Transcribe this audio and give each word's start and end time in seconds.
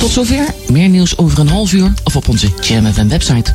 Tot 0.00 0.10
zover. 0.10 0.54
Meer 0.68 0.88
nieuws 0.88 1.18
over 1.18 1.38
een 1.38 1.48
half 1.48 1.72
uur 1.72 1.92
of 2.04 2.16
op 2.16 2.28
onze 2.28 2.48
Jam 2.60 2.92
FM 2.92 3.08
website. 3.08 3.54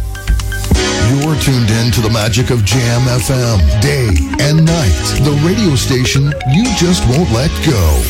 You're 1.09 1.35
tuned 1.35 1.69
in 1.69 1.91
to 1.91 2.01
the 2.01 2.09
magic 2.09 2.49
of 2.49 2.65
Jam 2.65 3.01
FM, 3.03 3.61
day 3.79 4.09
and 4.41 4.65
night. 4.65 4.97
The 5.21 5.37
radio 5.45 5.75
station 5.75 6.33
you 6.49 6.63
just 6.75 7.05
won't 7.05 7.31
let 7.31 7.51
go. 7.61 8.01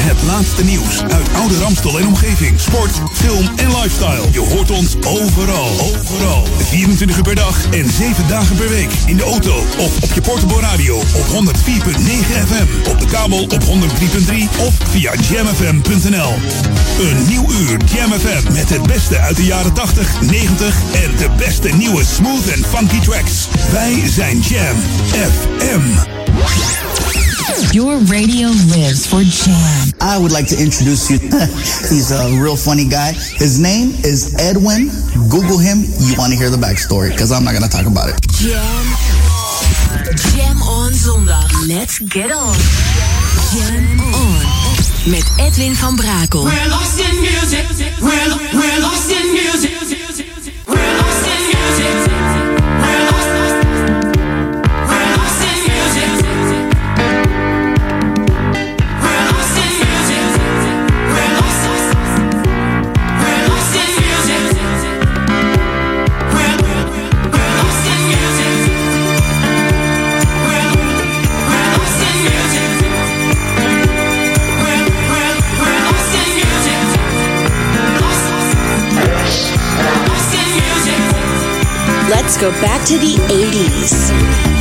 Het 0.00 0.22
laatste 0.22 0.64
nieuws 0.64 1.02
uit 1.02 1.28
oude 1.34 1.58
Ramstel 1.58 1.98
en 1.98 2.06
omgeving. 2.06 2.60
Sport, 2.60 2.90
film 3.12 3.48
en 3.56 3.68
lifestyle. 3.68 4.24
Je 4.30 4.38
hoort 4.38 4.70
ons 4.70 4.96
overal. 5.06 5.70
Overal. 5.80 6.46
24 6.58 7.16
uur 7.16 7.22
per 7.22 7.34
dag 7.34 7.64
en 7.70 7.90
7 7.90 8.28
dagen 8.28 8.56
per 8.56 8.68
week. 8.68 8.90
In 9.06 9.16
de 9.16 9.22
auto 9.22 9.56
of 9.78 10.02
op 10.02 10.12
je 10.14 10.20
portable 10.20 10.60
radio 10.60 10.96
op 10.96 11.26
104.9 11.26 11.36
FM. 12.46 12.90
Op 12.90 13.00
de 13.00 13.06
kabel 13.06 13.42
op 13.42 13.62
103.3 13.62 13.68
of 14.58 14.74
via 14.90 15.12
jamfm.nl. 15.30 16.34
Een 17.00 17.26
nieuw 17.28 17.50
uur 17.50 17.76
Jam 17.94 18.12
FM 18.12 18.52
met 18.52 18.70
het 18.70 18.82
beste 18.82 19.18
uit 19.18 19.36
de 19.36 19.44
jaren 19.44 19.72
80, 19.72 20.20
90 20.20 20.76
en 20.92 21.16
de 21.16 21.28
beste 21.36 21.68
nieuwe 21.68 22.04
smooth 22.04 22.39
en 22.48 22.64
funky 22.64 23.00
tracks. 23.00 23.48
Wij 23.72 24.02
zijn 24.08 24.40
Jam 24.40 24.76
FM. 25.12 25.80
Your 27.72 27.98
radio 28.06 28.48
lives 28.66 29.06
for 29.06 29.22
Jam. 29.22 29.92
I 30.00 30.18
would 30.18 30.32
like 30.32 30.46
to 30.54 30.56
introduce 30.56 31.10
you. 31.10 31.18
He's 31.90 32.10
a 32.10 32.28
real 32.42 32.56
funny 32.56 32.84
guy. 32.88 33.12
His 33.12 33.58
name 33.58 33.92
is 34.02 34.34
Edwin. 34.36 34.90
Google 35.28 35.58
him. 35.58 35.84
You 35.98 36.16
want 36.16 36.32
to 36.32 36.38
hear 36.38 36.50
the 36.50 36.56
backstory 36.56 37.10
because 37.10 37.30
I'm 37.30 37.44
not 37.44 37.52
going 37.52 37.68
to 37.70 37.76
talk 37.76 37.86
about 37.86 38.08
it. 38.08 38.16
Jam. 38.32 38.84
Jam 40.34 40.62
on 40.62 40.92
zondag. 40.94 41.66
Let's 41.66 41.98
get 41.98 42.32
on. 42.32 42.54
Jam 43.52 44.00
on. 44.00 44.40
Met 45.04 45.24
Edwin 45.36 45.74
van 45.74 45.96
Brakel. 45.96 46.42
We're 46.42 46.68
lost 46.68 46.98
in 46.98 47.20
music. 47.20 47.64
We're, 48.00 48.36
we're 48.52 48.80
lost 48.80 49.10
in 49.10 49.32
music. 49.32 49.79
Let's 82.10 82.36
go 82.36 82.50
back 82.60 82.84
to 82.88 82.98
the 82.98 83.14
80s. 83.28 84.59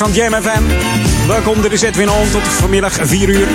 Van 0.00 0.12
Jam 0.12 0.42
FM. 0.42 0.62
Welkom, 1.26 1.62
dit 1.62 1.72
is 1.72 1.82
Edwin 1.82 2.10
On 2.10 2.30
tot 2.30 2.42
vanmiddag 2.42 2.98
4 3.02 3.28
uur. 3.28 3.46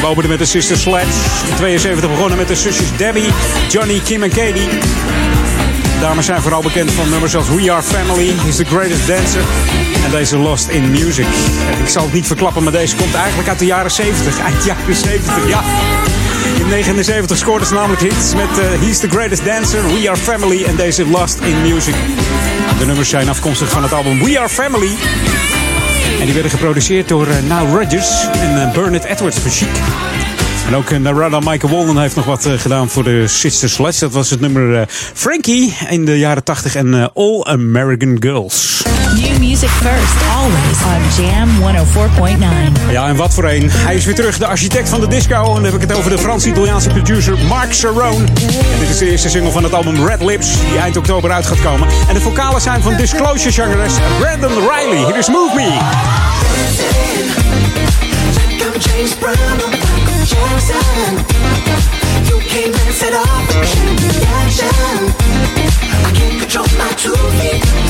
We 0.00 0.06
openen 0.06 0.28
met 0.28 0.38
de 0.38 0.44
Sister 0.44 0.76
Sledge. 0.76 1.10
In 1.48 1.54
72 1.56 2.10
begonnen 2.10 2.38
met 2.38 2.48
de 2.48 2.56
zusjes 2.56 2.96
Debbie, 2.96 3.28
Johnny, 3.68 4.00
Kim 4.04 4.22
en 4.22 4.28
Katie. 4.28 4.68
De 4.72 5.98
dames 6.00 6.26
zijn 6.26 6.42
vooral 6.42 6.62
bekend 6.62 6.90
van 6.90 7.08
nummers 7.10 7.36
als 7.36 7.48
We 7.48 7.72
Are 7.72 7.82
Family, 7.82 8.34
He's 8.36 8.56
the 8.56 8.64
Greatest 8.64 9.06
Dancer 9.06 9.42
en 10.04 10.10
deze 10.10 10.38
Lost 10.38 10.68
in 10.68 10.90
Music. 10.90 11.26
Ik 11.82 11.88
zal 11.88 12.02
het 12.02 12.12
niet 12.12 12.26
verklappen, 12.26 12.62
maar 12.62 12.72
deze 12.72 12.96
komt 12.96 13.14
eigenlijk 13.14 13.48
uit 13.48 13.58
de 13.58 13.66
jaren 13.66 13.90
70. 13.90 14.40
Eind 14.46 14.64
jaren 14.64 14.94
70, 14.94 15.48
ja. 15.48 15.62
In 16.58 16.68
79 16.68 17.36
scoorde 17.36 17.64
ze 17.64 17.74
namelijk 17.74 18.02
hits 18.02 18.34
met 18.34 18.58
uh, 18.58 18.86
He's 18.86 18.98
the 18.98 19.08
Greatest 19.08 19.44
Dancer, 19.44 19.86
We 19.86 20.10
Are 20.10 20.16
Family 20.16 20.64
en 20.64 20.76
deze 20.76 21.06
Lost 21.06 21.38
in 21.38 21.62
Music. 21.62 21.94
De 22.78 22.86
nummers 22.86 23.08
zijn 23.08 23.28
afkomstig 23.28 23.70
van 23.70 23.82
het 23.82 23.92
album 23.92 24.24
We 24.24 24.38
Are 24.38 24.48
Family. 24.48 24.96
En 26.20 26.26
die 26.26 26.34
werden 26.34 26.50
geproduceerd 26.50 27.08
door 27.08 27.26
uh, 27.26 27.34
Now 27.48 27.74
Rodgers 27.74 28.24
en 28.32 28.56
uh, 28.56 28.72
Bernard 28.72 29.04
Edwards 29.04 29.38
Chic. 29.46 29.68
En 30.66 30.74
ook 30.74 30.98
Narada 30.98 31.38
Michael 31.40 31.72
Walden 31.72 31.98
heeft 31.98 32.16
nog 32.16 32.24
wat 32.24 32.48
gedaan 32.56 32.88
voor 32.88 33.04
de 33.04 33.28
Sister 33.28 33.68
Sledge. 33.68 34.00
Dat 34.00 34.12
was 34.12 34.30
het 34.30 34.40
nummer 34.40 34.84
Frankie 35.14 35.76
in 35.88 36.04
de 36.04 36.18
jaren 36.18 36.44
80 36.44 36.74
en 36.74 37.12
All 37.14 37.42
American 37.42 38.16
Girls. 38.20 38.69
First, 39.80 40.16
always 40.36 40.82
on 40.84 41.24
Jam 41.24 41.48
104.9. 42.86 42.90
Ja, 42.90 43.08
en 43.08 43.16
wat 43.16 43.34
voor 43.34 43.44
een. 43.44 43.70
Hij 43.70 43.94
is 43.94 44.04
weer 44.04 44.14
terug, 44.14 44.38
de 44.38 44.46
architect 44.46 44.88
van 44.88 45.00
de 45.00 45.08
disco. 45.08 45.44
En 45.46 45.54
dan 45.54 45.64
heb 45.64 45.74
ik 45.74 45.80
het 45.80 45.92
over 45.92 46.10
de 46.10 46.18
Frans-Italiaanse 46.18 46.88
producer 46.88 47.38
Mark 47.38 47.72
Cerrone. 47.72 48.24
En 48.24 48.78
dit 48.78 48.88
is 48.88 48.98
de 48.98 49.10
eerste 49.10 49.28
single 49.28 49.50
van 49.50 49.62
het 49.62 49.74
album 49.74 50.06
Red 50.06 50.22
Lips, 50.22 50.52
die 50.70 50.78
eind 50.78 50.96
oktober 50.96 51.30
uit 51.30 51.46
gaat 51.46 51.60
komen. 51.60 51.88
En 52.08 52.14
de 52.14 52.20
vocalen 52.20 52.60
zijn 52.60 52.82
van 52.82 52.96
Disclosure 52.96 53.50
zangeres 53.50 53.92
Brandon 54.18 54.52
Riley. 54.52 55.04
Hier 55.04 55.16
is 55.16 55.28
Move 55.28 55.54
Me. 55.54 55.78
James 58.80 59.14
Brown 59.14 59.36
Michael 59.70 60.24
Jackson. 60.24 61.24
You 62.26 62.38
reaction. 64.20 64.68
I 66.06 66.12
can't 66.14 66.38
control 66.38 66.66
my 66.78 66.92
two 66.96 67.14
feet. 67.14 67.89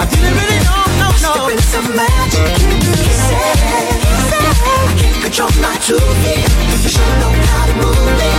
some 1.71 1.95
magic 1.95 2.51
in 2.67 2.81
kisses. 2.99 3.31
I 4.35 4.95
can't 4.99 5.23
control 5.23 5.51
my. 5.63 5.71
You 5.87 6.89
sure 6.95 7.13
know 7.21 7.31
how 7.47 7.63
to 7.69 7.73
move 7.81 8.07
me. 8.19 8.31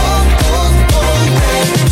Oh, 0.00 0.24
oh, 0.56 0.98
oh, 0.98 1.14
baby. 1.48 1.84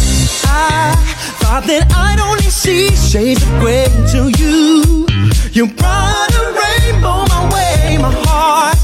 I 0.48 0.96
thought 1.40 1.64
that 1.70 1.84
I'd 1.92 2.20
only 2.28 2.48
see 2.48 2.96
shades 2.96 3.42
of 3.42 3.50
gray 3.60 3.84
until 3.98 4.30
you. 4.30 5.06
You 5.52 5.66
brought 5.66 6.32
a 6.42 6.44
rainbow 6.60 7.28
my 7.28 7.42
way. 7.54 7.98
My 7.98 8.12
heart 8.24 8.78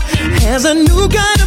has 0.45 0.67
a 0.67 0.75
new 0.75 1.09
kind 1.09 1.41
of 1.41 1.46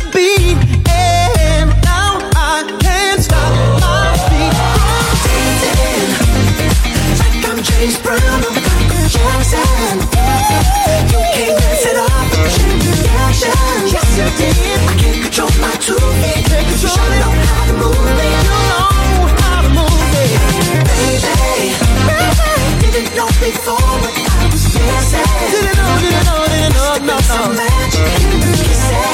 before 23.51 23.81
what 23.81 24.13
I 24.13 24.45
was 24.51 24.65
missing. 24.77 25.25
Didn't 25.49 25.77
know, 25.79 25.93
didn't 26.03 26.25
know, 26.29 26.45
didn't 26.53 26.73
know, 26.77 26.93
no, 27.09 27.17
no. 27.17 27.41
magic 27.57 28.13
in 28.21 28.37
kisses. 28.45 29.09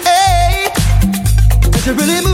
oh, 0.07 0.25
you 1.85 1.93
really 1.93 2.26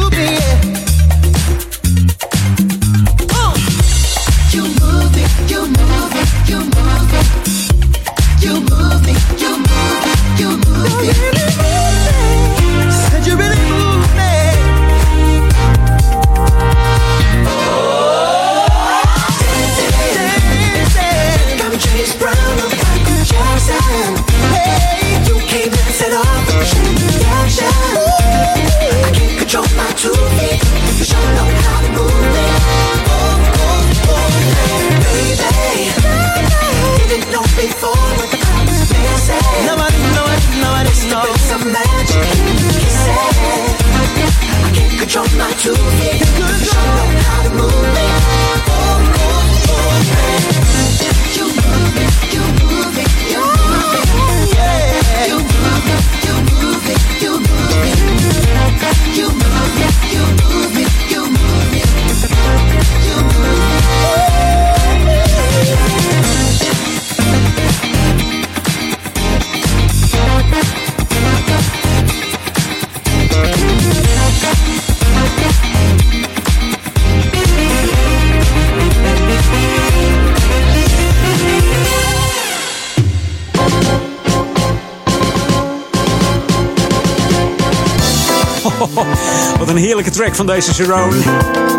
track 90.23 90.37
van 90.37 90.47
deze 90.47 90.75
Sharon. 90.75 91.11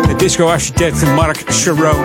De 0.06 0.14
disco-architect 0.16 1.14
Mark 1.14 1.44
Sharon. 1.52 1.96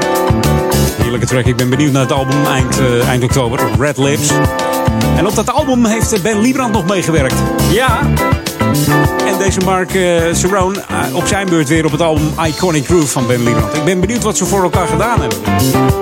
Heerlijke 1.02 1.26
track. 1.26 1.46
Ik 1.46 1.56
ben 1.56 1.70
benieuwd 1.70 1.92
naar 1.92 2.02
het 2.02 2.12
album 2.12 2.46
eind, 2.46 2.80
eh, 2.80 3.08
eind 3.08 3.24
oktober. 3.24 3.60
Red 3.80 3.98
Lips. 3.98 4.32
En 5.18 5.28
op 5.28 5.36
dat 5.36 5.52
album 5.52 5.86
heeft 5.86 6.22
Ben 6.22 6.40
Liebrand 6.40 6.74
nog 6.74 6.86
meegewerkt. 6.86 7.36
Ja. 7.72 8.00
En 9.28 9.38
deze 9.38 9.60
Mark 9.60 9.94
uh, 9.94 10.34
Sharon 10.36 10.76
eh, 10.76 11.16
op 11.16 11.28
zijn 11.28 11.50
beurt 11.50 11.68
weer 11.68 11.86
op 11.86 11.92
het 11.92 12.02
album 12.02 12.34
Iconic 12.46 12.86
Groove 12.86 13.08
van 13.08 13.28
Ben 13.28 13.44
Liebrand. 13.44 13.74
Ik 13.74 13.84
ben 13.84 14.00
benieuwd 14.00 14.24
wat 14.24 14.38
ze 14.38 14.46
voor 14.46 14.64
elkaar 14.64 14.88
gedaan 14.88 15.20
hebben. 15.20 15.38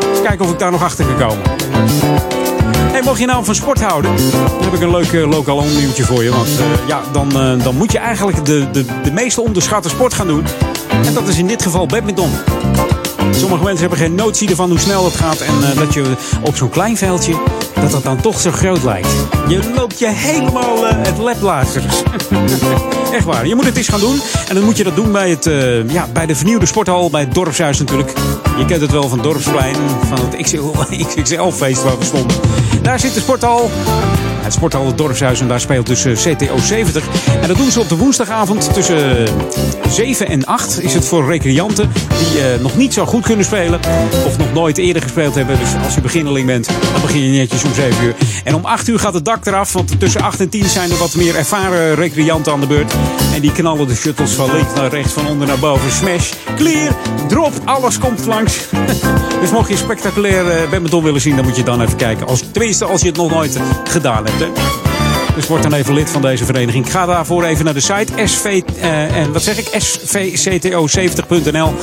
Eens 0.09 0.21
kijken 0.23 0.45
of 0.45 0.51
ik 0.51 0.59
daar 0.59 0.71
nog 0.71 0.83
achter 0.83 1.05
kan 1.05 1.17
komen. 1.27 1.41
Hey, 2.97 3.05
mocht 3.05 3.19
je 3.19 3.25
nou 3.25 3.45
van 3.45 3.55
sport 3.55 3.81
houden, 3.81 4.15
dan 4.15 4.63
heb 4.63 4.73
ik 4.73 4.81
een 4.81 4.91
leuk 4.91 5.11
uh, 5.11 5.29
lokaal 5.29 5.63
nieuwtje 5.63 6.03
voor 6.03 6.23
je. 6.23 6.29
Want 6.29 6.47
uh, 6.47 6.87
ja, 6.87 7.01
dan, 7.11 7.27
uh, 7.33 7.63
dan 7.63 7.75
moet 7.75 7.91
je 7.91 7.97
eigenlijk 7.97 8.45
de, 8.45 8.71
de, 8.71 8.85
de 9.03 9.11
meeste 9.11 9.41
onderschatte 9.41 9.89
sport 9.89 10.13
gaan 10.13 10.27
doen. 10.27 10.45
En 11.05 11.13
dat 11.13 11.27
is 11.27 11.37
in 11.37 11.47
dit 11.47 11.63
geval 11.63 11.85
badminton. 11.85 12.31
Sommige 13.31 13.63
mensen 13.63 13.79
hebben 13.79 13.97
geen 13.97 14.15
notie 14.15 14.49
ervan 14.49 14.69
hoe 14.69 14.79
snel 14.79 15.05
het 15.05 15.15
gaat. 15.15 15.39
En 15.39 15.53
dat 15.75 15.93
je 15.93 16.13
op 16.41 16.55
zo'n 16.55 16.69
klein 16.69 16.97
veldje, 16.97 17.33
dat 17.81 17.91
dat 17.91 18.03
dan 18.03 18.21
toch 18.21 18.39
zo 18.39 18.51
groot 18.51 18.83
lijkt. 18.83 19.07
Je 19.47 19.71
loopt 19.75 19.99
je 19.99 20.07
helemaal 20.07 20.83
uh, 20.83 20.89
het 20.97 21.17
leplazers. 21.17 21.85
Echt 23.13 23.25
waar. 23.25 23.47
Je 23.47 23.55
moet 23.55 23.65
het 23.65 23.77
eens 23.77 23.87
gaan 23.87 23.99
doen. 23.99 24.21
En 24.47 24.55
dan 24.55 24.63
moet 24.63 24.77
je 24.77 24.83
dat 24.83 24.95
doen 24.95 25.11
bij, 25.11 25.29
het, 25.29 25.45
uh, 25.45 25.89
ja, 25.89 26.07
bij 26.13 26.25
de 26.25 26.35
vernieuwde 26.35 26.65
sporthal, 26.65 27.09
bij 27.09 27.21
het 27.21 27.33
dorpshuis 27.33 27.79
natuurlijk. 27.79 28.11
Je 28.57 28.65
kent 28.65 28.81
het 28.81 28.91
wel 28.91 29.09
van 29.09 29.21
Dorpsplein, 29.21 29.75
van 30.07 30.19
het 30.19 30.35
XXL-feest 30.41 31.83
waar 31.83 31.97
we 31.97 32.05
stonden. 32.05 32.37
Daar 32.81 32.99
zit 32.99 33.13
de 33.13 33.19
sporthal. 33.19 33.69
Het 34.47 34.55
sporthal 34.55 34.95
dorpshuis 34.95 35.39
en 35.39 35.47
daar 35.47 35.59
speelt 35.59 35.87
dus 35.87 36.01
CTO 36.01 36.57
70. 36.57 37.03
En 37.41 37.47
dat 37.47 37.57
doen 37.57 37.71
ze 37.71 37.79
op 37.79 37.89
de 37.89 37.97
woensdagavond 37.97 38.73
tussen 38.73 39.27
7 39.89 40.27
en 40.27 40.45
8. 40.45 40.83
Is 40.83 40.93
het 40.93 41.05
voor 41.05 41.29
recreanten 41.29 41.91
die 42.17 42.39
uh, 42.39 42.61
nog 42.61 42.77
niet 42.77 42.93
zo 42.93 43.05
goed 43.05 43.25
kunnen 43.25 43.45
spelen. 43.45 43.79
Of 44.25 44.37
nog 44.37 44.53
nooit 44.53 44.77
eerder 44.77 45.01
gespeeld 45.01 45.35
hebben. 45.35 45.59
Dus 45.59 45.69
als 45.83 45.95
je 45.95 46.01
beginneling 46.01 46.47
bent, 46.47 46.67
dan 46.91 47.01
begin 47.01 47.21
je 47.21 47.37
netjes 47.37 47.63
om 47.63 47.73
7 47.73 48.03
uur. 48.03 48.15
En 48.43 48.55
om 48.55 48.65
8 48.65 48.87
uur 48.87 48.99
gaat 48.99 49.13
het 49.13 49.25
dak 49.25 49.45
eraf. 49.45 49.73
Want 49.73 49.99
tussen 49.99 50.21
8 50.21 50.39
en 50.39 50.49
10 50.49 50.65
zijn 50.65 50.91
er 50.91 50.97
wat 50.97 51.15
meer 51.15 51.35
ervaren 51.35 51.95
recreanten 51.95 52.51
aan 52.51 52.59
de 52.59 52.67
beurt. 52.67 52.93
En 53.33 53.41
die 53.41 53.51
knallen 53.51 53.87
de 53.87 53.95
shuttles 53.95 54.31
van 54.31 54.51
links 54.51 54.73
naar 54.75 54.89
rechts, 54.89 55.13
van 55.13 55.27
onder 55.27 55.47
naar 55.47 55.59
boven. 55.59 55.91
Smash, 55.91 56.31
clear, 56.55 56.95
drop, 57.27 57.53
alles 57.63 57.97
komt 57.97 58.25
langs. 58.25 58.57
dus 59.41 59.51
mocht 59.51 59.69
je 59.69 59.77
spectaculair 59.77 60.69
badminton 60.69 61.03
willen 61.03 61.21
zien, 61.21 61.35
dan 61.35 61.45
moet 61.45 61.55
je 61.55 61.63
dan 61.63 61.81
even 61.81 61.97
kijken. 61.97 62.27
Als, 62.27 62.43
tenminste, 62.51 62.85
als 62.85 63.01
je 63.01 63.07
het 63.07 63.17
nog 63.17 63.31
nooit 63.31 63.59
gedaan 63.83 64.25
hebt. 64.25 64.36
Dus 65.35 65.47
word 65.47 65.63
dan 65.63 65.73
even 65.73 65.93
lid 65.93 66.09
van 66.09 66.21
deze 66.21 66.45
vereniging. 66.45 66.91
Ga 66.91 67.05
daarvoor 67.05 67.43
even 67.43 67.65
naar 67.65 67.73
de 67.73 67.79
site 67.79 68.13
SV, 68.25 68.61
uh, 68.79 69.15
en 69.15 69.33
wat 69.33 69.43
zeg 69.43 69.57
ik? 69.57 69.67
svcto70.nl. 69.83 71.73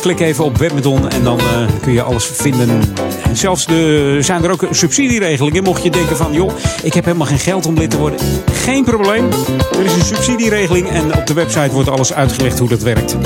Klik 0.00 0.20
even 0.20 0.44
op 0.44 0.58
badminton 0.58 1.10
en 1.10 1.22
dan 1.22 1.40
uh, 1.40 1.46
kun 1.82 1.92
je 1.92 2.02
alles 2.02 2.24
vinden. 2.24 2.94
En 3.24 3.36
zelfs 3.36 3.66
de, 3.66 4.18
zijn 4.20 4.44
er 4.44 4.50
ook 4.50 4.66
subsidieregelingen. 4.70 5.62
Mocht 5.62 5.82
je 5.82 5.90
denken 5.90 6.16
van, 6.16 6.32
joh, 6.32 6.52
ik 6.82 6.94
heb 6.94 7.04
helemaal 7.04 7.26
geen 7.26 7.38
geld 7.38 7.66
om 7.66 7.74
lid 7.74 7.90
te 7.90 7.98
worden. 7.98 8.18
Geen 8.52 8.84
probleem. 8.84 9.28
Er 9.72 9.84
is 9.84 9.94
een 9.94 10.04
subsidieregeling 10.04 10.90
en 10.90 11.16
op 11.16 11.26
de 11.26 11.34
website 11.34 11.70
wordt 11.72 11.88
alles 11.88 12.12
uitgelegd 12.12 12.58
hoe 12.58 12.68
dat 12.68 12.82
werkt. 12.82 13.16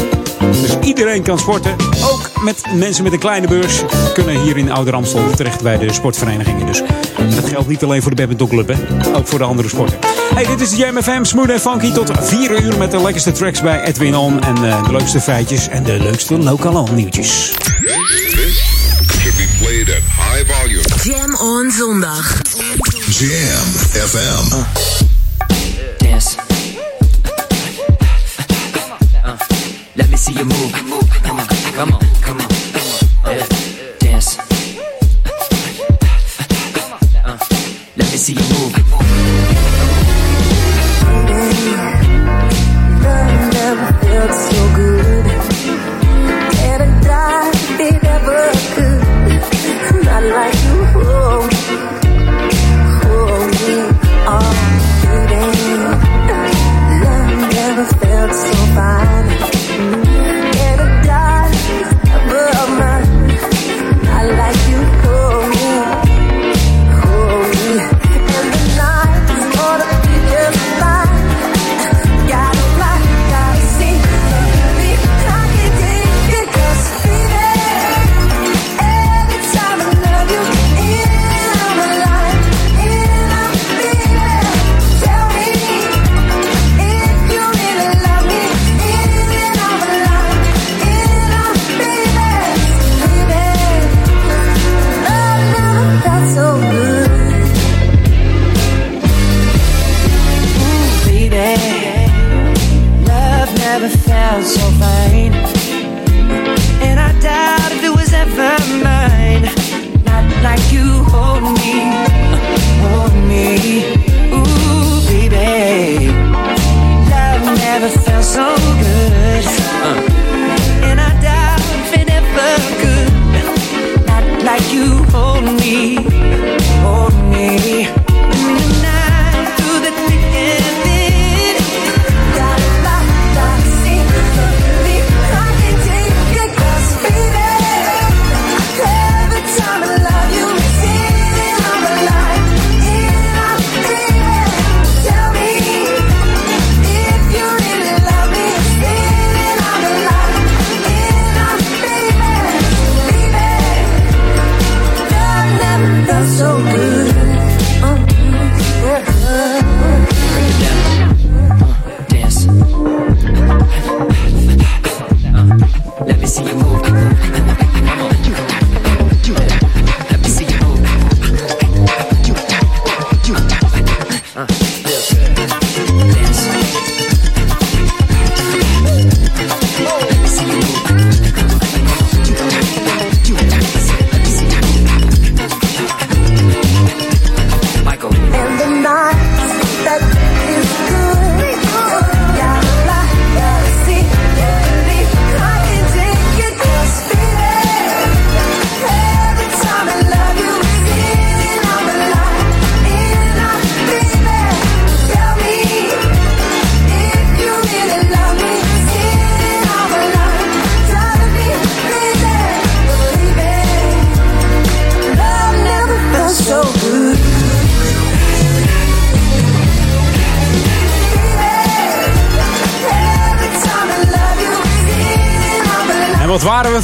Dus 0.51 0.77
iedereen 0.83 1.23
kan 1.23 1.39
sporten. 1.39 1.77
Met 2.43 2.63
mensen 2.75 3.05
met 3.05 3.13
een 3.13 3.19
kleine 3.19 3.49
beurs 3.49 3.83
kunnen 4.15 4.41
hier 4.41 4.57
in 4.57 4.73
Ouder 4.73 4.95
Amstel 4.95 5.31
terecht 5.31 5.63
bij 5.63 5.79
de 5.79 5.93
sportverenigingen. 5.93 6.67
Dus 6.67 6.83
dat 7.35 7.49
geldt 7.49 7.69
niet 7.69 7.85
alleen 7.85 8.03
voor 8.03 8.11
de 8.11 8.17
badminton 8.17 8.49
club, 8.49 8.69
hè. 8.69 8.77
Ook 9.15 9.27
voor 9.27 9.39
de 9.39 9.45
andere 9.45 9.69
sporten. 9.69 9.99
Hey, 10.35 10.47
dit 10.47 10.61
is 10.61 10.71
de 10.71 10.77
Jam 10.77 11.03
FM, 11.03 11.25
smooth 11.25 11.51
en 11.51 11.61
funky 11.61 11.93
tot 11.93 12.11
4 12.21 12.63
uur 12.63 12.79
met 12.79 12.91
de 12.91 13.03
lekkerste 13.03 13.33
tracks 13.33 13.61
bij 13.61 13.83
Edwin 13.83 14.17
On. 14.17 14.43
En 14.43 14.65
uh, 14.65 14.87
de 14.87 14.93
leukste 14.93 15.21
feitjes 15.21 15.69
en 15.69 15.83
de 15.83 15.99
leukste 15.99 16.39
lokale 16.39 16.91
nieuwtjes. 16.93 17.55
should 19.27 19.39
be 19.39 19.47
played 19.59 19.89
at 19.91 20.03
high 20.03 20.45
volume. 20.45 20.83
Jam 21.03 21.35
on 21.41 21.71
zondag. 21.71 22.43
Jam 23.19 23.67
FM. 24.11 24.45
Uh, 24.53 24.65
dance. 25.99 26.37
Uh, 29.25 29.39
let 29.95 30.09
me 30.11 30.17
see 30.17 30.33
you 30.33 30.45
move. 30.45 30.73
Come 30.73 31.41
on, 31.41 31.47
come 31.75 31.93
on, 31.95 32.16
see 38.27 38.33
you 38.33 38.41
move. 38.59 38.76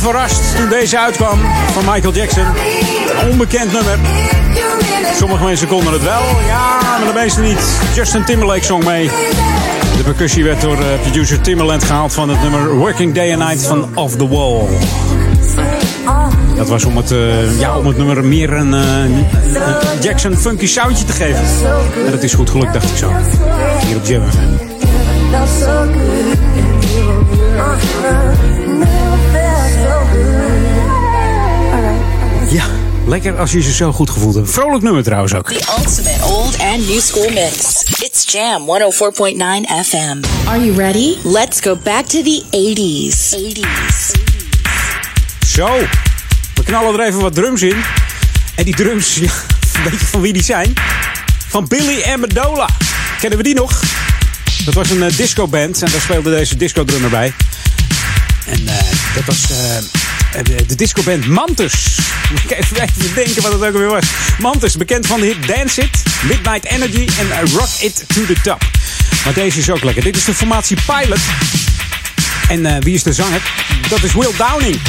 Verrast 0.02 0.56
toen 0.56 0.68
deze 0.68 0.98
uitkwam 0.98 1.40
van 1.72 1.84
Michael 1.92 2.12
Jackson. 2.12 2.44
Een 3.20 3.30
onbekend 3.30 3.72
nummer. 3.72 3.98
Sommige 5.16 5.44
mensen 5.44 5.68
konden 5.68 5.92
het 5.92 6.02
wel, 6.02 6.22
ja, 6.46 6.78
maar 6.98 7.12
de 7.12 7.18
meeste 7.20 7.40
niet. 7.40 7.80
Justin 7.94 8.24
Timberlake 8.24 8.64
zong 8.64 8.84
mee. 8.84 9.10
De 9.96 10.02
percussie 10.02 10.44
werd 10.44 10.60
door 10.60 10.78
eh, 10.78 11.00
producer 11.00 11.40
Timberland 11.40 11.84
gehaald 11.84 12.12
van 12.12 12.28
het 12.28 12.42
nummer 12.42 12.74
Working 12.74 13.14
Day 13.14 13.32
and 13.32 13.38
Night 13.38 13.66
van 13.66 13.96
Off 13.96 14.16
the 14.16 14.28
Wall. 14.28 14.60
Dat 16.56 16.68
was 16.68 16.84
om 16.84 16.96
het, 16.96 17.10
eh, 17.10 17.58
ja, 17.58 17.78
om 17.78 17.86
het 17.86 17.96
nummer 17.96 18.24
meer 18.24 18.52
een 18.52 18.74
eh, 18.74 19.04
Jackson 20.00 20.36
funky 20.36 20.66
soundje 20.66 21.04
te 21.04 21.12
geven. 21.12 21.44
En 22.06 22.10
dat 22.10 22.22
is 22.22 22.34
goed 22.34 22.50
gelukt, 22.50 22.72
dacht 22.72 22.90
ik 22.90 22.96
zo. 22.96 23.10
Hier 23.86 23.96
op. 23.96 24.22
Ja, 32.50 32.64
lekker 33.06 33.38
als 33.38 33.52
je 33.52 33.62
ze 33.62 33.72
zo 33.72 33.92
goed 33.92 34.10
gevoeld 34.10 34.34
hebt. 34.34 34.50
Vrolijk 34.50 34.82
nummer 34.82 35.02
trouwens 35.02 35.34
ook. 35.34 35.52
The 35.52 35.74
ultimate 35.78 36.24
old 36.24 36.58
and 36.58 36.88
new 36.88 37.00
school 37.00 37.30
mix. 37.30 37.82
It's 38.00 38.32
Jam 38.32 38.62
104.9 38.62 39.86
FM. 39.86 40.22
Are 40.48 40.64
you 40.64 40.76
ready? 40.76 41.16
Let's 41.24 41.60
go 41.60 41.76
back 41.76 42.06
to 42.06 42.22
the 42.22 42.42
80s. 42.50 43.34
80s. 43.34 44.10
Zo, 45.48 45.68
we 46.54 46.62
knallen 46.64 47.00
er 47.00 47.06
even 47.06 47.20
wat 47.20 47.34
drums 47.34 47.62
in. 47.62 47.76
En 48.54 48.64
die 48.64 48.74
drums, 48.74 49.14
ja, 49.24 49.32
weet 49.84 50.00
je 50.00 50.06
van 50.06 50.20
wie 50.20 50.32
die 50.32 50.42
zijn? 50.42 50.72
Van 51.48 51.68
Billy 51.68 52.02
Amendola. 52.02 52.68
Kennen 53.20 53.38
we 53.38 53.44
die 53.44 53.54
nog? 53.54 53.80
Dat 54.64 54.74
was 54.74 54.90
een 54.90 55.02
eh, 55.02 55.16
discoband 55.16 55.82
en 55.82 55.90
daar 55.90 56.00
speelde 56.00 56.30
deze 56.30 56.56
disco-drummer 56.56 57.10
bij. 57.10 57.32
En 58.46 58.68
eh, 58.68 58.74
dat 59.14 59.24
was 59.24 59.50
eh, 59.50 60.01
de, 60.32 60.66
de 60.66 60.74
discoband 60.74 61.26
Mantus. 61.26 61.98
Moet 62.30 62.42
ik 62.42 62.58
even, 62.58 62.76
even 62.82 63.14
denken 63.14 63.42
wat 63.42 63.52
het 63.52 63.62
ook 63.62 63.72
weer 63.72 63.88
was. 63.88 64.04
Mantus, 64.38 64.76
bekend 64.76 65.06
van 65.06 65.20
de 65.20 65.26
hit 65.26 65.46
Dance 65.46 65.80
It, 65.80 66.02
Midnight 66.22 66.64
Energy 66.64 67.08
en 67.18 67.30
eh, 67.30 67.52
Rock 67.52 67.68
It 67.80 68.04
to 68.06 68.24
the 68.26 68.36
Top. 68.42 68.62
Maar 69.24 69.34
deze 69.34 69.58
is 69.58 69.70
ook 69.70 69.82
lekker. 69.82 70.02
Dit 70.02 70.16
is 70.16 70.24
de 70.24 70.34
formatie 70.34 70.76
Pilot. 70.86 71.18
En 72.48 72.66
eh, 72.66 72.76
wie 72.80 72.94
is 72.94 73.02
de 73.02 73.12
zanger? 73.12 73.40
Dat 73.88 74.02
is 74.02 74.12
Will 74.12 74.32
Downing. 74.36 74.80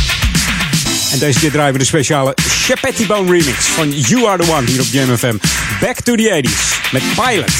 En 1.12 1.20
deze 1.20 1.40
keer 1.40 1.52
draaien 1.52 1.74
we 1.74 1.80
de 1.80 1.86
speciale 1.86 2.38
Chapetti 2.66 3.06
Bone 3.06 3.32
remix 3.32 3.66
van 3.66 3.92
You 3.92 4.28
Are 4.28 4.44
The 4.44 4.52
One 4.52 4.68
hier 4.68 4.82
op 4.82 4.88
Jam 4.92 5.18
FM. 5.18 5.36
Back 5.80 6.00
to 6.00 6.16
the 6.16 6.42
80s 6.44 6.92
met 6.92 7.02
Pilot 7.16 7.52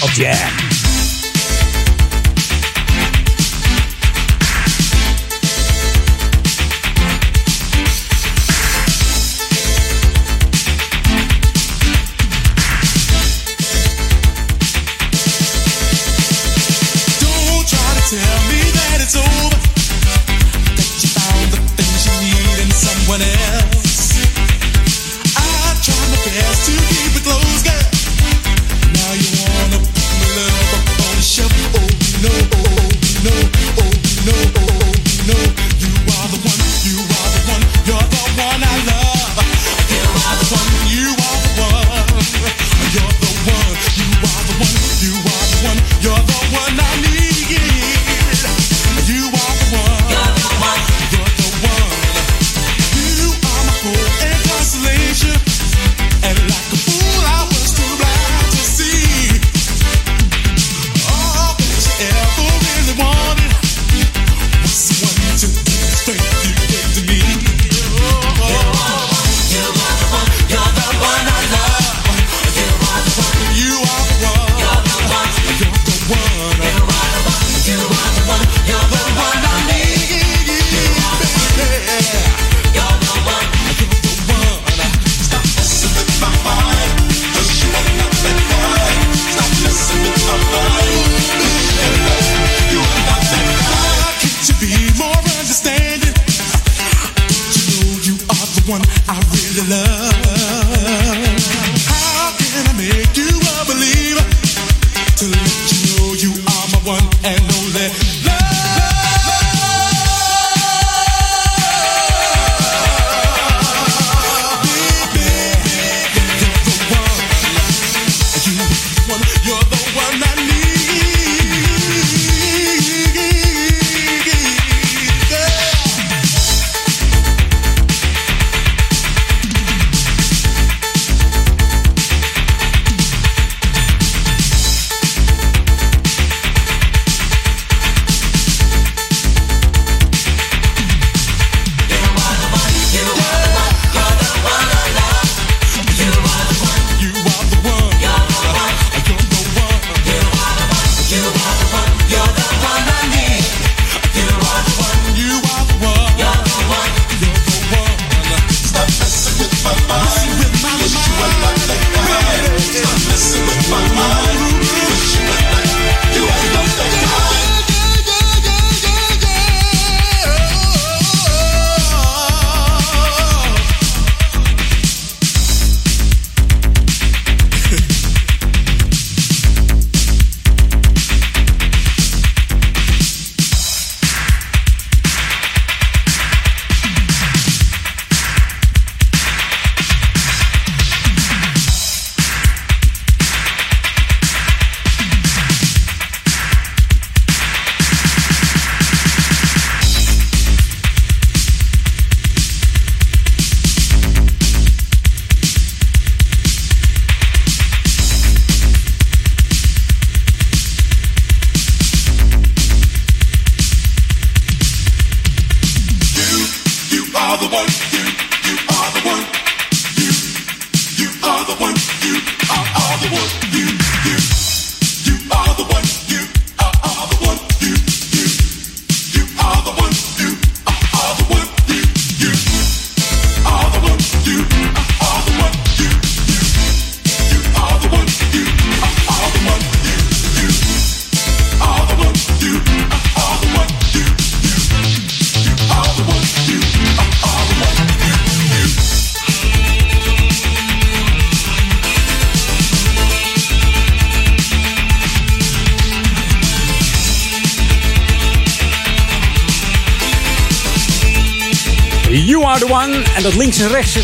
op 0.00 0.10
Jam. 0.10 0.75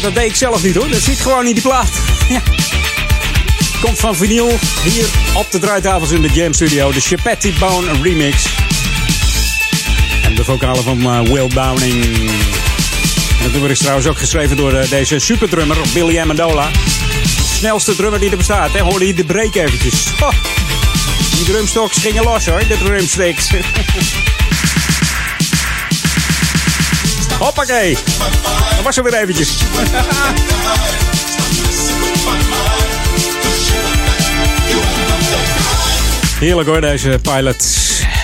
Dat 0.02 0.14
deed 0.14 0.30
ik 0.30 0.36
zelf 0.36 0.62
niet 0.62 0.74
hoor. 0.74 0.88
Dat 0.88 1.00
zit 1.00 1.20
gewoon 1.20 1.46
in 1.46 1.54
die 1.54 1.62
plaat. 1.62 1.90
Ja. 2.28 2.42
Komt 3.80 3.98
van 3.98 4.16
vinyl 4.16 4.58
hier 4.82 5.06
op 5.34 5.50
de 5.50 5.58
draaitafels 5.58 6.10
in 6.10 6.22
de 6.22 6.28
Jam 6.28 6.52
Studio. 6.52 6.92
De 6.92 7.00
Chapetti 7.00 7.54
Bone 7.58 7.92
remix. 8.02 8.44
En 10.22 10.34
de 10.34 10.44
vocalen 10.44 10.82
van 10.82 11.02
eh, 11.02 11.20
Will 11.20 11.48
Downing. 11.48 12.04
En 13.38 13.42
het 13.42 13.52
nummer 13.52 13.70
is 13.70 13.78
trouwens 13.78 14.06
ook 14.06 14.18
geschreven 14.18 14.56
door 14.56 14.72
eh, 14.72 14.88
deze 14.90 15.18
superdrummer 15.18 15.76
Billy 15.94 16.18
Amendola. 16.18 16.70
Snelste 17.56 17.96
drummer 17.96 18.20
die 18.20 18.30
er 18.30 18.36
bestaat. 18.36 18.72
Hè. 18.72 18.80
Hoorde 18.80 19.06
je 19.06 19.14
de 19.14 19.24
break 19.24 19.54
eventjes. 19.54 20.06
Oh, 20.20 20.32
die 21.36 21.44
drumstocks 21.44 21.98
gingen 21.98 22.24
los 22.24 22.46
hoor, 22.46 22.66
de 22.68 22.78
drumsticks. 22.78 23.50
Hoppakee. 27.38 27.96
Dat 28.82 28.94
was 28.94 29.04
er 29.04 29.10
weer 29.10 29.20
eventjes. 29.20 29.58
Heerlijk 36.38 36.68
hoor, 36.68 36.80
deze 36.80 37.18
pilot. 37.22 37.64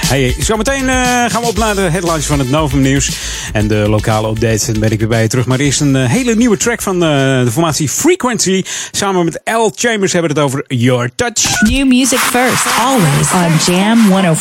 Hey, 0.07 0.35
zometeen 0.39 0.89
eh, 0.89 0.97
gaan 1.27 1.41
we 1.41 1.47
op 1.47 1.59
naar 1.59 1.75
de 1.75 1.81
headlines 1.81 2.27
van 2.27 2.39
het 2.39 2.51
Novum 2.51 2.81
Nieuws. 2.81 3.11
En 3.53 3.69
de 3.69 3.75
lokale 3.89 4.29
updates. 4.29 4.67
En 4.67 4.73
dan 4.73 4.81
ben 4.83 4.91
ik 4.91 4.99
weer 4.99 5.09
bij 5.09 5.23
je 5.23 5.29
terug. 5.29 5.47
Maar 5.47 5.59
eerst 5.59 5.81
een 5.81 5.97
eh, 5.97 6.11
hele 6.11 6.35
nieuwe 6.35 6.57
track 6.57 6.83
van 6.83 6.95
eh, 6.95 7.09
de 7.45 7.51
formatie 7.51 7.89
Frequency. 7.89 8.65
Samen 8.91 9.25
met 9.25 9.41
L. 9.45 9.71
Chambers 9.75 10.13
hebben 10.13 10.35
we 10.35 10.41
het 10.41 10.49
over 10.49 10.65
Your 10.67 11.11
Touch. 11.15 11.61
New 11.61 11.87
music 11.87 12.19
first, 12.19 12.67
always 12.81 13.33
on 13.33 13.75
Jam 13.75 14.35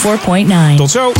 104.9. 0.73 0.75
Tot 0.75 0.91
zo. 0.91 1.11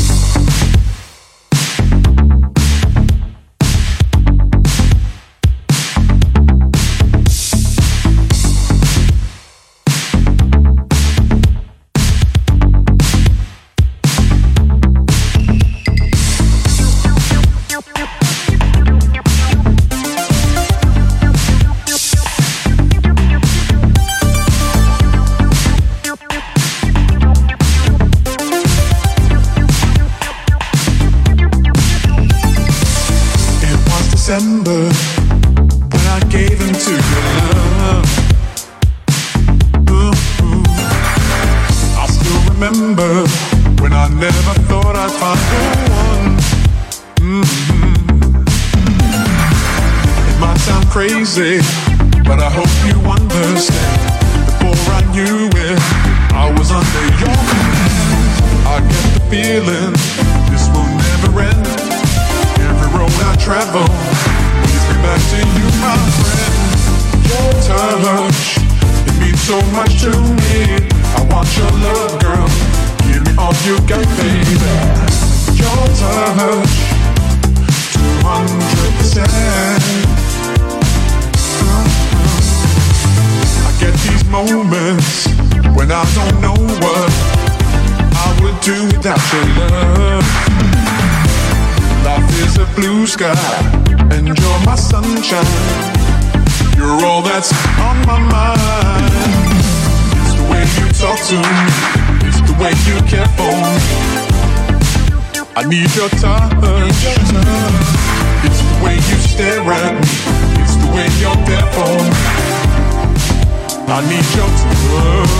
I 105.57 105.63
need 105.63 105.89
your 105.95 106.07
touch. 106.09 106.53
It's 108.45 108.61
the 108.61 108.77
way 108.85 108.93
you 108.93 109.17
stare 109.25 109.65
at 109.65 109.93
me, 109.97 110.05
it's 110.61 110.75
the 110.77 110.85
way 110.93 111.09
you're 111.17 111.33
there 111.49 111.65
for 111.73 111.97
me. 111.97 112.13
I 113.89 114.05
need 114.05 114.27
your 114.37 114.51
touch. 114.61 115.33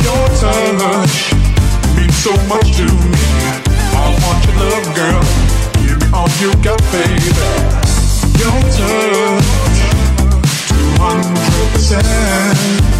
Your 0.00 0.24
touch 0.40 1.36
means 1.96 2.16
so 2.16 2.32
much 2.48 2.72
to 2.78 2.88
me. 2.88 3.20
I 3.92 4.08
want 4.24 4.40
your 4.46 4.56
love, 4.72 4.88
girl. 4.96 5.20
Give 5.84 6.00
me 6.00 6.06
all 6.14 6.32
you 6.40 6.48
got, 6.64 6.80
baby. 6.92 7.28
Your 8.40 8.56
touch, 8.72 9.44
two 10.72 10.88
hundred 10.96 11.68
percent. 11.74 12.93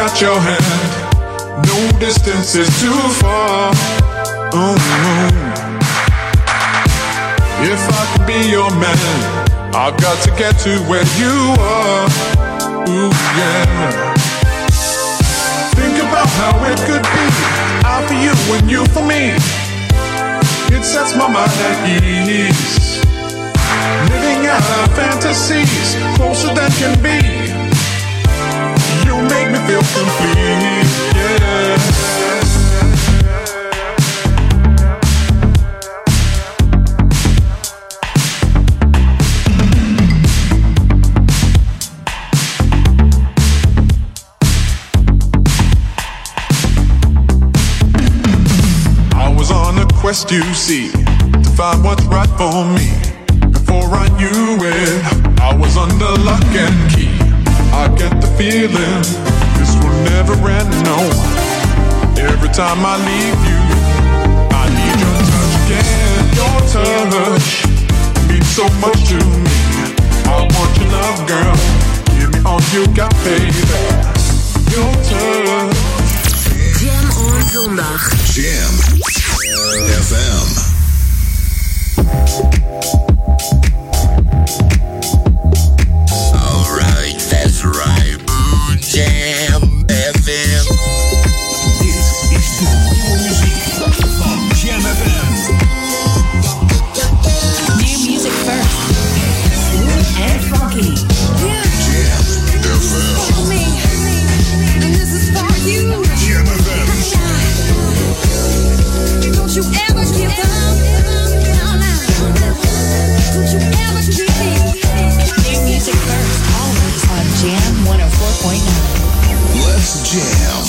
Got 0.00 0.18
your 0.18 0.40
hand, 0.40 1.66
no 1.68 1.98
distance 1.98 2.54
is 2.54 2.68
too 2.80 3.00
far. 3.20 3.70
Oh. 4.56 4.74
If 7.60 7.82
I 8.00 8.16
can 8.16 8.26
be 8.26 8.48
your 8.48 8.70
man, 8.80 8.96
I've 9.76 10.00
got 10.00 10.16
to 10.24 10.30
get 10.40 10.56
to 10.64 10.72
where 10.88 11.04
you 11.20 11.36
are. 11.60 12.08
Ooh, 12.88 13.12
yeah. 13.36 14.14
Think 15.76 15.98
about 16.00 16.30
how 16.40 16.56
it 16.64 16.78
could 16.88 17.04
be. 17.04 17.26
I 17.84 18.00
for 18.08 18.16
you 18.24 18.32
and 18.56 18.70
you 18.70 18.86
for 18.94 19.04
me. 19.04 19.36
It 20.74 20.82
sets 20.82 21.14
my 21.14 21.28
mind 21.28 21.52
at 21.68 21.76
ease. 22.02 23.04
Living 24.08 24.46
out 24.46 24.64
our 24.78 24.88
fantasies 24.96 25.94
closer 26.16 26.54
than 26.54 26.70
can 26.80 27.02
be. 27.02 27.39
Make 29.50 29.62
me 29.62 29.66
feel 29.66 29.80
complete. 29.80 31.16
Yeah. 31.16 31.40
quest 50.00 50.30
you 50.30 50.42
see 50.54 50.90
to 50.90 51.50
find 51.56 51.84
what's 51.84 52.04
right 52.06 52.28
for 52.38 52.64
me. 52.64 52.88
Before 53.50 53.84
I 53.92 54.08
knew 54.18 54.56
it, 54.60 55.40
I 55.40 55.54
was 55.54 55.76
under 55.76 56.10
lock 56.22 56.42
and 56.44 56.90
key. 56.90 57.10
I 57.72 57.86
get 57.96 58.20
the 58.20 58.26
feeling 58.38 59.39
never 60.04 60.34
end. 60.48 60.70
No, 60.84 60.98
every 62.16 62.48
time 62.50 62.80
I 62.84 62.96
leave 63.08 63.40
you, 63.48 63.60
I 64.52 64.64
need 64.76 64.96
your 65.02 65.16
touch 65.30 65.54
again. 65.64 66.22
Your 66.38 66.56
touch 66.72 67.48
means 68.28 68.48
so 68.48 68.64
much 68.80 69.00
to 69.10 69.18
me. 69.18 69.50
I 70.26 70.46
want 70.54 70.72
your 70.78 70.88
love, 70.94 71.18
girl. 71.26 71.56
Give 72.16 72.30
me 72.32 72.40
all 72.44 72.62
you 72.72 72.86
got, 72.94 73.12
baby. 73.24 73.52
Your 74.72 74.90
touch. 75.08 75.78
Jam 76.78 77.06
on 77.24 77.42
zondag. 77.52 78.02
Jam 78.32 78.72
FM. 80.00 80.60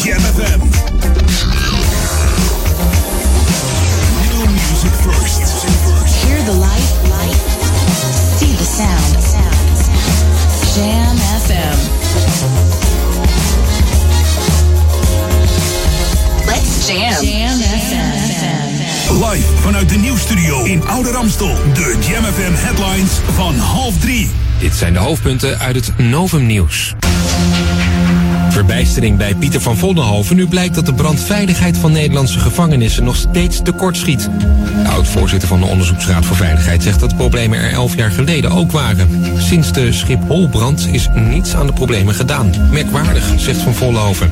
Jam 0.04 0.20
FM. 0.20 0.82
Live 19.32 19.48
vanuit 19.62 19.90
de 19.90 19.96
nieuwstudio 19.96 20.64
in 20.64 20.88
Oude 20.88 21.12
Ramstel. 21.12 21.56
De 21.74 21.98
Jam 22.00 22.21
FM 22.34 22.54
headlines 22.54 23.12
van 23.12 23.56
half 23.56 23.98
drie. 23.98 24.30
Dit 24.60 24.76
zijn 24.76 24.94
de 24.94 25.00
hoofdpunten 25.00 25.60
uit 25.60 25.76
het 25.76 25.98
Novum 25.98 26.46
Nieuws. 26.46 26.94
Verbijstering 28.50 29.18
bij 29.18 29.36
Pieter 29.36 29.62
van 29.62 29.78
Vollenhoven 29.78 30.36
nu 30.36 30.48
blijkt 30.48 30.76
dat 30.76 30.86
de 30.86 30.94
brandveiligheid 30.94 31.78
van 31.78 31.92
Nederlandse 31.92 32.40
gevangenissen 32.40 33.04
nog 33.04 33.16
steeds 33.16 33.62
tekort 33.64 33.98
schiet. 33.98 34.30
De 34.84 34.90
oud-voorzitter 34.90 35.48
van 35.48 35.60
de 35.60 35.66
Onderzoeksraad 35.66 36.26
voor 36.26 36.36
Veiligheid 36.36 36.84
zegt 36.84 37.00
dat 37.00 37.16
problemen 37.16 37.60
er 37.60 37.72
elf 37.72 37.96
jaar 37.96 38.12
geleden 38.12 38.52
ook 38.52 38.72
waren. 38.72 39.10
Sinds 39.38 39.72
de 39.72 39.92
Schipholbrand 39.92 40.88
is 40.92 41.08
niets 41.14 41.56
aan 41.56 41.68
de 41.68 41.74
problemen 41.74 42.14
gedaan. 42.14 42.52
Merkwaardig, 42.72 43.34
zegt 43.38 43.62
Van 43.62 43.74
Vollenhoven. 43.74 44.32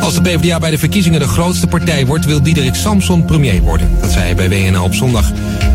Als 0.00 0.14
de 0.14 0.20
PvdA 0.20 0.58
bij 0.58 0.70
de 0.70 0.78
verkiezingen 0.78 1.20
de 1.20 1.28
grootste 1.28 1.66
partij 1.66 2.06
wordt, 2.06 2.24
wil 2.24 2.42
Diederik 2.42 2.74
Samson 2.74 3.24
premier 3.24 3.62
worden. 3.62 3.90
Dat 4.00 4.10
zei 4.10 4.24
hij 4.24 4.34
bij 4.34 4.48
WNL 4.48 4.82
op 4.82 4.94
zondag. 4.94 5.32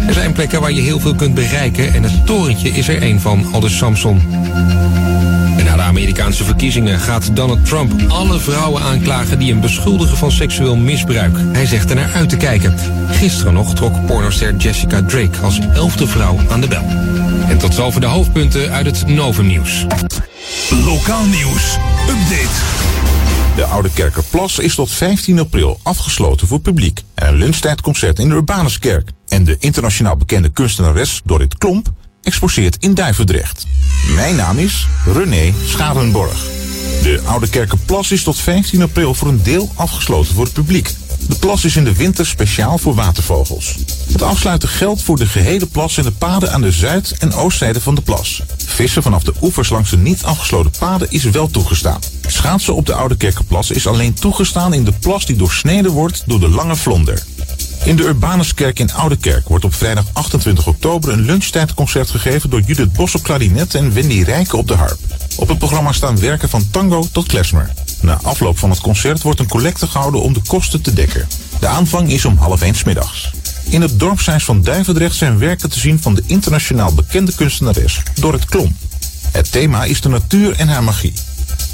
Er 0.10 0.16
zijn 0.16 0.32
plekken 0.32 0.62
waar 0.62 0.72
je 0.72 0.82
heel 0.82 1.00
veel 1.00 1.16
kunt 1.16 1.34
bereiken 1.34 1.94
en 1.94 2.04
het 2.04 2.26
torentje 2.26 2.70
is 2.70 2.88
er 2.88 3.02
één 3.02 3.22
van, 3.22 3.46
aldus 3.52 3.78
Samson. 3.78 4.22
En 5.58 5.66
na 5.66 5.76
de 5.76 5.82
Amerikaanse 5.82 6.44
verkiezingen 6.44 7.00
gaat 7.00 7.36
Donald 7.36 7.66
Trump 7.66 7.94
alle 8.08 8.40
vrouwen 8.40 8.82
aanklagen 8.82 9.40
die 9.40 9.52
hem 9.52 9.62
beschuldigen 9.62 10.18
van 10.18 10.32
seksueel 10.32 10.76
misbruik. 10.76 11.38
Hij 11.52 11.66
zegt 11.66 11.90
er 11.90 11.96
naar 11.96 12.12
uit 12.14 12.30
te 12.30 12.38
kijken. 12.38 12.76
Gisteren 13.10 13.54
nog 13.54 13.76
trok 13.76 14.06
pornoster 14.06 14.56
Jessica 14.56 15.04
Drake 15.04 15.40
als 15.42 15.60
elfde 15.74 16.08
vrouw 16.08 16.38
aan 16.50 16.62
de 16.62 16.68
bel. 16.68 16.86
En 17.48 17.58
tot 17.58 17.74
zover 17.74 18.02
de 18.02 18.08
hoofdpunten 18.08 18.72
uit 18.72 18.86
het 18.86 19.08
Novum 19.08 19.48
Nieuws. 19.48 19.86
Lokaal 20.86 21.26
nieuws. 21.26 21.78
Update. 22.08 23.19
De 23.60 23.66
Oude 23.66 23.90
Kerkerplas 23.94 24.60
is 24.60 24.76
tot 24.76 24.92
15 24.92 25.40
april 25.40 25.80
afgesloten 25.84 26.48
voor 26.48 26.60
publiek. 26.60 27.04
En 27.14 27.28
een 27.28 27.36
lunchtijdconcert 27.36 28.20
in 28.20 28.30
de 28.30 28.36
Urbanuskerk. 28.36 29.10
En 29.28 29.44
de 29.44 29.56
internationaal 29.60 30.18
bekende 30.18 30.50
kunstenares 30.50 31.22
Dorrit 31.26 31.58
Klomp 31.58 31.92
exposeert 32.22 32.78
in 32.80 32.94
Duivendrecht. 32.94 33.66
Mijn 34.16 34.36
naam 34.36 34.58
is 34.58 34.88
René 35.06 35.54
Scharenborg. 35.66 36.46
De 37.04 37.22
Oude 37.26 37.50
Kerkerplas 37.50 38.12
is 38.12 38.24
tot 38.24 38.38
15 38.38 38.82
april 38.82 39.14
voor 39.14 39.28
een 39.28 39.44
deel 39.44 39.72
afgesloten 39.76 40.36
voor 40.36 40.44
het 40.44 40.54
publiek. 40.54 40.96
De 41.30 41.36
plas 41.36 41.66
is 41.66 41.76
in 41.76 41.84
de 41.84 41.96
winter 41.96 42.26
speciaal 42.26 42.78
voor 42.78 42.96
watervogels. 42.96 43.76
Het 44.12 44.22
afsluiten 44.22 44.70
geldt 44.70 45.02
voor 45.02 45.18
de 45.18 45.26
gehele 45.26 45.66
plas 45.66 45.98
en 45.98 46.04
de 46.04 46.12
paden 46.12 46.54
aan 46.54 46.62
de 46.62 46.72
zuid- 46.72 47.16
en 47.20 47.34
oostzijde 47.34 47.82
van 47.82 47.96
de 47.96 48.02
plas. 48.02 48.42
Vissen 48.66 49.04
vanaf 49.04 49.24
de 49.24 49.34
oevers 49.42 49.70
langs 49.70 49.90
de 49.90 49.98
niet 49.98 50.24
afgesloten 50.24 50.72
paden 50.80 51.12
is 51.12 51.24
wel 51.24 51.50
toegestaan. 51.50 52.00
Schaatsen 52.28 52.76
op 52.76 52.86
de 52.86 52.94
Oude 52.94 53.18
Kerkerplas 53.18 53.72
is 53.72 53.88
alleen 53.88 54.14
toegestaan 54.14 54.74
in 54.74 54.84
de 54.84 54.92
plas 54.92 55.26
die 55.26 55.36
doorsneden 55.36 55.92
wordt 55.92 56.24
door 56.26 56.40
de 56.40 56.50
Lange 56.50 56.76
Vlonder. 56.76 57.24
In 57.84 57.96
de 57.96 58.04
Urbanuskerk 58.04 58.80
in 58.80 58.94
Oudekerk 58.94 59.48
wordt 59.48 59.66
op 59.66 59.74
vrijdag 59.74 60.06
28 60.14 60.68
oktober 60.68 61.14
een 61.14 61.26
lunchtijdconcert 61.26 62.10
gegeven 62.10 62.50
door 62.50 62.62
Judith 62.62 62.94
Bos 62.94 63.16
op 63.16 63.24
klarinet 63.24 63.76
en 63.76 63.94
Wendy 63.94 64.22
Rijken 64.22 64.58
op 64.58 64.68
de 64.68 64.76
harp. 64.76 65.00
Op 65.36 65.48
het 65.48 65.58
programma 65.58 65.92
staan 65.92 66.20
werken 66.20 66.50
van 66.50 66.70
tango 66.72 67.08
tot 67.12 67.28
klezmer. 67.28 67.72
Na 68.02 68.20
afloop 68.24 68.58
van 68.58 68.70
het 68.70 68.80
concert 68.80 69.22
wordt 69.22 69.40
een 69.40 69.48
collecte 69.48 69.88
gehouden 69.88 70.22
om 70.22 70.34
de 70.34 70.42
kosten 70.48 70.82
te 70.82 70.94
dekken. 70.94 71.28
De 71.60 71.68
aanvang 71.68 72.12
is 72.12 72.26
om 72.26 72.38
half 72.38 72.62
één 72.62 72.76
middags. 72.86 73.32
In 73.70 73.82
het 73.82 74.00
dorpshuis 74.00 74.44
van 74.44 74.62
Duivendrecht 74.62 75.16
zijn 75.16 75.38
werken 75.38 75.70
te 75.70 75.80
zien 75.80 76.02
van 76.02 76.16
de 76.16 76.24
internationaal 76.26 76.94
bekende 76.94 77.34
kunstenares 77.36 78.02
Dorrit 78.14 78.46
Klomp. 78.46 78.76
Het 79.32 79.52
thema 79.52 79.84
is 79.84 80.02
de 80.02 80.10
natuur 80.10 80.56
en 80.56 80.68
haar 80.68 80.84
magie. 80.84 81.14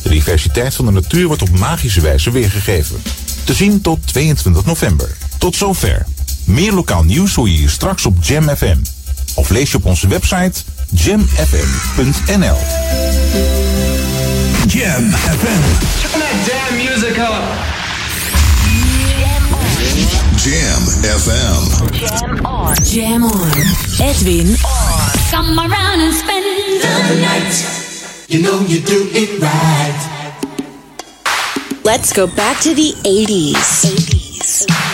De 0.04 0.10
diversiteit 0.10 0.76
van 0.76 0.86
de 0.86 0.92
natuur 0.92 1.28
wordt 1.28 1.42
op 1.42 1.60
magische 1.60 2.02
wijze 2.02 2.32
weergegeven. 2.32 3.02
Te 3.44 3.54
zien 3.54 3.82
tot 3.82 4.08
22 4.08 4.66
november. 4.66 5.18
Tot 5.38 5.56
zover. 5.56 6.06
Meer 6.44 6.74
lokaal 6.74 7.04
nieuws 7.04 7.36
hoor 7.36 7.50
je 7.50 7.58
hier 7.58 7.70
straks 7.70 8.06
op 8.06 8.24
Jam 8.24 8.50
FM. 8.50 8.78
Of 9.34 9.50
lees 9.50 9.72
je 9.72 9.78
op 9.78 9.86
onze 9.86 10.08
website 10.08 10.62
jamfm.nl. 10.90 12.58
Jam 14.68 15.04
FM. 15.12 15.64
Turn 16.02 16.20
that 16.20 16.36
damn 16.48 16.78
music 16.78 17.20
up. 17.20 17.46
Jam 20.42 20.82
FM. 21.06 21.92
Jam 21.94 22.46
on. 22.46 22.76
Jam 22.84 23.24
on. 23.24 23.52
Edwin 24.02 24.56
on. 24.66 25.12
Come 25.30 25.60
around 25.60 26.02
and 26.02 26.14
spend 26.14 26.46
the 26.46 27.22
night. 27.22 28.26
You 28.28 28.42
know 28.42 28.60
you 28.62 28.82
do 28.82 29.08
it 29.14 29.40
right. 29.40 30.16
Let's 31.84 32.12
go 32.12 32.26
back 32.26 32.60
to 32.64 32.74
the 32.74 32.94
80s. 33.04 33.86
80s. 33.86 34.85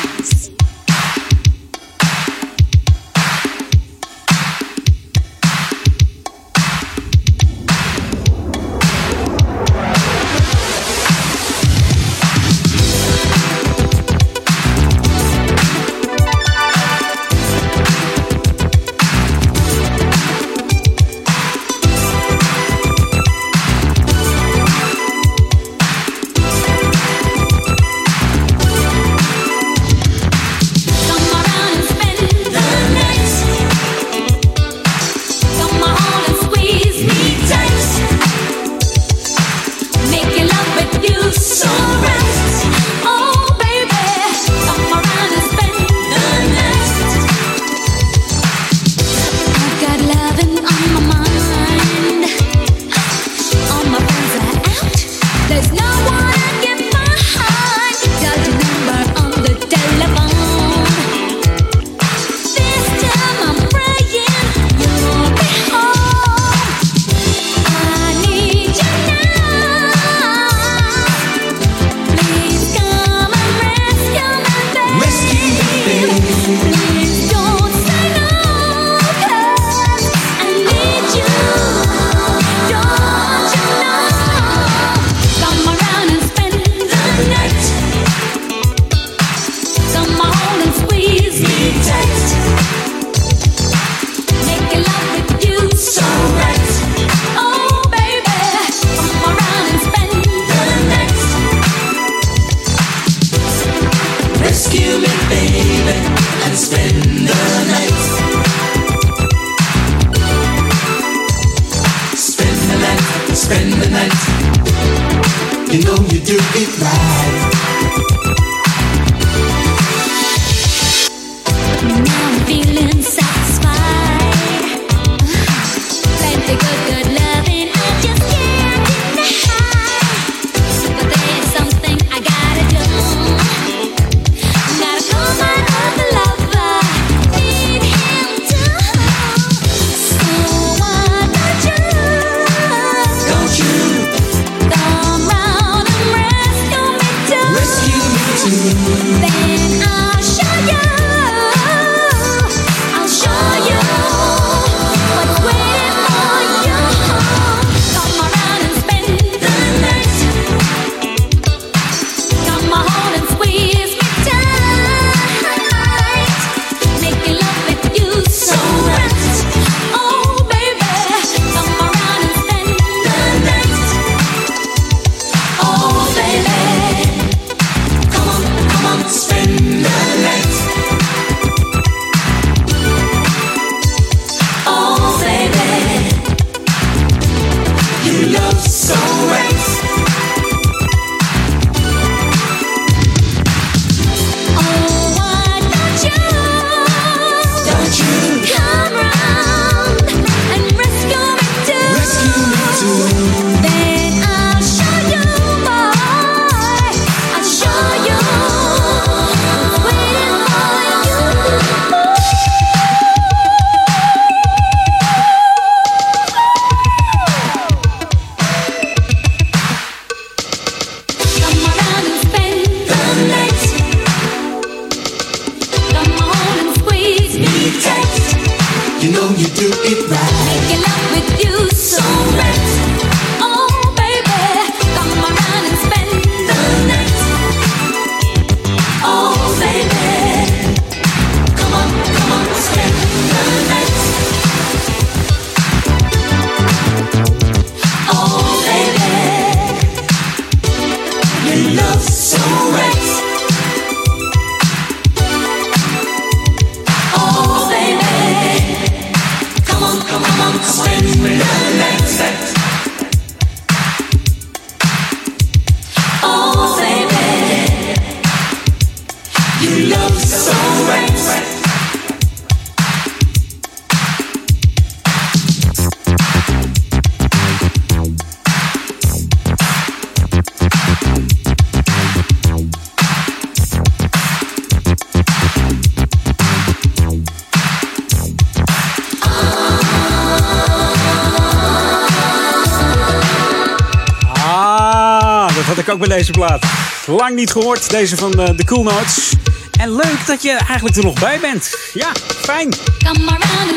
Deze 296.27 296.39
plaat. 296.39 296.65
Lang 297.05 297.35
niet 297.35 297.51
gehoord, 297.51 297.89
deze 297.89 298.17
van 298.17 298.33
eh, 298.33 298.49
de 298.55 298.63
Cool 298.63 298.83
Notes. 298.83 299.33
En 299.79 299.95
leuk 299.95 300.25
dat 300.25 300.41
je 300.41 300.51
eigenlijk 300.51 300.97
er 300.97 301.03
nog 301.03 301.19
bij 301.19 301.39
bent. 301.39 301.77
Ja, 301.93 302.11
fijn. 302.41 302.73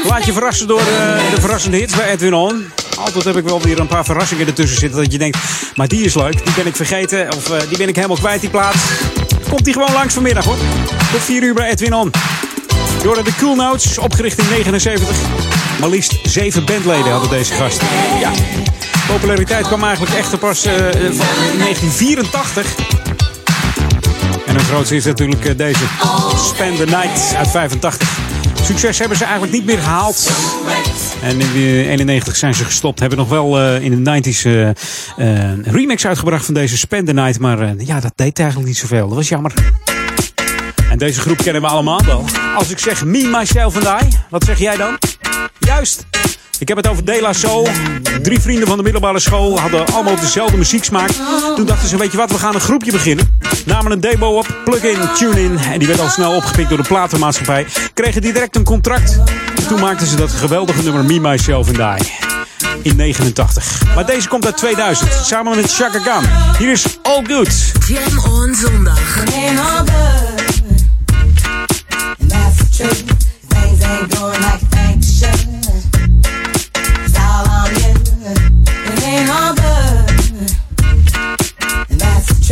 Laat 0.04 0.24
je 0.24 0.32
verrassen 0.32 0.66
door 0.66 0.80
eh, 0.80 1.34
de 1.34 1.40
verrassende 1.40 1.76
hits 1.76 1.96
bij 1.96 2.10
Edwin 2.10 2.34
On. 2.34 2.70
Altijd 2.98 3.24
heb 3.24 3.36
ik 3.36 3.44
wel 3.44 3.60
weer 3.60 3.80
een 3.80 3.86
paar 3.86 4.04
verrassingen 4.04 4.46
ertussen 4.46 4.78
zitten. 4.78 5.02
Dat 5.02 5.12
je 5.12 5.18
denkt, 5.18 5.38
maar 5.74 5.88
die 5.88 6.04
is 6.04 6.14
leuk. 6.14 6.44
Die 6.44 6.54
ben 6.54 6.66
ik 6.66 6.76
vergeten. 6.76 7.34
Of 7.36 7.50
eh, 7.50 7.68
die 7.68 7.78
ben 7.78 7.88
ik 7.88 7.96
helemaal 7.96 8.16
kwijt, 8.16 8.40
die 8.40 8.50
plaat. 8.50 8.74
Komt 9.48 9.64
die 9.64 9.72
gewoon 9.72 9.92
langs 9.92 10.14
vanmiddag 10.14 10.44
hoor. 10.44 10.56
Tot 11.12 11.20
4 11.20 11.42
uur 11.42 11.54
bij 11.54 11.68
Edwin 11.68 11.94
On. 11.94 12.10
Door 13.02 13.24
de 13.24 13.34
Cool 13.38 13.54
Notes, 13.54 13.98
opgericht 13.98 14.38
in 14.38 14.48
79. 14.48 15.16
Maar 15.80 15.88
liefst 15.88 16.14
zeven 16.22 16.64
bandleden 16.64 17.12
hadden 17.12 17.30
deze 17.30 17.54
gasten. 17.54 17.86
Ja, 18.20 18.30
populariteit 19.06 19.66
kwam 19.66 19.84
eigenlijk 19.84 20.14
echt 20.14 20.38
pas 20.38 20.64
eh, 20.64 20.74
van 20.74 21.58
1984. 21.58 22.74
En 24.46 24.54
een 24.54 24.66
grootste 24.66 24.96
is 24.96 25.04
natuurlijk 25.04 25.44
eh, 25.44 25.56
deze. 25.56 25.84
Spend 26.36 26.76
the 26.76 26.84
Night 26.84 27.34
uit 27.36 27.50
85. 27.50 28.18
Succes 28.62 28.98
hebben 28.98 29.16
ze 29.16 29.24
eigenlijk 29.24 29.52
niet 29.52 29.64
meer 29.64 29.78
gehaald. 29.78 30.30
En 31.22 31.40
in 31.40 31.52
de 31.52 31.88
91 31.88 32.36
zijn 32.36 32.54
ze 32.54 32.64
gestopt. 32.64 33.00
Hebben 33.00 33.18
nog 33.18 33.28
wel 33.28 33.76
in 33.76 34.04
de 34.04 34.20
90s 34.22 34.46
eh, 34.46 34.68
eh, 34.68 34.74
een 35.16 35.64
remix 35.64 36.06
uitgebracht 36.06 36.44
van 36.44 36.54
deze 36.54 36.76
Spend 36.76 37.06
the 37.06 37.12
Night. 37.12 37.38
Maar 37.38 37.74
ja, 37.78 38.00
dat 38.00 38.12
deed 38.14 38.38
eigenlijk 38.38 38.68
niet 38.68 38.78
zoveel. 38.78 39.08
Dat 39.08 39.16
was 39.16 39.28
jammer. 39.28 39.52
En 40.90 40.98
deze 40.98 41.20
groep 41.20 41.36
kennen 41.36 41.62
we 41.62 41.68
allemaal 41.68 42.04
wel. 42.04 42.24
Als 42.56 42.70
ik 42.70 42.78
zeg 42.78 43.04
Me, 43.04 43.28
Myself 43.38 43.86
and 43.86 44.02
I, 44.02 44.16
wat 44.30 44.44
zeg 44.44 44.58
jij 44.58 44.76
dan? 44.76 44.98
Juist. 45.58 46.06
Ik 46.64 46.70
heb 46.70 46.78
het 46.78 46.88
over 46.88 47.04
De 47.04 47.18
La 47.20 47.32
Soul. 47.32 47.68
Drie 48.22 48.40
vrienden 48.40 48.68
van 48.68 48.76
de 48.76 48.82
middelbare 48.82 49.18
school 49.18 49.60
hadden 49.60 49.86
allemaal 49.86 50.16
dezelfde 50.16 50.56
muzieksmaak. 50.56 51.10
Toen 51.56 51.66
dachten 51.66 51.88
ze, 51.88 51.96
weet 51.96 52.10
je 52.10 52.16
wat, 52.16 52.30
we 52.30 52.38
gaan 52.38 52.54
een 52.54 52.60
groepje 52.60 52.90
beginnen. 52.90 53.38
Namen 53.66 53.92
een 53.92 54.00
demo 54.00 54.38
op, 54.38 54.60
plug-in, 54.64 54.98
tune-in. 55.14 55.58
En 55.58 55.78
die 55.78 55.88
werd 55.88 56.00
al 56.00 56.08
snel 56.08 56.34
opgepikt 56.34 56.68
door 56.68 56.78
de 56.78 56.84
platenmaatschappij. 56.84 57.66
Kregen 57.94 58.22
direct 58.22 58.56
een 58.56 58.64
contract. 58.64 59.18
En 59.56 59.66
toen 59.66 59.80
maakten 59.80 60.06
ze 60.06 60.16
dat 60.16 60.30
geweldige 60.30 60.82
nummer 60.82 61.04
Me, 61.04 61.20
Myself 61.20 61.68
and 61.68 62.02
I. 62.02 62.08
In 62.82 62.96
89. 62.96 63.82
Maar 63.94 64.06
deze 64.06 64.28
komt 64.28 64.44
uit 64.44 64.56
2000. 64.56 65.10
Samen 65.12 65.56
met 65.56 65.74
Chaka 65.74 65.98
Khan. 65.98 66.24
Hier 66.58 66.70
is 66.70 66.98
All 67.02 67.24
Good. 67.26 67.72
Jam 67.86 68.18
on 68.32 68.54
zondag. 68.54 69.18
And 72.20 72.30
that's 72.30 72.78
like. 75.20 75.53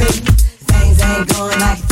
That's 0.02 0.20
the 0.20 0.26
truth. 0.26 0.40
Things 0.66 1.02
ain't 1.02 1.28
going 1.28 1.60
like 1.60 1.91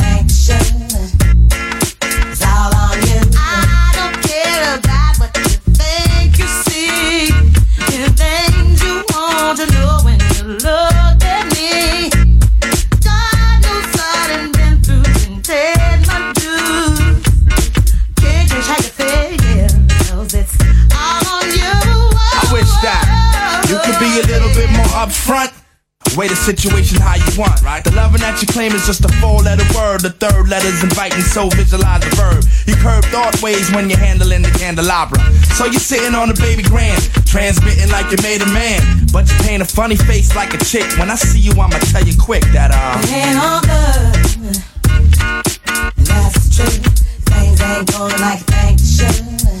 Way 26.17 26.27
the 26.27 26.35
situation 26.35 26.99
how 26.99 27.15
you 27.15 27.39
want, 27.39 27.61
right? 27.63 27.81
The 27.83 27.91
loving 27.95 28.19
that 28.19 28.41
you 28.41 28.47
claim 28.47 28.73
is 28.73 28.85
just 28.85 29.05
a 29.05 29.11
four-letter 29.23 29.63
word. 29.73 30.01
The 30.01 30.11
third 30.11 30.49
letter's 30.49 30.83
inviting, 30.83 31.21
so 31.21 31.47
visualize 31.47 32.01
the 32.03 32.11
verb. 32.19 32.43
You 32.67 32.75
curve 32.75 33.05
thought 33.05 33.41
ways 33.41 33.71
when 33.71 33.89
you're 33.89 33.97
handling 33.97 34.41
the 34.41 34.51
candelabra. 34.59 35.23
So 35.55 35.65
you're 35.65 35.79
sitting 35.79 36.13
on 36.13 36.29
a 36.29 36.35
baby 36.35 36.63
grand, 36.63 37.01
transmitting 37.25 37.89
like 37.89 38.11
you 38.11 38.17
made 38.21 38.41
a 38.43 38.49
man. 38.51 39.07
But 39.13 39.31
you 39.31 39.37
paint 39.47 39.63
a 39.63 39.65
funny 39.65 39.95
face 39.95 40.35
like 40.35 40.53
a 40.53 40.59
chick. 40.59 40.85
When 40.99 41.09
I 41.09 41.15
see 41.15 41.39
you, 41.39 41.53
I'ma 41.53 41.79
tell 41.95 42.03
you 42.03 42.13
quick 42.19 42.43
that 42.51 42.75
uh. 42.75 42.99
It 43.07 43.15
ain't 43.15 43.39
all 43.39 43.63
good. 43.63 44.59
That's 46.11 46.51
true. 46.51 46.75
Things 47.31 47.61
ain't 47.61 47.87
going 47.87 48.19
like 48.19 48.43
they 48.51 48.75
should. 48.75 49.60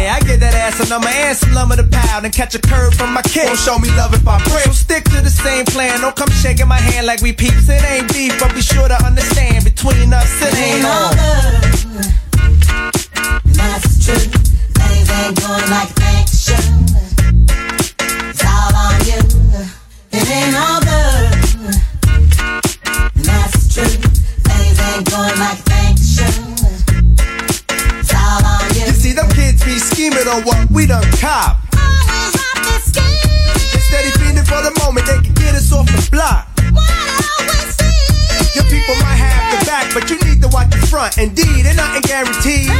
I 0.09 0.19
get 0.21 0.39
that 0.39 0.53
ass 0.53 0.79
a 0.79 0.89
number 0.89 1.07
and 1.09 1.37
some 1.37 1.53
lumber 1.53 1.75
to 1.75 1.83
pound 1.83 2.25
and 2.25 2.33
catch 2.33 2.55
a 2.55 2.59
curve 2.59 2.93
from 2.93 3.13
my 3.13 3.21
kid. 3.21 3.45
Won't 3.47 3.59
show 3.59 3.77
me 3.79 3.89
love 3.97 4.13
if 4.13 4.27
I 4.27 4.37
break. 4.43 4.65
So 4.65 4.71
stick 4.71 5.03
to 5.05 5.21
the 5.21 5.29
same 5.29 5.65
plan. 5.65 6.01
Don't 6.01 6.15
come 6.15 6.29
shaking 6.29 6.67
my 6.67 6.79
hand 6.79 7.05
like 7.07 7.21
we 7.21 7.33
peeps. 7.33 7.67
It 7.69 7.83
ain't 7.83 8.11
beef, 8.13 8.37
but 8.39 8.53
be 8.55 8.61
sure 8.61 8.87
to 8.87 8.97
understand 9.05 9.63
between 9.63 10.13
us 10.13 10.31
it 10.41 10.53
ain't 10.57 10.85
all 10.85 11.09
on. 11.09 11.15
good. 11.15 11.81
That's 13.55 14.05
true. 14.05 14.27
Things 14.79 15.09
ain't 15.11 15.35
going 15.39 15.69
like 15.69 15.91
they 15.95 16.25
should. 16.29 16.65
It's 18.29 18.43
all 18.45 18.73
on 18.75 18.97
you. 19.05 19.21
It 20.11 20.25
ain't 20.29 20.55
all 20.55 20.79
good. 20.81 21.29
That's 23.25 23.73
true. 23.73 23.97
Things 24.47 24.79
ain't 24.79 25.09
going 25.09 25.39
like 25.39 25.70
scheming 30.01 30.27
on 30.27 30.41
what 30.43 30.57
we 30.71 30.87
done 30.87 31.03
cop. 31.19 31.61
Instead 33.73 34.05
of 34.07 34.13
feeding 34.17 34.43
for 34.45 34.61
the 34.65 34.73
moment, 34.81 35.05
they 35.05 35.19
can 35.21 35.33
get 35.35 35.53
us 35.53 35.71
off 35.71 35.85
the 35.85 36.09
block. 36.09 36.47
Your 38.55 38.65
people 38.65 38.95
might 39.05 39.21
have 39.21 39.59
the 39.59 39.65
back, 39.65 39.93
but 39.93 40.09
you 40.09 40.17
need 40.25 40.41
to 40.41 40.47
watch 40.49 40.71
the 40.71 40.87
front. 40.87 41.19
Indeed, 41.19 41.67
ain't 41.67 41.77
nothing 41.77 42.01
guaranteed. 42.01 42.71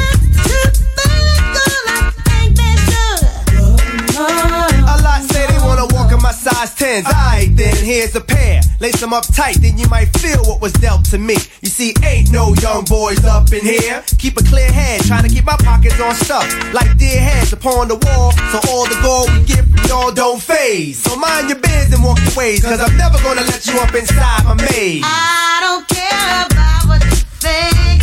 My 6.21 6.31
size 6.31 6.75
10s. 6.75 7.05
Alright, 7.05 7.55
then 7.55 7.75
here's 7.75 8.15
a 8.15 8.21
pair. 8.21 8.61
Lace 8.79 8.99
them 8.99 9.13
up 9.13 9.25
tight, 9.33 9.57
then 9.61 9.77
you 9.77 9.87
might 9.89 10.09
feel 10.17 10.41
what 10.45 10.61
was 10.61 10.73
dealt 10.73 11.05
to 11.05 11.17
me. 11.17 11.35
You 11.61 11.69
see, 11.69 11.93
ain't 12.03 12.31
no 12.31 12.53
young 12.61 12.85
boys 12.85 13.23
up 13.25 13.51
in 13.51 13.61
here. 13.61 14.03
Keep 14.17 14.37
a 14.39 14.43
clear 14.43 14.71
head, 14.71 15.01
trying 15.01 15.23
to 15.23 15.29
keep 15.29 15.45
my 15.45 15.57
pockets 15.57 15.99
on 15.99 16.15
stuff. 16.15 16.45
Like 16.73 16.97
dear 16.97 17.19
heads 17.19 17.53
upon 17.53 17.87
the 17.87 17.95
wall, 17.95 18.31
so 18.51 18.59
all 18.69 18.85
the 18.87 18.99
gold 19.01 19.29
we 19.33 19.43
get 19.45 19.65
from 19.65 19.85
y'all 19.89 20.11
don't 20.11 20.41
phase. 20.41 21.01
So 21.01 21.15
mind 21.15 21.49
your 21.49 21.59
biz 21.59 21.93
and 21.93 22.03
walk 22.03 22.19
your 22.23 22.35
ways, 22.35 22.63
cause 22.63 22.79
I'm 22.79 22.95
never 22.97 23.17
gonna 23.23 23.41
let 23.41 23.65
you 23.67 23.79
up 23.79 23.93
inside 23.93 24.45
my 24.45 24.55
maze. 24.55 25.03
I 25.03 25.59
don't 25.61 25.87
care 25.87 26.45
about 26.45 26.87
what 26.87 27.03
you 27.05 27.21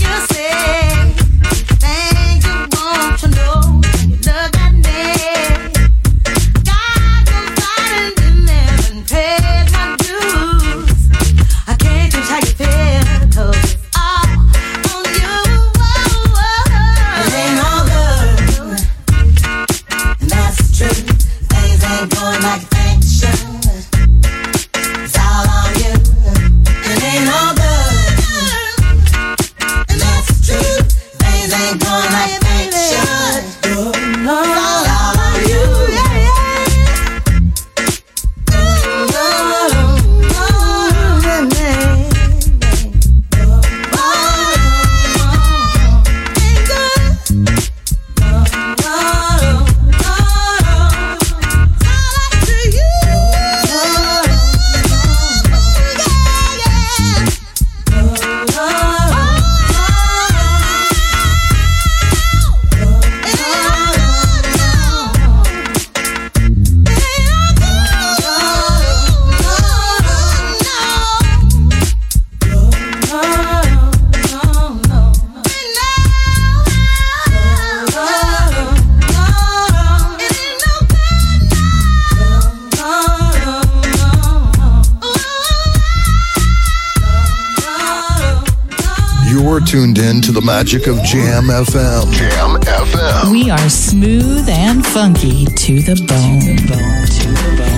you 0.08 0.26
say. 0.26 1.07
The 90.40 90.46
magic 90.46 90.86
of 90.86 91.02
Jam 91.02 91.44
FM. 91.46 92.12
Jam 92.12 92.60
FM. 92.60 93.32
We 93.32 93.50
are 93.50 93.68
smooth 93.68 94.48
and 94.48 94.86
funky 94.86 95.46
to 95.46 95.82
the 95.82 95.96
bone. 96.06 96.56
Jam 97.08 97.77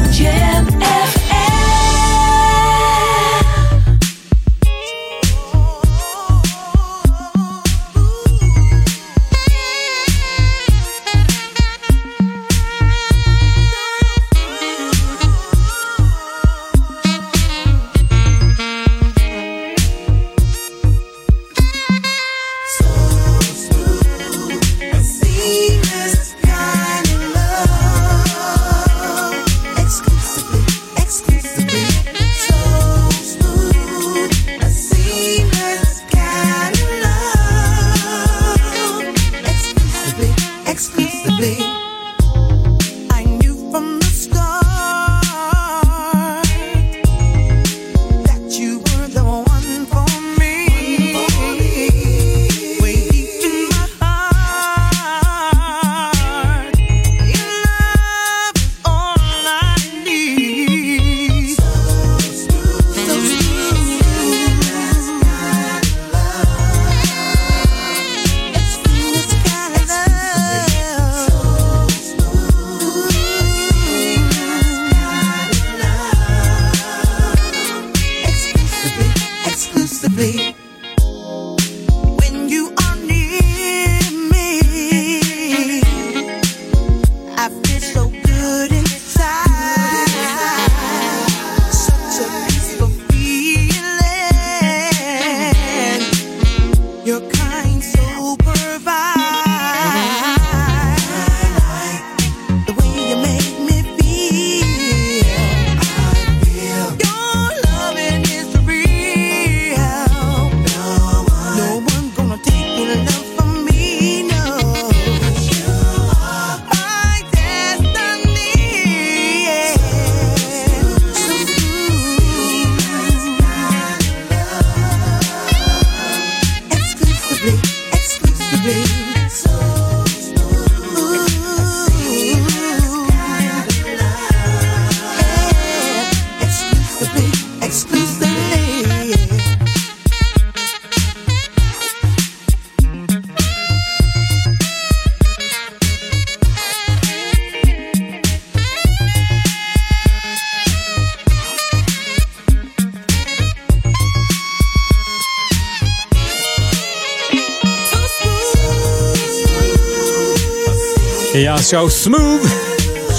zo 161.62 161.88
smooth. 161.88 162.46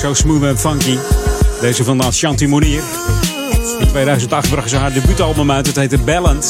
Zo 0.01 0.13
smooth 0.13 0.43
en 0.43 0.59
funky. 0.59 0.97
Deze 1.61 1.83
van 1.83 2.01
Ashanti 2.01 2.47
Monier. 2.47 2.83
In 3.79 3.87
2008 3.87 4.49
bracht 4.49 4.69
ze 4.69 4.77
haar 4.77 4.93
debuutalbum 4.93 5.51
uit. 5.51 5.67
Het 5.67 5.75
heette 5.75 5.97
Balance. 5.97 6.49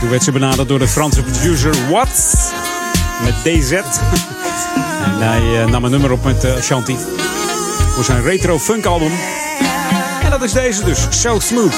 Toen 0.00 0.10
werd 0.10 0.22
ze 0.22 0.32
benaderd 0.32 0.68
door 0.68 0.78
de 0.78 0.88
Franse 0.88 1.22
producer 1.22 1.74
What. 1.90 2.52
Met 3.22 3.34
DZ. 3.42 3.72
En 5.04 5.20
hij 5.20 5.62
eh, 5.62 5.68
nam 5.68 5.84
een 5.84 5.90
nummer 5.90 6.12
op 6.12 6.24
met 6.24 6.44
eh, 6.44 6.56
Ashanti. 6.56 6.96
Voor 7.94 8.04
zijn 8.04 8.22
retro 8.22 8.58
funk 8.58 8.84
album. 8.84 9.12
En 10.22 10.30
dat 10.30 10.42
is 10.42 10.52
deze 10.52 10.84
dus. 10.84 11.06
So 11.10 11.38
smooth. 11.38 11.74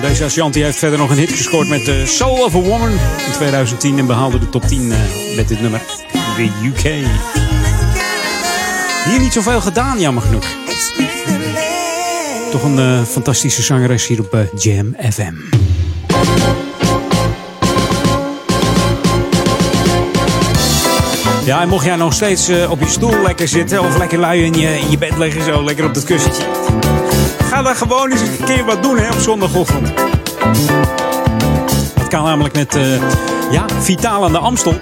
Deze 0.00 0.24
Ashanti 0.24 0.62
heeft 0.62 0.78
verder 0.78 0.98
nog 0.98 1.10
een 1.10 1.16
hit 1.16 1.32
gescoord 1.32 1.68
met 1.68 1.84
The 1.84 2.02
Soul 2.06 2.44
of 2.44 2.54
a 2.54 2.58
Woman 2.58 2.90
in 2.90 3.32
2010 3.32 3.98
en 3.98 4.06
behaalde 4.06 4.38
de 4.38 4.48
top 4.48 4.62
10 4.62 4.92
eh, 4.92 4.98
met 5.36 5.48
dit 5.48 5.60
nummer. 5.60 5.80
De 6.36 6.50
UK. 6.64 6.82
Hier 9.08 9.20
niet 9.20 9.32
zoveel 9.32 9.60
gedaan, 9.60 10.00
jammer 10.00 10.22
genoeg. 10.22 10.44
Toch 12.50 12.62
een 12.62 12.78
eh, 12.78 13.02
fantastische 13.02 13.62
zangeres 13.62 14.06
hier 14.06 14.20
op 14.20 14.34
eh, 14.34 14.40
Jam 14.56 14.96
FM. 15.10 15.34
Ja, 21.48 21.60
en 21.60 21.68
mocht 21.68 21.84
jij 21.84 21.96
nog 21.96 22.12
steeds 22.12 22.48
eh, 22.48 22.70
op 22.70 22.80
je 22.80 22.88
stoel 22.88 23.22
lekker 23.22 23.48
zitten 23.48 23.80
of 23.80 23.96
lekker 23.96 24.18
lui 24.18 24.44
in 24.44 24.54
je, 24.54 24.78
in 24.78 24.90
je 24.90 24.98
bed 24.98 25.16
liggen, 25.18 25.42
zo 25.42 25.64
lekker 25.64 25.84
op 25.84 25.94
dat 25.94 26.04
kussentje. 26.04 26.42
Dan 27.64 27.76
gewoon 27.76 28.10
eens 28.10 28.20
een 28.20 28.44
keer 28.44 28.64
wat 28.64 28.82
doen 28.82 28.98
hè, 28.98 29.08
op 29.08 29.18
zondagochtend. 29.18 29.92
Dat 31.94 32.08
kan 32.08 32.24
namelijk 32.24 32.54
met 32.54 32.76
eh, 32.76 32.82
ja, 33.50 33.64
Vitaal 33.80 34.24
aan 34.24 34.32
de 34.32 34.38
Amstel. 34.38 34.74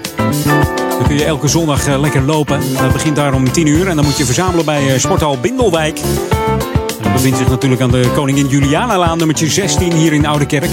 Dan 0.89 1.07
kun 1.07 1.15
je 1.15 1.25
elke 1.25 1.47
zondag 1.47 1.87
eh, 1.87 1.99
lekker 1.99 2.21
lopen. 2.21 2.59
Dat 2.81 2.93
begint 2.93 3.15
daar 3.15 3.33
om 3.33 3.51
10 3.51 3.67
uur 3.67 3.87
en 3.87 3.95
dan 3.95 4.05
moet 4.05 4.17
je 4.17 4.25
verzamelen 4.25 4.65
bij 4.65 4.93
eh, 4.93 4.99
Sporthal 4.99 5.39
Bindelwijk. 5.39 5.99
Dat 7.01 7.13
bevindt 7.13 7.37
zich 7.37 7.49
natuurlijk 7.49 7.81
aan 7.81 7.91
de 7.91 8.11
Koningin 8.15 8.47
Juliana-laan, 8.47 9.17
nummertje 9.17 9.47
16 9.47 9.93
hier 9.93 10.13
in 10.13 10.25
Oude 10.25 10.45
Kerk. 10.45 10.71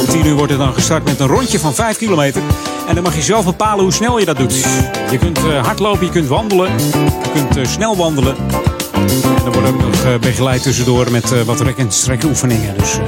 Om 0.00 0.06
10 0.06 0.26
uur 0.26 0.34
wordt 0.34 0.50
het 0.50 0.60
dan 0.60 0.74
gestart 0.74 1.04
met 1.04 1.20
een 1.20 1.26
rondje 1.26 1.58
van 1.58 1.74
5 1.74 1.96
kilometer. 1.96 2.42
En 2.88 2.94
dan 2.94 3.04
mag 3.04 3.14
je 3.14 3.22
zelf 3.22 3.44
bepalen 3.44 3.82
hoe 3.82 3.92
snel 3.92 4.18
je 4.18 4.24
dat 4.24 4.36
doet. 4.36 4.54
Je 5.10 5.18
kunt 5.18 5.38
hardlopen, 5.38 6.06
je 6.06 6.12
kunt 6.12 6.28
wandelen, 6.28 6.70
je 7.22 7.30
kunt 7.32 7.68
snel 7.68 7.96
wandelen. 7.96 8.36
En 8.92 9.44
er 9.44 9.52
wordt 9.52 9.68
ook 9.68 9.80
nog 9.80 10.04
eh, 10.04 10.18
begeleid 10.20 10.62
tussendoor 10.62 11.10
met 11.10 11.32
eh, 11.32 11.40
wat 11.42 11.60
rek- 11.60 11.78
en 11.78 11.92
strekoefeningen. 11.92 12.74
Dus, 12.78 12.98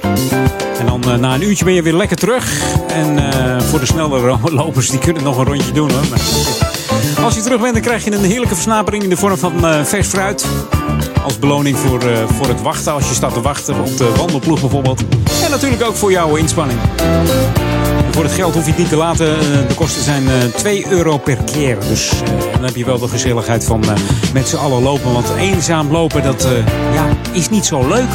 eh, 0.00 0.38
en 0.80 0.86
dan 0.86 1.20
na 1.20 1.34
een 1.34 1.42
uurtje 1.42 1.64
ben 1.64 1.74
je 1.74 1.82
weer 1.82 1.92
lekker 1.94 2.16
terug. 2.16 2.62
En 2.88 3.18
voor 3.62 3.80
de 3.80 3.86
snelle 3.86 4.18
ro- 4.18 4.38
lopers, 4.62 4.88
die 4.90 4.98
kunnen 4.98 5.22
nog 5.22 5.38
een 5.38 5.44
rondje 5.44 5.72
doen 5.72 5.90
hoor. 5.90 6.04
Maar 6.10 7.24
als 7.24 7.34
je 7.34 7.40
terug 7.40 7.60
bent, 7.60 7.72
dan 7.72 7.82
krijg 7.82 8.04
je 8.04 8.12
een 8.12 8.24
heerlijke 8.24 8.54
versnapering 8.54 9.02
in 9.02 9.08
de 9.08 9.16
vorm 9.16 9.36
van 9.38 9.84
vers 9.86 10.08
fruit. 10.08 10.46
Als 11.24 11.38
beloning 11.38 11.76
voor, 11.78 12.00
voor 12.36 12.46
het 12.48 12.62
wachten, 12.62 12.92
als 12.92 13.08
je 13.08 13.14
staat 13.14 13.34
te 13.34 13.40
wachten 13.40 13.74
op 13.80 13.96
de 13.96 14.12
wandelploeg 14.16 14.60
bijvoorbeeld. 14.60 15.00
En 15.44 15.50
natuurlijk 15.50 15.82
ook 15.82 15.96
voor 15.96 16.10
jouw 16.10 16.36
inspanning. 16.36 16.78
Voor 18.14 18.24
het 18.24 18.32
geld 18.32 18.54
hoef 18.54 18.64
je 18.64 18.70
het 18.70 18.78
niet 18.78 18.88
te 18.88 18.96
laten. 18.96 19.38
Eh, 19.38 19.68
De 19.68 19.74
kosten 19.74 20.02
zijn 20.02 20.28
eh 20.28 20.34
2 20.56 20.86
euro 20.88 21.18
per 21.18 21.36
keer. 21.52 21.78
Dus 21.88 22.10
eh, 22.10 22.52
dan 22.52 22.64
heb 22.64 22.76
je 22.76 22.84
wel 22.84 22.98
de 22.98 23.08
gezelligheid 23.08 23.64
van 23.64 23.84
eh, 23.84 23.90
met 24.32 24.48
z'n 24.48 24.56
allen 24.56 24.82
lopen. 24.82 25.12
Want 25.12 25.26
eenzaam 25.38 25.90
lopen, 25.90 26.22
dat 26.22 26.44
eh, 26.44 26.50
ja, 26.94 27.06
is 27.32 27.48
niet 27.48 27.64
zo 27.66 27.88
leuk. 27.88 28.08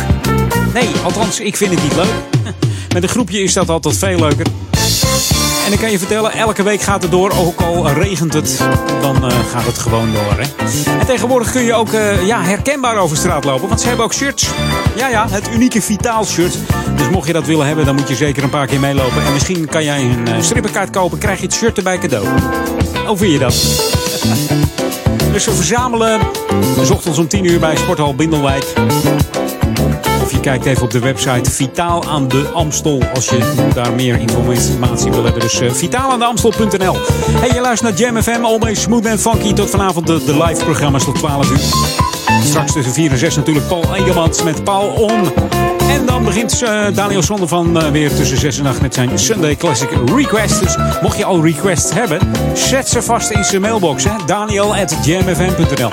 Nee, 0.73 0.89
althans, 1.03 1.39
ik 1.39 1.55
vind 1.57 1.71
het 1.73 1.83
niet 1.83 1.95
leuk. 1.95 2.13
Met 2.93 3.03
een 3.03 3.09
groepje 3.09 3.43
is 3.43 3.53
dat 3.53 3.69
altijd 3.69 3.97
veel 3.97 4.19
leuker. 4.19 4.45
En 5.69 5.75
ik 5.75 5.81
kan 5.81 5.91
je 5.91 5.99
vertellen, 5.99 6.31
elke 6.31 6.63
week 6.63 6.81
gaat 6.81 7.01
het 7.01 7.11
door. 7.11 7.31
Ook 7.37 7.61
al 7.61 7.89
regent 7.89 8.33
het, 8.33 8.61
dan 9.01 9.15
eh, 9.15 9.39
gaat 9.51 9.65
het 9.65 9.77
gewoon 9.77 10.11
door. 10.11 10.33
Hè? 10.37 10.65
En 10.99 11.05
tegenwoordig 11.05 11.51
kun 11.51 11.63
je 11.63 11.73
ook 11.73 11.93
eh, 11.93 12.25
ja, 12.27 12.41
herkenbaar 12.41 12.97
over 12.97 13.17
straat 13.17 13.43
lopen. 13.43 13.67
Want 13.67 13.81
ze 13.81 13.87
hebben 13.87 14.05
ook 14.05 14.13
shirts. 14.13 14.49
Ja, 14.95 15.07
ja, 15.07 15.29
het 15.29 15.49
unieke 15.53 15.81
Vitaal 15.81 16.25
shirt. 16.25 16.57
Dus 16.95 17.09
mocht 17.09 17.27
je 17.27 17.33
dat 17.33 17.45
willen 17.45 17.65
hebben, 17.65 17.85
dan 17.85 17.95
moet 17.95 18.07
je 18.07 18.15
zeker 18.15 18.43
een 18.43 18.49
paar 18.49 18.67
keer 18.67 18.79
meelopen. 18.79 19.25
En 19.25 19.33
misschien 19.33 19.67
kan 19.67 19.83
jij 19.83 20.01
een 20.01 20.27
uh, 20.27 20.41
strippenkaart 20.41 20.89
kopen, 20.89 21.17
krijg 21.17 21.39
je 21.39 21.45
het 21.45 21.53
shirt 21.53 21.77
erbij 21.77 21.97
cadeau. 21.97 22.27
Hoe 23.05 23.17
vind 23.17 23.31
je 23.31 23.39
dat? 23.39 23.53
dus 25.33 25.45
we 25.45 25.51
verzamelen. 25.51 26.19
S 26.83 26.89
ochtends 26.89 27.17
om 27.17 27.27
10 27.27 27.45
uur 27.45 27.59
bij 27.59 27.75
Sporthal 27.75 28.15
Bindelwijk. 28.15 28.65
Kijkt 30.49 30.65
even 30.65 30.83
op 30.83 30.91
de 30.91 30.99
website 30.99 31.51
Vitaal 31.51 32.03
aan 32.05 32.27
de 32.27 32.49
Amstel. 32.53 33.03
Als 33.13 33.29
je 33.29 33.69
daar 33.73 33.93
meer 33.93 34.19
informatie 34.19 35.11
wil 35.11 35.23
hebben. 35.23 35.41
Dus 35.41 35.61
uh, 35.61 35.71
vitaalaandeamstel.nl. 35.71 36.95
Hey, 37.31 37.49
je 37.53 37.61
luistert 37.61 37.89
naar 37.89 37.99
Jam 37.99 38.21
FM. 38.21 38.43
Always 38.43 38.81
smooth 38.81 39.05
en 39.05 39.19
funky. 39.19 39.53
Tot 39.53 39.69
vanavond 39.69 40.07
de, 40.07 40.23
de 40.25 40.43
live 40.43 40.63
programma's 40.63 41.03
tot 41.03 41.15
12 41.15 41.51
uur. 41.51 41.59
Straks 42.43 42.73
tussen 42.73 42.93
4 42.93 43.11
en 43.11 43.17
6 43.17 43.35
natuurlijk 43.35 43.67
Paul 43.67 43.95
Egermans 43.95 44.43
met 44.43 44.63
Paul 44.63 44.87
On. 44.87 45.31
En 45.89 46.05
dan 46.05 46.23
begint 46.23 46.63
uh, 46.63 46.85
Daniel 46.93 47.23
Zonder 47.23 47.47
van 47.47 47.77
uh, 47.77 47.89
weer 47.89 48.15
tussen 48.15 48.37
6 48.37 48.59
en 48.59 48.65
8 48.65 48.81
met 48.81 48.93
zijn 48.93 49.19
Sunday 49.19 49.55
Classic 49.55 49.89
Request. 50.15 50.59
Dus 50.59 50.75
mocht 51.01 51.17
je 51.17 51.25
al 51.25 51.43
requests 51.43 51.93
hebben, 51.93 52.19
zet 52.53 52.89
ze 52.89 53.01
vast 53.01 53.29
in 53.29 53.43
zijn 53.43 53.61
mailbox. 53.61 54.03
Hè? 54.03 54.11
Daniel 54.25 54.75
at 54.75 54.95
jamfm.nl 55.03 55.91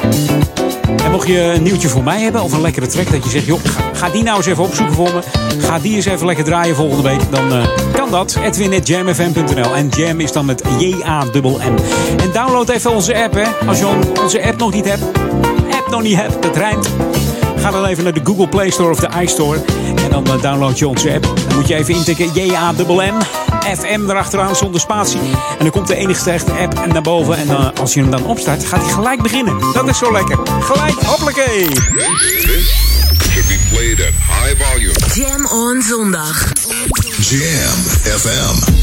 en 1.05 1.11
mocht 1.11 1.27
je 1.27 1.41
een 1.41 1.63
nieuwtje 1.63 1.89
voor 1.89 2.03
mij 2.03 2.21
hebben 2.21 2.43
of 2.43 2.53
een 2.53 2.61
lekkere 2.61 2.87
track 2.87 3.11
dat 3.11 3.25
je 3.25 3.31
zegt, 3.31 3.47
joh, 3.47 3.61
ga, 3.65 3.81
ga 3.93 4.09
die 4.11 4.23
nou 4.23 4.37
eens 4.37 4.47
even 4.47 4.65
opzoeken 4.65 4.95
voor 4.95 5.13
me. 5.15 5.21
Ga 5.59 5.79
die 5.79 5.95
eens 5.95 6.05
even 6.05 6.27
lekker 6.27 6.45
draaien 6.45 6.77
volgende 6.77 7.03
week. 7.03 7.21
Dan 7.31 7.53
uh, 7.53 7.67
kan 7.93 8.11
dat. 8.11 8.37
Edwin.jamfm.nl 8.43 9.75
En 9.75 9.89
Jam 9.89 10.21
is 10.21 10.33
dan 10.33 10.45
met 10.45 10.63
J-A-M-M. 10.79 11.77
En 12.17 12.33
download 12.33 12.69
even 12.69 12.91
onze 12.91 13.23
app, 13.23 13.35
hè. 13.35 13.67
Als 13.67 13.79
je 13.79 13.87
onze 14.23 14.43
app 14.43 14.59
nog 14.59 14.73
niet 14.73 14.89
hebt. 14.89 15.03
App 15.71 15.91
nog 15.91 16.03
niet 16.03 16.17
hebt, 16.17 16.43
dat 16.43 16.57
rijmt. 16.57 16.89
Ga 17.57 17.71
dan 17.71 17.85
even 17.85 18.05
naar 18.05 18.15
de 18.15 18.21
Google 18.25 18.49
Play 18.49 18.71
Store 18.71 18.91
of 18.91 19.01
de 19.01 19.09
iStore. 19.23 19.61
En 20.05 20.11
dan 20.11 20.27
uh, 20.27 20.43
download 20.43 20.79
je 20.79 20.89
onze 20.89 21.13
app. 21.13 21.23
Dan 21.23 21.57
moet 21.57 21.69
je 21.69 21.75
even 21.75 21.95
intikken 21.95 22.31
J-A-M-M. 22.35 23.46
FM 23.75 24.11
erachteraan 24.11 24.57
zonder 24.57 24.81
spatie. 24.81 25.21
En 25.21 25.59
dan 25.59 25.71
komt 25.71 25.87
de 25.87 25.97
enigste 25.97 26.31
echte 26.31 26.53
app 26.53 26.87
naar 26.87 27.03
boven. 27.03 27.37
En 27.37 27.49
uh, 27.49 27.69
als 27.81 27.95
je 27.95 28.01
hem 28.01 28.11
dan 28.11 28.27
opstart, 28.27 28.65
gaat 28.65 28.83
hij 28.83 28.93
gelijk 28.93 29.23
beginnen. 29.23 29.59
Dat 29.73 29.89
is 29.89 29.99
zo 29.99 30.13
lekker. 30.13 30.39
Gelijk, 30.61 30.95
hoppakee. 31.05 31.69
Should 33.31 33.49
be 33.49 33.59
played 33.71 34.01
at 34.01 34.13
high 34.43 34.63
volume. 34.63 34.95
Jam 35.15 35.47
on 35.47 35.83
zondag. 35.83 36.53
Jam 37.21 37.79
FM. 38.19 38.75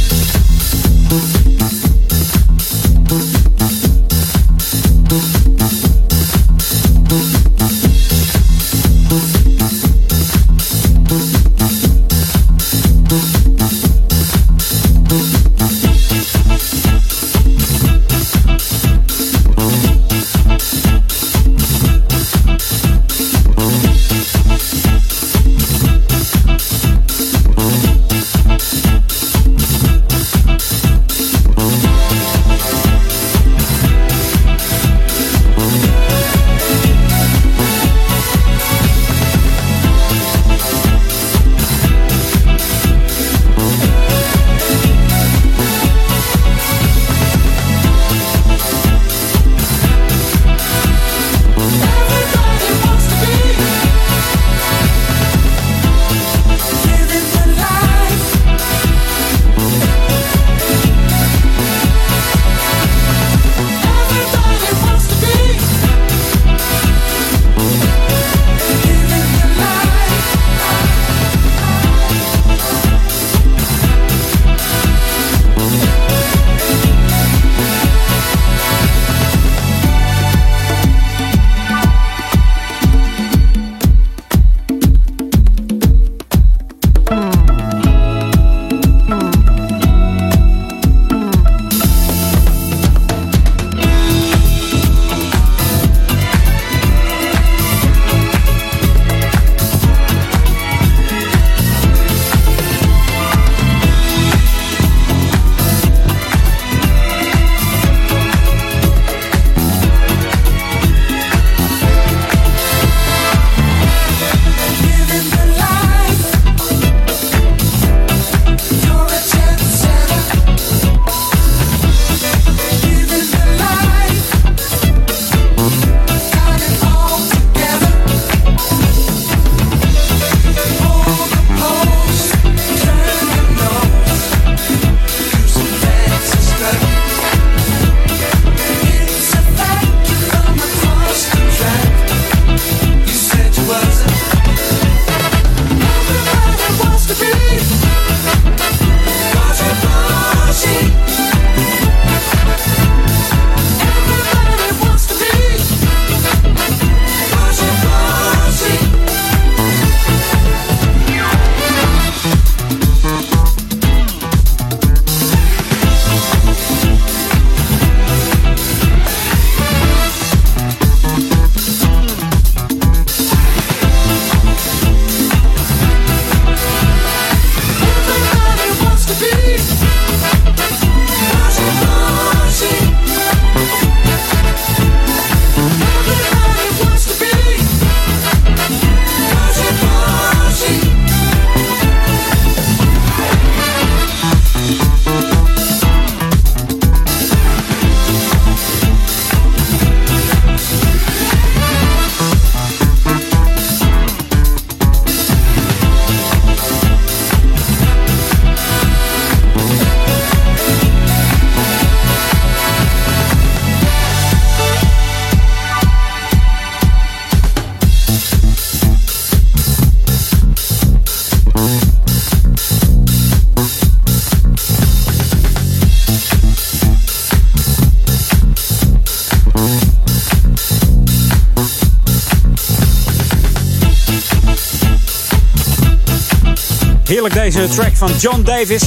Deze 237.31 237.67
track 237.67 237.95
van 237.95 238.11
John 238.19 238.41
Davis 238.41 238.83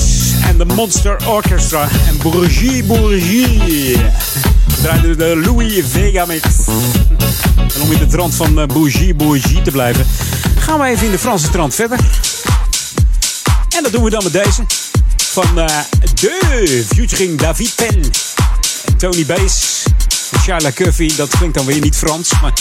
en 0.48 0.58
de 0.58 0.64
Monster 0.64 1.28
Orchestra 1.28 1.88
en 2.08 2.18
Bourgie 2.22 2.84
Bourgie. 2.84 3.96
We 4.66 4.74
draaiden 4.82 5.18
de 5.18 5.40
Louis 5.44 5.84
Vega 5.86 6.24
mix. 6.24 6.44
En 7.74 7.82
om 7.82 7.92
in 7.92 7.98
de 7.98 8.06
trant 8.06 8.34
van 8.34 8.60
eh, 8.60 8.66
Bourgie 8.66 9.14
Bourgie 9.14 9.62
te 9.62 9.70
blijven, 9.70 10.06
gaan 10.58 10.80
we 10.80 10.86
even 10.86 11.04
in 11.06 11.10
de 11.10 11.18
Franse 11.18 11.48
trant 11.48 11.74
verder. 11.74 11.98
En 13.76 13.82
dat 13.82 13.92
doen 13.92 14.04
we 14.04 14.10
dan 14.10 14.22
met 14.22 14.32
deze. 14.32 14.64
Van 15.16 15.58
eh, 15.60 15.78
de 16.14 16.84
featuring 16.94 17.38
David 17.38 17.72
Penn 17.76 18.12
en 18.84 18.96
Tony 18.96 19.26
Bass. 19.26 19.84
En 20.30 20.38
Charla 20.40 20.70
dat 21.16 21.28
klinkt 21.28 21.56
dan 21.56 21.66
weer 21.66 21.80
niet 21.80 21.96
Frans, 21.96 22.30
maar... 22.40 22.52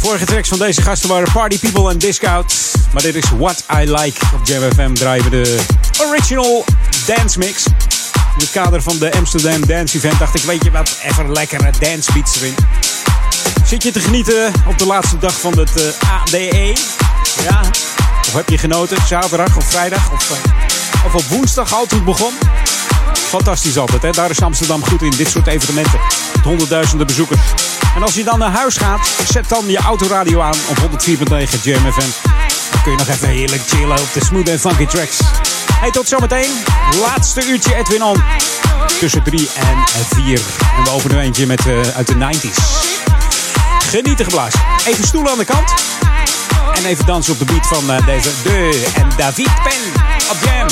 Vorige 0.00 0.24
tracks 0.24 0.48
van 0.48 0.58
deze 0.58 0.82
gasten 0.82 1.08
waren 1.08 1.32
Party 1.32 1.58
People 1.58 1.90
en 1.90 1.98
Discount. 1.98 2.54
Maar 2.92 3.02
dit 3.02 3.14
is 3.14 3.24
What 3.38 3.64
I 3.72 3.90
Like. 3.90 4.20
Op 4.34 4.46
Jam 4.46 4.72
FM 4.72 4.92
we 5.22 5.30
de 5.30 5.64
original 6.00 6.64
dance 7.06 7.38
mix. 7.38 7.66
In 7.66 8.42
het 8.42 8.50
kader 8.50 8.82
van 8.82 8.98
de 8.98 9.12
Amsterdam 9.12 9.66
Dance 9.66 9.96
Event 9.96 10.18
dacht 10.18 10.34
ik, 10.34 10.42
weet 10.42 10.64
je 10.64 10.70
wat, 10.70 10.98
even 11.02 11.32
lekkere 11.32 11.70
dance 11.78 12.12
beats 12.12 12.36
erin. 12.36 12.54
Zit 13.64 13.82
je 13.82 13.92
te 13.92 14.00
genieten 14.00 14.52
op 14.68 14.78
de 14.78 14.86
laatste 14.86 15.18
dag 15.18 15.40
van 15.40 15.58
het 15.58 15.82
eh, 15.82 16.20
ADE? 16.20 16.76
Ja? 17.42 17.60
Of 18.20 18.32
heb 18.32 18.48
je 18.48 18.58
genoten, 18.58 18.96
zaterdag 19.06 19.56
of 19.56 19.64
vrijdag 19.64 20.12
of, 20.12 20.30
eh, 20.30 21.06
of 21.06 21.14
op 21.14 21.22
woensdag 21.22 21.72
al 21.72 21.86
toen 21.86 21.98
het 21.98 22.06
begon? 22.06 22.32
Fantastisch 23.26 23.78
altijd, 23.78 24.02
hè? 24.02 24.10
Daar 24.10 24.30
is 24.30 24.42
Amsterdam 24.42 24.84
goed 24.84 25.02
in, 25.02 25.10
dit 25.16 25.28
soort 25.28 25.46
evenementen. 25.46 26.00
Met 26.34 26.44
honderdduizenden 26.44 27.06
bezoekers. 27.06 27.40
En 27.94 28.02
als 28.02 28.14
je 28.14 28.24
dan 28.24 28.38
naar 28.38 28.50
huis 28.50 28.76
gaat, 28.76 29.08
zet 29.28 29.48
dan 29.48 29.66
je 29.66 29.78
autoradio 29.78 30.40
aan 30.40 30.54
op 30.68 30.76
104.9 30.76 31.62
Jam 31.62 31.92
FM. 31.92 32.10
Dan 32.70 32.82
kun 32.82 32.92
je 32.92 32.98
nog 32.98 33.08
even 33.08 33.28
heerlijk 33.28 33.62
chillen 33.66 33.98
op 33.98 34.08
de 34.12 34.24
smooth 34.24 34.48
en 34.48 34.60
funky 34.60 34.86
tracks. 34.86 35.18
Hey, 35.72 35.90
tot 35.90 36.08
zometeen. 36.08 36.50
Laatste 37.00 37.46
uurtje 37.46 37.74
Edwin 37.74 38.02
On. 38.02 38.22
Tussen 38.98 39.22
3 39.22 39.48
en 39.54 39.84
4. 40.14 40.40
En 40.76 40.84
we 40.84 40.90
openen 40.90 41.20
eentje 41.20 41.46
met, 41.46 41.66
eh, 41.66 41.80
uit 41.80 42.06
de 42.06 42.14
90s. 42.14 42.58
Genieten 43.96 44.24
geblazen. 44.24 44.60
Even 44.86 45.04
stoelen 45.04 45.32
aan 45.32 45.38
de 45.38 45.44
kant. 45.44 45.74
En 46.74 46.84
even 46.84 47.06
dansen 47.06 47.32
op 47.32 47.38
de 47.38 47.44
beat 47.44 47.66
van 47.66 47.90
eh, 47.90 48.06
deze 48.06 48.30
De 48.42 48.90
en 48.94 49.08
David 49.16 49.50
Pen 49.62 50.02
op 50.30 50.36
Jam. 50.44 50.66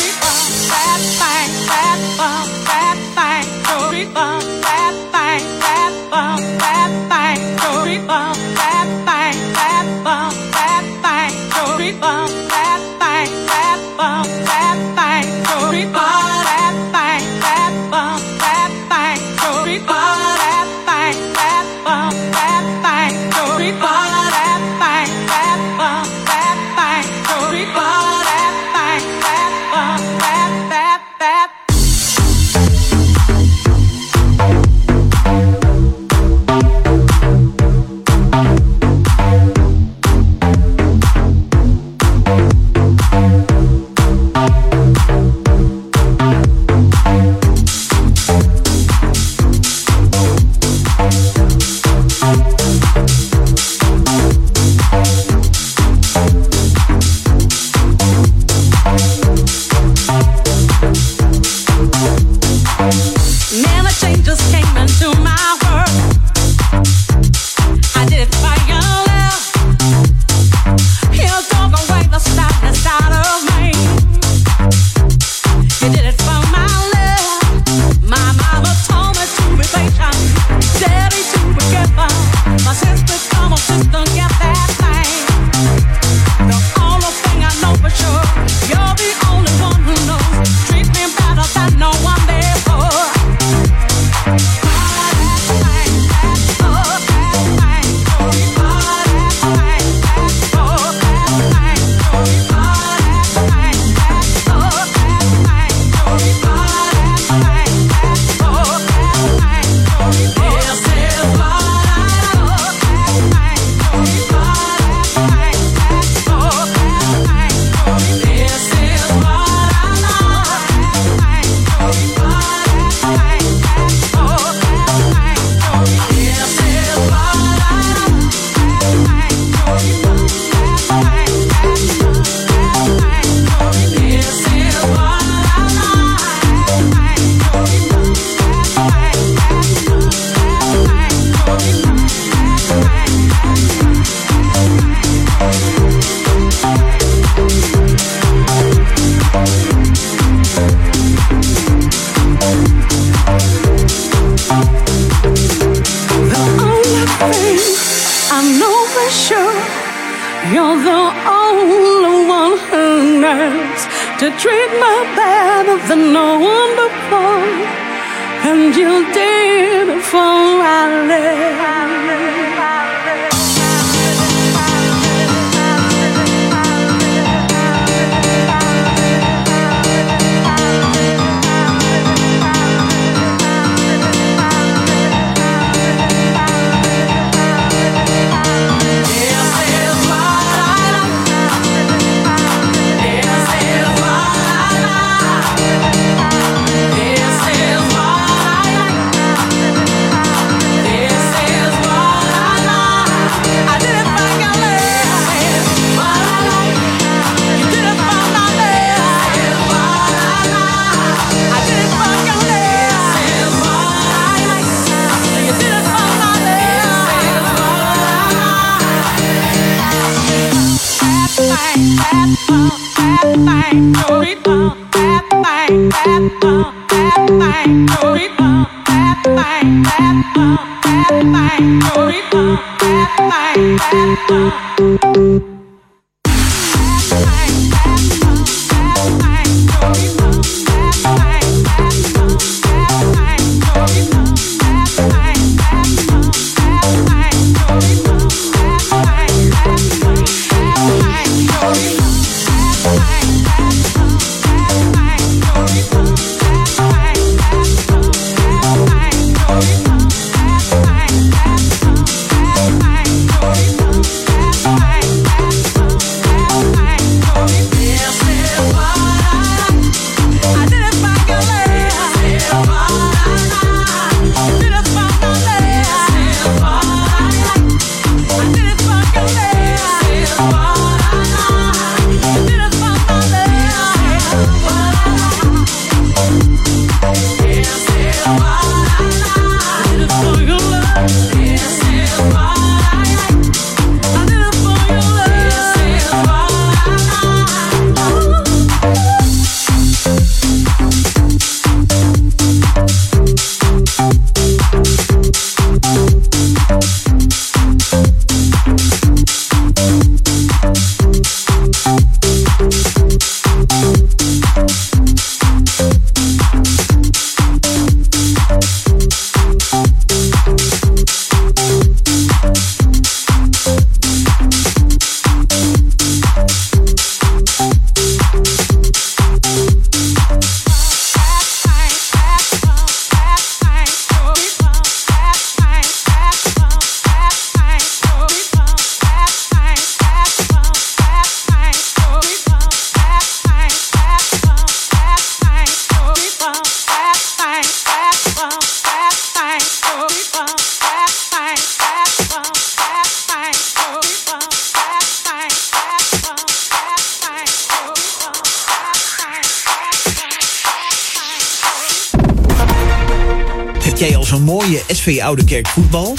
SV 365.05 365.21
Oude 365.23 365.45
Kerk 365.45 365.67
voetbal? 365.69 366.15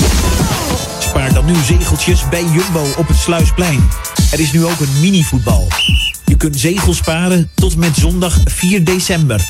Spaar 0.99 1.33
dan 1.33 1.45
nu 1.45 1.55
zegeltjes 1.63 2.29
bij 2.29 2.43
Jumbo 2.43 2.85
op 2.97 3.07
het 3.07 3.17
Sluisplein. 3.17 3.89
Er 4.31 4.39
is 4.39 4.51
nu 4.51 4.65
ook 4.65 4.79
een 4.79 4.99
mini-voetbal. 4.99 5.67
Je 6.25 6.37
kunt 6.37 6.59
zegels 6.59 6.97
sparen 6.97 7.49
tot 7.53 7.75
met 7.75 7.95
zondag 7.95 8.39
4 8.45 8.83
december. 8.83 9.45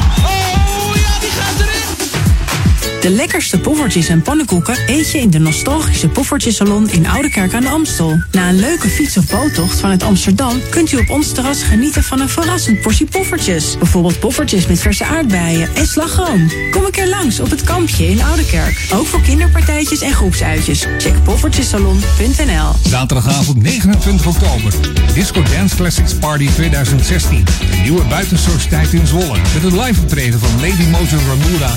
De 3.05 3.11
lekkerste 3.11 3.59
poffertjes 3.59 4.07
en 4.07 4.21
pannenkoeken 4.21 4.77
eet 4.87 5.11
je 5.11 5.17
in 5.17 5.29
de 5.29 5.39
nostalgische 5.39 6.07
Poffertjesalon 6.07 6.89
in 6.89 7.07
Oudekerk 7.07 7.53
aan 7.53 7.61
de 7.61 7.69
Amstel. 7.69 8.19
Na 8.31 8.49
een 8.49 8.59
leuke 8.59 8.87
fiets- 8.87 9.17
of 9.17 9.27
boottocht 9.27 9.79
vanuit 9.79 10.03
Amsterdam 10.03 10.61
kunt 10.69 10.91
u 10.91 10.97
op 10.97 11.09
ons 11.09 11.31
terras 11.31 11.63
genieten 11.63 12.03
van 12.03 12.19
een 12.19 12.29
verrassend 12.29 12.81
portie 12.81 13.05
poffertjes. 13.05 13.77
Bijvoorbeeld 13.77 14.19
poffertjes 14.19 14.67
met 14.67 14.79
verse 14.79 15.05
aardbeien 15.05 15.69
en 15.75 15.87
slagroom. 15.87 16.51
Kom 16.71 16.85
een 16.85 16.91
keer 16.91 17.07
langs 17.07 17.39
op 17.39 17.49
het 17.49 17.63
kampje 17.63 18.07
in 18.07 18.21
Oudekerk. 18.21 18.87
Ook 18.93 19.05
voor 19.05 19.21
kinderpartijtjes 19.21 20.01
en 20.01 20.13
groepsuitjes. 20.13 20.85
Check 20.97 21.23
poffertjesalon.nl 21.23 22.71
Zaterdagavond 22.89 23.61
29 23.61 24.27
oktober. 24.27 24.73
Disco 25.13 25.43
Dance 25.55 25.75
Classics 25.75 26.13
Party 26.13 26.49
2016. 26.55 27.45
Een 27.71 27.81
nieuwe 27.81 28.03
buitensociëteit 28.03 28.93
in 28.93 29.07
Zwolle. 29.07 29.37
Met 29.53 29.63
een 29.63 29.79
live 29.79 30.01
optreden 30.01 30.39
van 30.39 30.49
Lady 30.61 30.89
Mojo 30.89 31.17
Ramura 31.27 31.75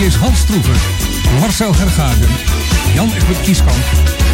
DJ's 0.00 0.14
Hans 0.14 0.38
Stroever, 0.38 0.76
Marcel 1.40 1.74
Hergagen, 1.74 2.28
Jan 2.94 3.12
Egbert 3.12 3.40
Kieskamp 3.40 3.84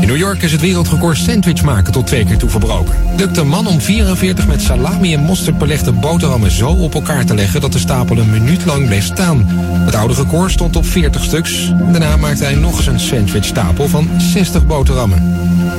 In 0.00 0.06
New 0.06 0.16
York 0.16 0.42
is 0.42 0.52
het 0.52 0.60
wereldrecord 0.60 1.16
sandwich 1.16 1.62
maken 1.62 1.87
tot 1.92 2.06
twee 2.06 2.24
keer 2.24 2.38
toe 2.38 2.50
verbroken. 2.50 2.94
Lukt 3.16 3.44
man 3.44 3.66
om 3.66 3.80
44 3.80 4.46
met 4.46 4.62
salami 4.62 5.14
en 5.14 5.20
mosterd 5.20 5.58
belegde 5.58 5.92
boterhammen 5.92 6.50
zo 6.50 6.68
op 6.68 6.94
elkaar 6.94 7.24
te 7.24 7.34
leggen 7.34 7.60
dat 7.60 7.72
de 7.72 7.78
stapel 7.78 8.18
een 8.18 8.30
minuut 8.30 8.64
lang 8.64 8.86
bleef 8.86 9.04
staan. 9.04 9.44
Het 9.84 9.94
oude 9.94 10.14
record 10.14 10.50
stond 10.50 10.76
op 10.76 10.86
40 10.86 11.24
stuks. 11.24 11.72
Daarna 11.90 12.16
maakte 12.16 12.44
hij 12.44 12.54
nog 12.54 12.76
eens 12.76 12.86
een 12.86 13.00
sandwichstapel 13.00 13.88
van 13.88 14.08
60 14.18 14.66
boterhammen. 14.66 15.22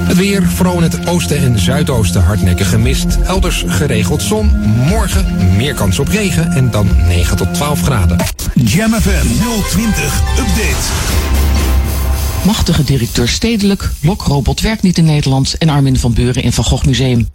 Het 0.08 0.18
weer, 0.18 0.44
vooral 0.44 0.76
in 0.76 0.84
het 0.84 1.08
oosten 1.08 1.38
en 1.38 1.60
zuidoosten 1.60 2.24
hardnekkig 2.24 2.70
gemist. 2.70 3.18
Elders 3.26 3.64
geregeld 3.68 4.22
zon. 4.22 4.52
Morgen 4.88 5.26
meer 5.56 5.74
kans 5.74 6.00
op 6.00 6.08
regen 6.08 6.52
en 6.52 6.72
dan 6.72 6.88
9 7.08 7.38
tot 7.38 7.54
12 7.54 7.82
graden. 7.82 8.18
Jam 8.54 8.94
FM 8.94 9.28
020 9.70 10.22
Update. 10.38 11.29
Machtige 12.46 12.84
directeur 12.84 13.28
Stedelijk, 13.28 13.92
Lokrobot 14.02 14.62
werkt 14.62 14.82
niet 14.82 14.98
in 14.98 15.06
Nederland 15.06 15.58
en 15.58 15.70
Armin 15.70 15.98
van 15.98 16.14
Buren 16.14 16.44
in 16.44 16.54
Van 16.54 16.64
Gogh 16.64 16.86
Museum. 16.86 17.28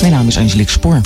Mijn 0.00 0.12
naam 0.12 0.26
is 0.26 0.36
Angelique 0.36 0.72
Spoor. 0.72 1.00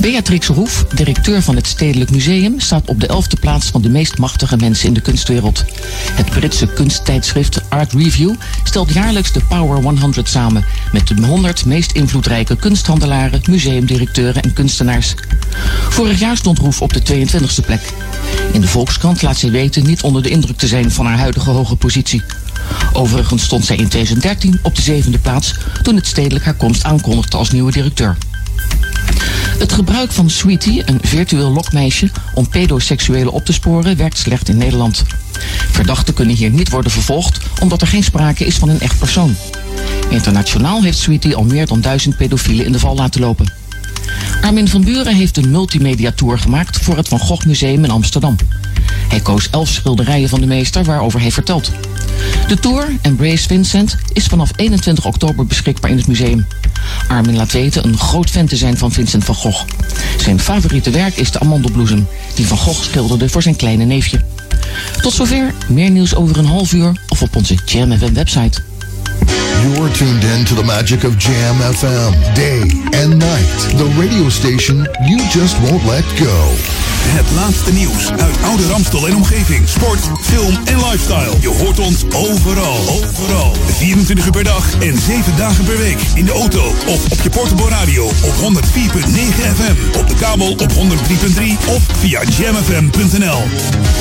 Beatrix 0.00 0.46
Roef, 0.46 0.84
directeur 0.94 1.42
van 1.42 1.56
het 1.56 1.66
Stedelijk 1.66 2.10
Museum, 2.10 2.60
staat 2.60 2.88
op 2.88 3.00
de 3.00 3.06
elfde 3.06 3.36
plaats 3.36 3.66
van 3.66 3.82
de 3.82 3.88
meest 3.88 4.18
machtige 4.18 4.56
mensen 4.56 4.88
in 4.88 4.94
de 4.94 5.00
kunstwereld. 5.00 5.64
Het 6.12 6.30
Britse 6.30 6.66
kunsttijdschrift 6.66 7.60
Art 7.68 7.92
Review 7.92 8.34
stelt 8.64 8.92
jaarlijks 8.92 9.32
de 9.32 9.40
Power 9.48 9.82
100 9.82 10.28
samen 10.28 10.64
met 10.92 11.06
de 11.06 11.26
100 11.26 11.64
meest 11.64 11.92
invloedrijke 11.92 12.56
kunsthandelaren, 12.56 13.40
museumdirecteuren 13.50 14.42
en 14.42 14.52
kunstenaars. 14.52 15.14
Vorig 15.88 16.18
jaar 16.18 16.36
stond 16.36 16.58
Roef 16.58 16.82
op 16.82 16.92
de 16.92 17.02
22e 17.02 17.64
plek. 17.66 17.80
In 18.52 18.60
de 18.60 18.68
Volkskrant 18.68 19.22
laat 19.22 19.38
zij 19.38 19.50
weten 19.50 19.86
niet 19.86 20.02
onder 20.02 20.22
de 20.22 20.30
indruk 20.30 20.56
te 20.56 20.66
zijn 20.66 20.90
van 20.90 21.06
haar 21.06 21.18
huidige 21.18 21.50
hoge 21.50 21.76
positie. 21.76 22.22
Overigens 22.92 23.42
stond 23.42 23.64
zij 23.64 23.76
in 23.76 23.88
2013 23.88 24.58
op 24.62 24.74
de 24.74 24.82
zevende 24.82 25.18
plaats 25.18 25.54
toen 25.82 25.96
het 25.96 26.06
stedelijk 26.06 26.44
haar 26.44 26.54
komst 26.54 26.84
aankondigde 26.84 27.36
als 27.36 27.50
nieuwe 27.50 27.72
directeur. 27.72 28.16
Het 29.58 29.72
gebruik 29.72 30.12
van 30.12 30.30
Sweetie, 30.30 30.82
een 30.84 30.98
virtueel 31.02 31.50
lokmeisje, 31.50 32.10
om 32.34 32.48
pedoseksuelen 32.48 33.32
op 33.32 33.44
te 33.44 33.52
sporen, 33.52 33.96
werkt 33.96 34.18
slecht 34.18 34.48
in 34.48 34.56
Nederland. 34.56 35.02
Verdachten 35.70 36.14
kunnen 36.14 36.36
hier 36.36 36.50
niet 36.50 36.70
worden 36.70 36.90
vervolgd, 36.90 37.38
omdat 37.60 37.80
er 37.80 37.86
geen 37.86 38.04
sprake 38.04 38.46
is 38.46 38.56
van 38.56 38.68
een 38.68 38.80
echt 38.80 38.98
persoon. 38.98 39.36
Internationaal 40.10 40.82
heeft 40.82 40.98
Sweetie 40.98 41.36
al 41.36 41.44
meer 41.44 41.66
dan 41.66 41.80
duizend 41.80 42.16
pedofielen 42.16 42.64
in 42.64 42.72
de 42.72 42.78
val 42.78 42.94
laten 42.94 43.20
lopen. 43.20 43.52
Armin 44.40 44.68
van 44.68 44.84
Buren 44.84 45.14
heeft 45.14 45.36
een 45.36 45.50
multimedia 45.50 46.12
tour 46.12 46.38
gemaakt 46.38 46.76
voor 46.76 46.96
het 46.96 47.08
Van 47.08 47.18
Gogh 47.18 47.46
Museum 47.46 47.84
in 47.84 47.90
Amsterdam. 47.90 48.36
Hij 49.08 49.20
koos 49.20 49.50
elf 49.50 49.68
schilderijen 49.68 50.28
van 50.28 50.40
de 50.40 50.46
meester 50.46 50.84
waarover 50.84 51.20
hij 51.20 51.32
vertelt. 51.32 51.70
De 52.48 52.58
tour, 52.58 52.88
Embrace 53.02 53.46
Vincent, 53.46 53.96
is 54.12 54.26
vanaf 54.26 54.50
21 54.56 55.04
oktober 55.04 55.46
beschikbaar 55.46 55.90
in 55.90 55.96
het 55.96 56.06
museum. 56.06 56.46
Armin 57.08 57.36
laat 57.36 57.52
weten 57.52 57.84
een 57.84 57.98
groot 57.98 58.30
fan 58.30 58.46
te 58.46 58.56
zijn 58.56 58.78
van 58.78 58.92
Vincent 58.92 59.24
van 59.24 59.34
Gogh. 59.34 59.64
Zijn 60.20 60.40
favoriete 60.40 60.90
werk 60.90 61.16
is 61.16 61.30
de 61.30 61.40
amandelbloesem, 61.40 62.06
die 62.34 62.46
Van 62.46 62.58
Gogh 62.58 62.82
schilderde 62.82 63.28
voor 63.28 63.42
zijn 63.42 63.56
kleine 63.56 63.84
neefje. 63.84 64.24
Tot 65.00 65.12
zover, 65.12 65.54
meer 65.68 65.90
nieuws 65.90 66.14
over 66.14 66.38
een 66.38 66.46
half 66.46 66.72
uur 66.72 67.00
of 67.08 67.22
op 67.22 67.36
onze 67.36 67.54
Jam 67.66 67.98
website. 68.12 68.62
You're 69.62 69.90
tuned 69.90 70.24
in 70.24 70.44
to 70.46 70.54
the 70.54 70.64
magic 70.64 71.04
of 71.04 71.18
Jam 71.18 71.56
FM, 71.56 72.12
day 72.34 72.62
and 73.00 73.18
night. 73.18 73.58
The 73.76 73.88
radio 73.98 74.28
station 74.28 74.86
you 75.08 75.18
just 75.30 75.56
won't 75.60 75.84
let 75.84 76.04
go. 76.18 76.54
Het 77.08 77.26
laatste 77.34 77.72
nieuws 77.72 78.10
uit 78.10 78.42
oude 78.42 78.66
Ramstel 78.66 79.06
en 79.06 79.16
omgeving. 79.16 79.68
Sport, 79.68 80.00
film 80.20 80.56
en 80.64 80.76
lifestyle. 80.76 81.32
Je 81.40 81.48
hoort 81.48 81.78
ons 81.78 82.04
overal. 82.14 82.78
Overal. 82.88 83.56
24 83.66 84.26
uur 84.26 84.32
per 84.32 84.44
dag 84.44 84.72
en 84.80 84.98
7 84.98 85.36
dagen 85.36 85.64
per 85.64 85.78
week. 85.78 85.98
In 86.14 86.24
de 86.24 86.32
auto 86.32 86.64
of 86.86 87.12
op 87.12 87.20
je 87.22 87.30
portable 87.30 87.68
radio 87.68 88.04
op 88.04 88.34
104.9 88.34 88.74
FM. 89.56 89.98
Op 89.98 90.08
de 90.08 90.14
kabel 90.14 90.50
op 90.50 90.72
103.3 90.72 90.78
of 91.66 91.82
via 91.98 92.22
jamfm.nl. 92.38 93.42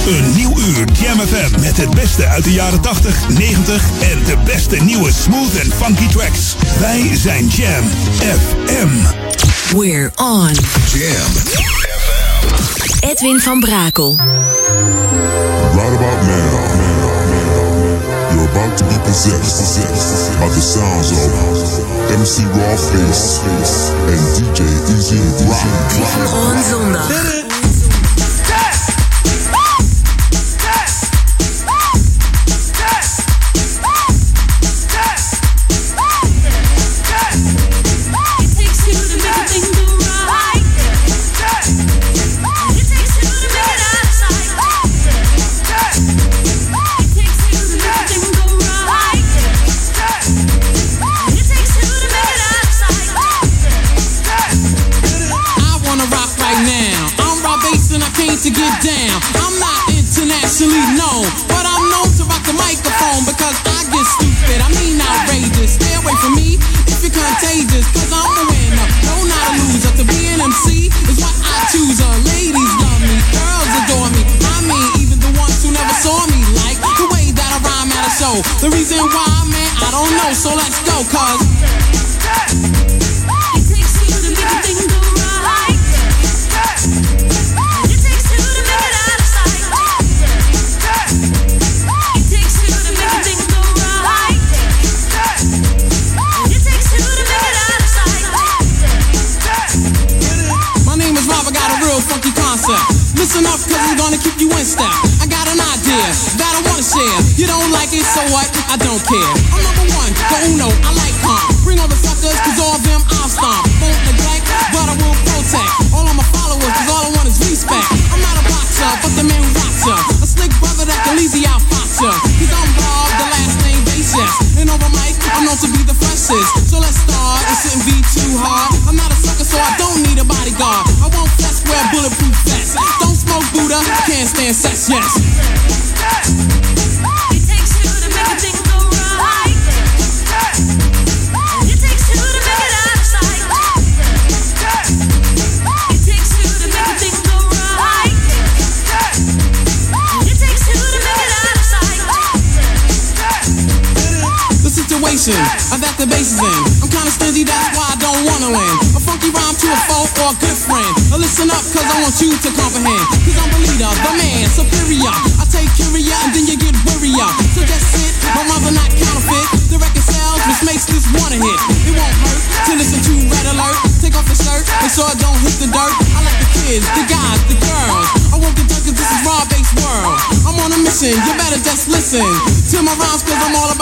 Een 0.08 0.36
nieuw 0.36 0.58
uur 0.58 0.86
Jam 1.02 1.20
FM 1.20 1.60
met 1.62 1.78
het 1.78 1.90
beste 1.90 2.28
uit 2.28 2.44
de 2.44 2.52
jaren 2.52 2.82
80, 2.82 3.30
90 3.30 3.84
en 4.02 4.24
de 4.26 4.38
beste 4.46 4.76
nieuwe 4.76 5.12
smooth 5.14 5.45
en 5.54 5.72
funky 5.72 6.08
tracks. 6.08 6.56
Wij 6.80 7.12
zijn 7.14 7.48
Jam 7.48 7.84
FM. 8.20 8.90
We're 9.78 10.12
on. 10.16 10.52
Jam 10.94 11.32
Edwin 13.00 13.40
van 13.40 13.60
Brakel. 13.60 14.16
Right 15.76 15.94
about 15.94 16.22
now, 16.22 16.60
you're 18.32 18.50
about 18.50 18.78
to 18.78 18.86
be 18.86 19.00
possessed 19.00 20.40
by 20.40 20.48
the 20.48 20.62
sounds 20.62 21.12
of 21.12 21.32
MC 22.10 22.44
Rawface 22.44 23.40
and 24.08 24.36
DJ 24.36 24.62
Easy 24.98 25.22
Rock. 25.46 26.34
On 26.34 26.64
zondag. 26.64 27.45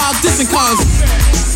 five 0.04 0.22
dissing 0.22 0.50
cons. 0.50 1.53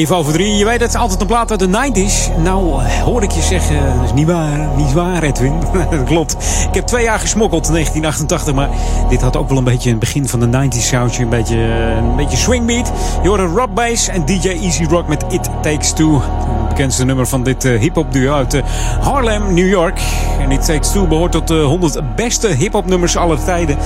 Even 0.00 0.16
over 0.16 0.32
drie. 0.32 0.56
Je 0.56 0.64
weet, 0.64 0.80
het 0.80 0.96
altijd 0.96 1.20
een 1.20 1.26
plaat 1.26 1.50
uit 1.50 1.60
de 1.60 1.68
90s. 1.68 2.42
Nou, 2.42 2.84
eh, 2.84 3.02
hoor 3.02 3.22
ik 3.22 3.30
je 3.30 3.42
zeggen, 3.42 3.96
dat 3.96 4.04
is 4.04 4.12
niet 4.12 4.26
waar. 4.26 4.68
Niet 4.76 4.92
waar, 4.92 5.22
Edwin. 5.22 5.52
dat 5.90 6.04
klopt. 6.04 6.36
Ik 6.68 6.74
heb 6.74 6.86
twee 6.86 7.04
jaar 7.04 7.18
gesmokkeld, 7.18 7.68
1988. 7.68 8.54
Maar 8.54 8.68
dit 9.08 9.20
had 9.20 9.36
ook 9.36 9.48
wel 9.48 9.58
een 9.58 9.64
beetje 9.64 9.90
een 9.90 9.98
begin 9.98 10.28
van 10.28 10.40
de 10.40 10.68
90s 10.68 10.86
soundje. 10.86 11.22
Een 11.22 11.28
beetje, 11.28 11.56
eh, 11.56 11.96
een 11.96 12.16
beetje 12.16 12.36
swingbeat. 12.36 12.92
Je 13.22 13.28
hoorde 13.28 13.44
Rob 13.44 13.74
Bass 13.74 14.08
en 14.08 14.24
DJ 14.24 14.48
Easy 14.48 14.84
Rock 14.84 15.08
met 15.08 15.24
It 15.28 15.48
Takes 15.62 15.92
Two. 15.92 16.20
Het 16.20 16.68
bekendste 16.68 17.04
nummer 17.04 17.26
van 17.26 17.42
dit 17.42 17.64
uh, 17.64 17.80
hip-hop 17.80 18.12
duo 18.12 18.34
uit 18.34 18.62
Harlem, 19.00 19.54
New 19.54 19.68
York. 19.68 20.00
En 20.38 20.50
It 20.50 20.64
Takes 20.64 20.92
Two 20.92 21.06
behoort 21.06 21.32
tot 21.32 21.48
de 21.48 21.60
100 21.62 22.14
beste 22.16 22.48
hip-hop 22.48 22.86
nummers 22.86 23.16
aller 23.16 23.44
tijden. 23.44 23.76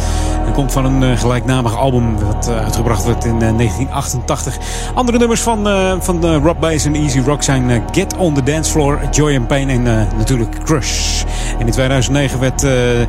En 0.47 0.53
komt 0.53 0.73
van 0.73 0.85
een 0.85 1.03
uh, 1.03 1.19
gelijknamig 1.19 1.77
album 1.77 2.17
dat 2.19 2.51
uitgebracht 2.51 3.05
werd 3.05 3.25
in 3.25 3.39
1988. 3.39 4.59
Andere 4.95 5.19
nummers 5.19 5.41
van 5.41 5.67
van, 6.01 6.35
Rob 6.35 6.61
Bass 6.61 6.85
en 6.85 6.95
Easy 6.95 7.21
Rock 7.21 7.43
zijn 7.43 7.83
Get 7.93 8.17
on 8.17 8.35
the 8.35 8.43
Dance 8.43 8.71
Floor, 8.71 9.01
Joy 9.11 9.37
and 9.37 9.47
Pain 9.47 9.71
en 9.71 9.83
natuurlijk 10.19 10.65
Crush. 10.65 11.23
En 11.59 11.67
in 11.67 11.73
2009 11.73 12.41
werd 12.41 12.61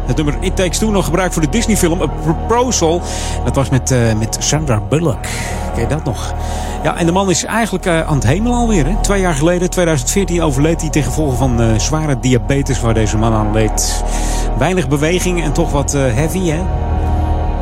het 0.06 0.16
nummer 0.16 0.36
It 0.40 0.56
Takes 0.56 0.78
Two 0.78 0.92
nog 0.92 1.06
gebruikt 1.06 1.34
voor 1.34 1.42
de 1.42 1.50
Disney 1.50 1.78
film 1.78 2.02
A 2.02 2.08
Proposal. 2.08 3.02
Dat 3.44 3.56
was 3.56 3.70
met, 3.70 3.96
met 4.20 4.38
Sandra 4.40 4.82
Bullock. 4.90 5.26
Ken 5.76 5.90
dat 5.90 6.04
nog? 6.04 6.34
Ja, 6.84 6.98
en 6.98 7.06
de 7.06 7.12
man 7.12 7.30
is 7.30 7.44
eigenlijk 7.44 7.88
aan 7.88 8.16
het 8.16 8.28
hemel 8.28 8.54
alweer. 8.54 8.86
Hè? 8.86 8.96
Twee 9.02 9.22
jaar 9.22 9.34
geleden, 9.34 9.70
2014, 9.70 10.42
overleed 10.42 10.82
hij 10.82 10.90
ten 10.90 11.04
gevolge 11.04 11.36
van 11.36 11.80
zware 11.80 12.20
diabetes 12.20 12.82
waar 12.82 12.94
deze 12.94 13.18
man 13.18 13.34
aan 13.34 13.52
leed. 13.52 14.04
Weinig 14.58 14.88
beweging 14.88 15.44
en 15.44 15.54
toch 15.54 15.72
wat 15.72 15.92
heavy, 15.92 16.50
hè? 16.50 16.60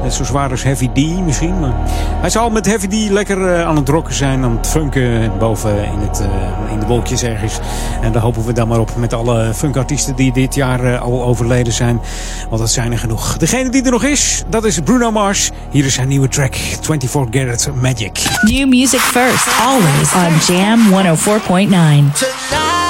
Net 0.04 0.14
zo 0.14 0.24
zwaar 0.24 0.50
als 0.50 0.64
Heavy 0.64 0.90
D 0.94 1.26
misschien. 1.26 1.60
Maar 1.60 1.74
hij 2.22 2.30
zal 2.30 2.50
met 2.50 2.66
Heavy 2.66 2.88
D 2.88 3.10
lekker 3.10 3.38
uh, 3.38 3.68
aan 3.68 3.76
het 3.76 3.90
rocken 3.90 4.14
zijn. 4.14 4.44
Aan 4.44 4.58
het 4.58 4.68
funken 4.68 5.32
boven 5.40 5.86
in, 5.86 6.00
het, 6.00 6.22
uh, 6.22 6.72
in 6.72 6.80
de 6.80 6.86
wolkjes 6.86 7.24
ergens. 7.24 7.60
En 8.02 8.12
daar 8.12 8.22
hopen 8.22 8.46
we 8.46 8.54
dan 8.54 8.68
maar 8.68 8.80
op 8.80 8.96
met 8.96 9.14
alle 9.14 9.54
funkartiesten 9.54 10.16
die 10.16 10.34
dit 10.34 10.56
jaar 10.56 10.84
uh, 10.84 11.02
al 11.02 11.24
overleden 11.24 11.74
zijn. 11.74 12.02
Want 12.50 12.62
dat 12.62 12.72
zijn 12.72 12.92
er 12.92 13.00
genoeg. 13.00 13.38
Degene 13.38 13.70
die 13.70 13.84
er 13.84 13.92
nog 13.92 14.04
is, 14.04 14.44
dat 14.50 14.66
is 14.66 14.80
Bruno 14.80 15.12
Mars. 15.12 15.52
Hier 15.70 15.86
is 15.86 15.94
zijn 15.94 16.08
nieuwe 16.08 16.28
track, 16.28 16.56
24 16.56 17.30
Karat 17.30 17.70
Magic. 17.82 18.20
New 18.42 18.68
music 18.68 19.00
first, 19.00 19.48
always 19.62 20.14
on 20.14 20.56
Jam 20.56 20.80
104.9. 20.92 22.83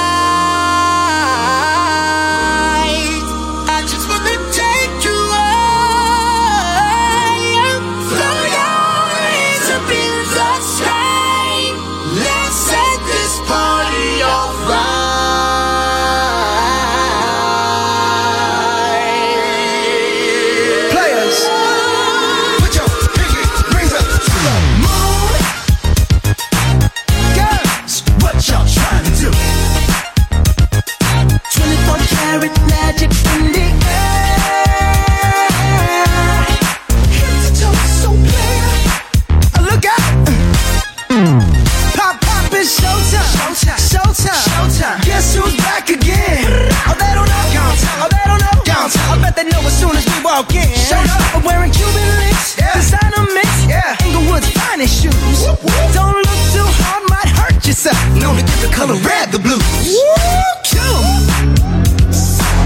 walk 50.34 50.54
in. 50.54 50.66
Shut 50.74 51.06
up. 51.06 51.22
I'm 51.34 51.42
wearing 51.46 51.70
Cuban 51.70 52.08
links, 52.18 52.58
yeah. 52.58 52.74
designer 52.74 53.22
mix, 53.30 53.50
yeah. 53.70 53.94
Inglewood's 54.02 54.50
finest 54.50 55.02
shoes. 55.02 55.14
Whoop, 55.38 55.62
whoop. 55.62 55.86
Don't 55.94 56.18
look 56.18 56.40
too 56.50 56.66
hard, 56.82 57.02
might 57.06 57.30
hurt 57.30 57.62
yourself. 57.62 57.98
Known 58.18 58.36
to 58.38 58.42
give 58.42 58.60
the 58.66 58.70
color 58.74 58.98
red 59.06 59.30
the 59.30 59.38
blues. 59.38 59.62
Woo, 59.86 60.34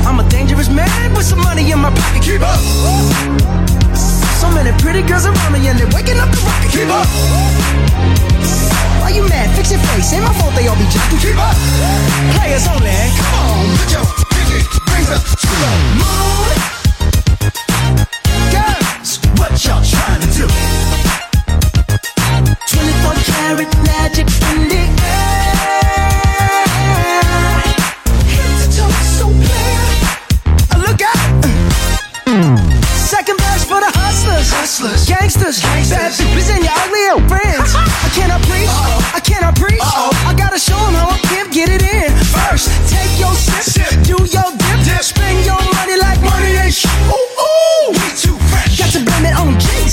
I'm 0.08 0.18
a 0.20 0.26
dangerous 0.30 0.70
man 0.70 1.12
with 1.12 1.26
some 1.26 1.40
money 1.44 1.70
in 1.70 1.78
my 1.78 1.92
pocket. 1.92 2.22
Keep 2.24 2.40
up. 2.40 2.60
So 4.40 4.48
many 4.48 4.72
pretty 4.80 5.02
girls 5.02 5.26
around 5.26 5.52
me 5.52 5.68
and 5.68 5.78
they're 5.78 5.92
waking 5.92 6.16
up 6.16 6.32
the 6.32 6.40
rocket. 6.48 6.72
Keep 6.72 6.88
up. 6.88 7.04
Why 9.02 9.12
you 9.12 9.28
mad? 9.28 9.52
Fix 9.56 9.70
your 9.72 9.80
face. 9.92 10.12
Ain't 10.14 10.24
my 10.24 10.32
fault 10.40 10.54
they 10.56 10.66
all 10.68 10.76
be 10.76 10.88
jacking. 10.88 11.20
Keep 11.20 11.36
up. 11.36 11.56
Players 12.32 12.64
only. 12.72 12.96
Come 13.12 13.34
on, 13.44 13.76
put 13.76 13.92
your 13.92 14.04
pinky 14.32 14.64
rings 14.88 15.10
up 15.12 15.20
to 15.20 15.52
the 15.60 15.70
moon 16.00 16.77
y'all 19.64 19.82
do. 20.36 20.47
24 22.68 23.14
karat 23.26 23.72
magic 23.82 24.28
in 24.51 24.68
the 24.68 24.82
air. 25.02 25.74
To 28.74 28.85
so 29.16 29.26
look 30.78 31.01
Second 32.94 33.39
for 33.64 33.80
the 33.80 33.90
hustlers, 33.94 34.48
gangsters, 35.09 35.60
gangsters. 35.60 35.90
bad 35.90 36.12
bitches 36.12 36.51
and 36.55 36.62
your 36.64 36.74
ugly 36.76 37.02
old 37.10 37.26
friends. 37.28 37.57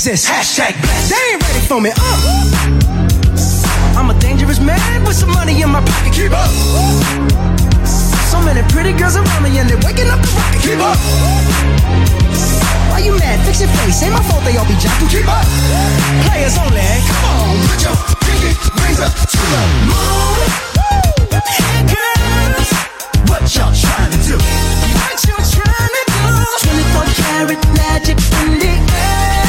Hashtag 0.06 0.70
blessed. 0.82 1.10
They 1.10 1.34
ain't 1.34 1.42
ready 1.42 1.58
for 1.66 1.80
me. 1.80 1.90
Uh. 1.90 1.98
I'm 3.98 4.08
a 4.08 4.14
dangerous 4.20 4.60
man 4.60 5.02
with 5.02 5.16
some 5.16 5.32
money 5.32 5.60
in 5.60 5.68
my 5.68 5.82
pocket. 5.82 6.14
Keep 6.14 6.30
up. 6.30 6.46
So 8.30 8.38
many 8.38 8.62
pretty 8.70 8.92
girls 8.92 9.16
around 9.16 9.42
me 9.42 9.58
and 9.58 9.68
they're 9.68 9.82
waking 9.82 10.06
up 10.06 10.22
the 10.22 10.30
rocket. 10.38 10.62
Keep 10.62 10.78
up. 10.78 10.94
Why 12.86 13.02
you 13.02 13.18
mad? 13.18 13.44
Fix 13.44 13.58
your 13.58 13.70
face. 13.82 14.00
Ain't 14.04 14.12
my 14.14 14.22
fault 14.30 14.44
they 14.44 14.54
all 14.56 14.64
be 14.70 14.78
jocking. 14.78 15.10
Keep 15.10 15.26
up. 15.26 15.42
Players 16.30 16.54
only. 16.54 16.86
Come 17.02 17.26
on, 17.26 17.58
put 17.66 17.82
your 17.82 17.98
pinky 18.22 18.54
rings 18.78 19.02
up 19.02 19.10
to 19.10 19.42
the 19.42 19.62
moon. 19.90 20.38
Girls, 21.90 22.70
what 23.26 23.42
y'all 23.50 23.74
trying 23.74 24.14
to 24.14 24.20
do? 24.22 24.38
What 24.38 25.18
you 25.26 25.34
trying 25.50 25.94
to 25.98 26.02
do? 26.14 26.30
24 26.62 27.10
karat 27.18 27.58
magic 27.74 28.22
in 28.46 28.62
the 28.62 28.70
air. 28.70 29.45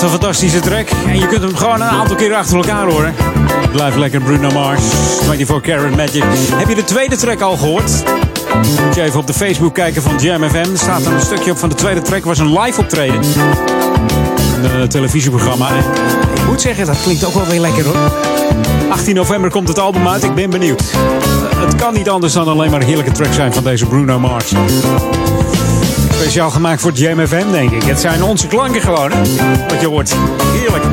Blijft 0.00 0.14
een 0.16 0.28
fantastische 0.28 0.60
track. 0.60 0.88
En 1.06 1.18
je 1.18 1.26
kunt 1.26 1.42
hem 1.42 1.56
gewoon 1.56 1.80
een 1.80 1.88
aantal 1.88 2.16
keer 2.16 2.34
achter 2.34 2.56
elkaar 2.56 2.86
horen. 2.86 3.14
Het 3.16 3.72
blijft 3.72 3.96
lekker 3.96 4.20
Bruno 4.20 4.50
Mars. 4.50 4.80
24 5.24 5.60
Karat 5.60 5.96
Magic. 5.96 6.24
Heb 6.54 6.68
je 6.68 6.74
de 6.74 6.84
tweede 6.84 7.16
track 7.16 7.40
al 7.40 7.56
gehoord? 7.56 8.04
Moet 8.84 8.94
je 8.94 9.02
even 9.02 9.20
op 9.20 9.26
de 9.26 9.32
Facebook 9.32 9.74
kijken 9.74 10.02
van 10.02 10.18
Jam 10.18 10.48
FM. 10.48 10.56
Er 10.56 10.78
staat 10.78 11.06
een 11.06 11.20
stukje 11.20 11.50
op 11.50 11.58
van 11.58 11.68
de 11.68 11.74
tweede 11.74 12.02
track. 12.02 12.24
was 12.24 12.38
een 12.38 12.58
live 12.58 12.80
optreden. 12.80 13.20
Een 14.62 14.80
eh, 14.80 14.82
televisieprogramma. 14.82 15.68
Ik 16.34 16.46
moet 16.46 16.60
zeggen, 16.60 16.86
dat 16.86 17.02
klinkt 17.02 17.24
ook 17.24 17.34
wel 17.34 17.46
weer 17.46 17.60
lekker 17.60 17.84
hoor. 17.84 18.12
18 18.90 19.14
november 19.14 19.50
komt 19.50 19.68
het 19.68 19.78
album 19.78 20.08
uit. 20.08 20.22
Ik 20.22 20.34
ben 20.34 20.50
benieuwd. 20.50 20.80
Eh, 20.80 21.60
het 21.60 21.74
kan 21.74 21.94
niet 21.94 22.08
anders 22.08 22.32
dan 22.32 22.48
alleen 22.48 22.70
maar 22.70 22.80
een 22.80 22.86
heerlijke 22.86 23.12
track 23.12 23.32
zijn 23.32 23.52
van 23.52 23.64
deze 23.64 23.86
Bruno 23.86 24.18
Mars. 24.18 24.52
Speciaal 26.20 26.50
gemaakt 26.50 26.80
voor 26.80 26.92
Jam 26.92 27.26
FM, 27.26 27.50
denk 27.50 27.70
ik. 27.70 27.82
Het 27.82 28.00
zijn 28.00 28.22
onze 28.22 28.46
klanken 28.46 28.80
gewoon, 28.80 29.12
hè? 29.12 29.18
Wat 29.68 29.80
je 29.80 29.86
hoort. 29.86 30.14
Heerlijk. 30.42 30.84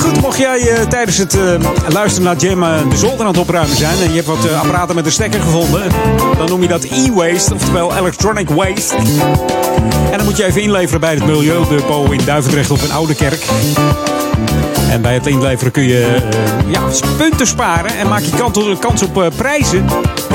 Goed, 0.00 0.20
mocht 0.20 0.38
jij 0.38 0.68
eh, 0.68 0.86
tijdens 0.86 1.18
het 1.18 1.34
eh, 1.34 1.54
luisteren 1.88 2.28
naar 2.28 2.36
Jam 2.36 2.62
eh, 2.62 2.90
de 2.90 2.96
zolder 2.96 3.20
aan 3.20 3.26
het 3.26 3.38
opruimen 3.38 3.76
zijn... 3.76 3.98
en 3.98 4.08
je 4.08 4.14
hebt 4.14 4.26
wat 4.26 4.52
apparaten 4.52 4.94
met 4.94 5.06
een 5.06 5.12
stekker 5.12 5.40
gevonden... 5.40 5.82
dan 6.38 6.48
noem 6.48 6.62
je 6.62 6.68
dat 6.68 6.84
e-waste, 6.84 7.54
oftewel 7.54 7.96
electronic 7.96 8.48
waste. 8.48 8.96
En 10.10 10.16
dan 10.16 10.24
moet 10.24 10.36
je 10.36 10.44
even 10.44 10.62
inleveren 10.62 11.00
bij 11.00 11.14
het 11.14 11.26
Milieudepot 11.26 12.12
in 12.12 12.20
Duivendrecht 12.24 12.70
op 12.70 12.82
een 12.82 12.92
oude 12.92 13.14
kerk. 13.14 13.44
En 14.90 15.02
bij 15.02 15.14
het 15.14 15.26
inleveren 15.26 15.72
kun 15.72 15.84
je 15.84 16.28
ja, 16.66 16.80
punten 17.16 17.46
sparen 17.46 17.96
en 17.98 18.08
maak 18.08 18.22
je 18.22 18.36
kans 18.36 18.58
op, 18.58 18.80
kans 18.80 19.02
op 19.02 19.32
prijzen. 19.36 19.86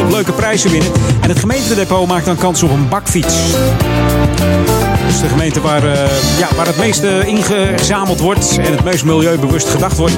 Leuke 0.09 0.31
prijzen 0.31 0.71
winnen. 0.71 0.91
En 1.21 1.29
het 1.29 1.39
gemeentedepot 1.39 2.07
maakt 2.07 2.25
dan 2.25 2.35
kans 2.35 2.63
op 2.63 2.71
een 2.71 2.89
bakfiets. 2.89 3.35
Dus 5.07 5.19
de 5.19 5.27
gemeente 5.27 5.61
waar, 5.61 5.83
eh, 5.83 6.09
ja, 6.37 6.47
waar 6.55 6.65
het 6.65 6.77
meeste 6.77 7.23
ingezameld 7.25 8.19
wordt 8.19 8.57
en 8.57 8.71
het 8.71 8.83
meest 8.83 9.03
milieubewust 9.03 9.69
gedacht 9.69 9.97
wordt, 9.97 10.17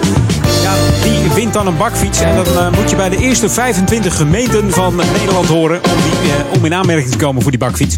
ja, 0.61 0.73
die 1.03 1.33
wint 1.33 1.53
dan 1.53 1.67
een 1.67 1.77
bakfiets. 1.77 2.19
En 2.19 2.35
dan 2.35 2.57
eh, 2.57 2.79
moet 2.79 2.89
je 2.89 2.95
bij 2.95 3.09
de 3.09 3.17
eerste 3.17 3.49
25 3.49 4.15
gemeenten 4.15 4.71
van 4.71 4.95
Nederland 5.17 5.47
horen 5.47 5.77
om, 5.77 6.01
die, 6.03 6.31
eh, 6.31 6.57
om 6.57 6.65
in 6.65 6.73
aanmerking 6.73 7.11
te 7.11 7.17
komen 7.17 7.41
voor 7.41 7.51
die 7.51 7.59
bakfiets. 7.59 7.97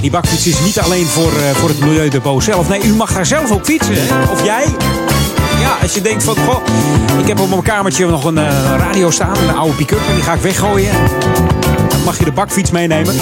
Die 0.00 0.10
bakfiets 0.10 0.46
is 0.46 0.60
niet 0.64 0.80
alleen 0.80 1.06
voor, 1.06 1.32
voor 1.52 1.68
het 1.68 1.80
Milieudepot 1.80 2.44
zelf. 2.44 2.68
Nee, 2.68 2.82
u 2.82 2.94
mag 2.94 3.12
daar 3.12 3.26
zelf 3.26 3.50
op 3.50 3.64
fietsen. 3.64 3.96
Of 4.32 4.44
jij. 4.44 4.64
Ja, 5.62 5.76
als 5.82 5.94
je 5.94 6.00
denkt 6.00 6.24
van, 6.24 6.36
goh, 6.36 6.62
ik 7.18 7.28
heb 7.28 7.40
op 7.40 7.48
mijn 7.48 7.62
kamertje 7.62 8.06
nog 8.06 8.24
een 8.24 8.38
eh, 8.38 8.74
radio 8.78 9.10
staan, 9.10 9.36
een 9.48 9.56
oude 9.56 9.74
pick-up, 9.74 10.00
en 10.08 10.14
die 10.14 10.22
ga 10.22 10.32
ik 10.32 10.40
weggooien. 10.40 10.92
Dan 11.88 12.02
mag 12.04 12.18
je 12.18 12.24
de 12.24 12.32
bakfiets 12.32 12.70
meenemen. 12.70 13.14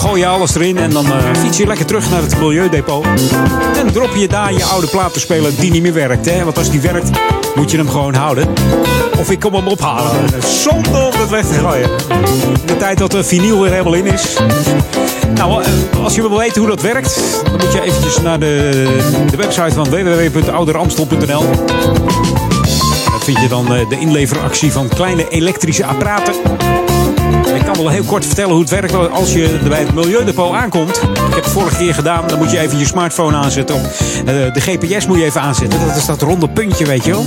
Gooi 0.00 0.20
je 0.20 0.26
alles 0.26 0.54
erin 0.54 0.78
en 0.78 0.90
dan 0.90 1.06
eh, 1.06 1.34
fiets 1.38 1.58
je 1.58 1.66
lekker 1.66 1.86
terug 1.86 2.10
naar 2.10 2.22
het 2.22 2.38
Milieudepot. 2.38 3.06
En 3.76 3.92
drop 3.92 4.14
je 4.14 4.28
daar 4.28 4.52
je 4.52 4.64
oude 4.64 4.86
platenspeler 4.86 5.56
die 5.56 5.70
niet 5.70 5.82
meer 5.82 5.92
werkt. 5.92 6.26
Hè? 6.26 6.44
Want 6.44 6.58
als 6.58 6.70
die 6.70 6.80
werkt, 6.80 7.10
moet 7.54 7.70
je 7.70 7.76
hem 7.76 7.88
gewoon 7.88 8.14
houden. 8.14 8.48
Of 9.18 9.30
ik 9.30 9.40
kom 9.40 9.54
hem 9.54 9.66
ophalen. 9.66 10.10
Zonder 10.42 11.06
om 11.06 11.12
het 11.12 11.30
weg 11.30 11.46
te 11.46 11.54
gooien. 11.54 11.90
De 12.66 12.76
tijd 12.76 12.98
dat 12.98 13.10
de 13.10 13.24
vinyl 13.24 13.60
weer 13.60 13.70
helemaal 13.70 13.94
in 13.94 14.06
is. 14.06 14.36
Nou, 15.34 15.62
eh, 15.62 16.04
als 16.04 16.14
je 16.14 16.20
wil 16.28 16.38
weten 16.38 16.60
hoe 16.60 16.70
dat 16.70 16.82
werkt, 16.82 17.40
dan 17.44 17.52
moet 17.52 17.72
je 17.72 17.82
eventjes 17.82 18.20
naar 18.20 18.38
de, 18.38 18.70
de 19.30 19.36
website 19.36 19.72
van 19.72 19.90
www.ouderamstel.nl. 19.90 21.44
Daar 23.10 23.20
vind 23.20 23.40
je 23.40 23.48
dan 23.48 23.74
eh, 23.74 23.88
de 23.88 23.98
inleveractie 23.98 24.72
van 24.72 24.88
kleine 24.88 25.28
elektrische 25.28 25.86
apparaten. 25.86 26.34
Ik 27.54 27.64
kan 27.64 27.76
wel 27.76 27.88
heel 27.88 28.04
kort 28.04 28.26
vertellen 28.26 28.50
hoe 28.50 28.60
het 28.60 28.70
werkt 28.70 29.10
als 29.10 29.32
je 29.32 29.58
bij 29.68 29.80
het 29.80 29.94
Milieudepot 29.94 30.54
aankomt. 30.54 30.96
Ik 30.96 31.34
heb 31.34 31.44
het 31.44 31.52
vorige 31.52 31.76
keer 31.76 31.94
gedaan. 31.94 32.28
Dan 32.28 32.38
moet 32.38 32.50
je 32.50 32.58
even 32.58 32.78
je 32.78 32.86
smartphone 32.86 33.36
aanzetten. 33.36 33.76
Eh, 33.76 33.84
de 34.24 34.60
GPS 34.60 35.06
moet 35.06 35.18
je 35.18 35.24
even 35.24 35.40
aanzetten. 35.40 35.86
Dat 35.86 35.96
is 35.96 36.06
dat 36.06 36.22
ronde 36.22 36.48
puntje, 36.48 36.84
weet 36.84 37.04
je 37.04 37.10
wel. 37.10 37.24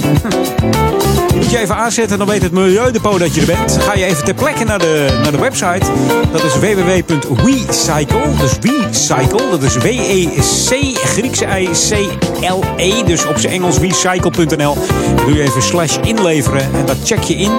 Moet 1.44 1.52
je 1.52 1.60
even 1.60 1.76
aanzetten. 1.76 2.18
Dan 2.18 2.28
weet 2.28 2.42
het 2.42 2.52
Milieudepot 2.52 3.20
dat 3.20 3.36
je 3.36 3.42
er 3.42 3.48
bent. 3.48 3.78
Ga 3.82 3.94
je 3.94 4.06
even 4.06 4.24
ter 4.24 4.34
plekke 4.34 4.64
naar 4.64 4.80
de, 4.80 5.20
naar 5.22 5.32
de 5.32 5.38
website. 5.38 5.86
Dat 6.32 6.44
is 6.44 6.60
www.wecycle. 6.60 8.22
Dus 8.40 8.58
Wecycle. 8.62 9.50
Dat 9.50 9.64
is 9.64 9.78
W-E-C, 9.78 10.98
Griekse 10.98 11.46
I-C-L-E. 11.60 13.04
Dus 13.04 13.26
op 13.26 13.38
zijn 13.38 13.54
Engels 13.54 13.78
wecycle.nl. 13.78 14.78
Dan 15.16 15.26
doe 15.26 15.34
je 15.34 15.42
even 15.42 15.62
slash 15.62 15.98
inleveren. 15.98 16.62
En 16.62 16.86
dat 16.86 16.98
check 17.04 17.22
je 17.22 17.36
in. 17.36 17.52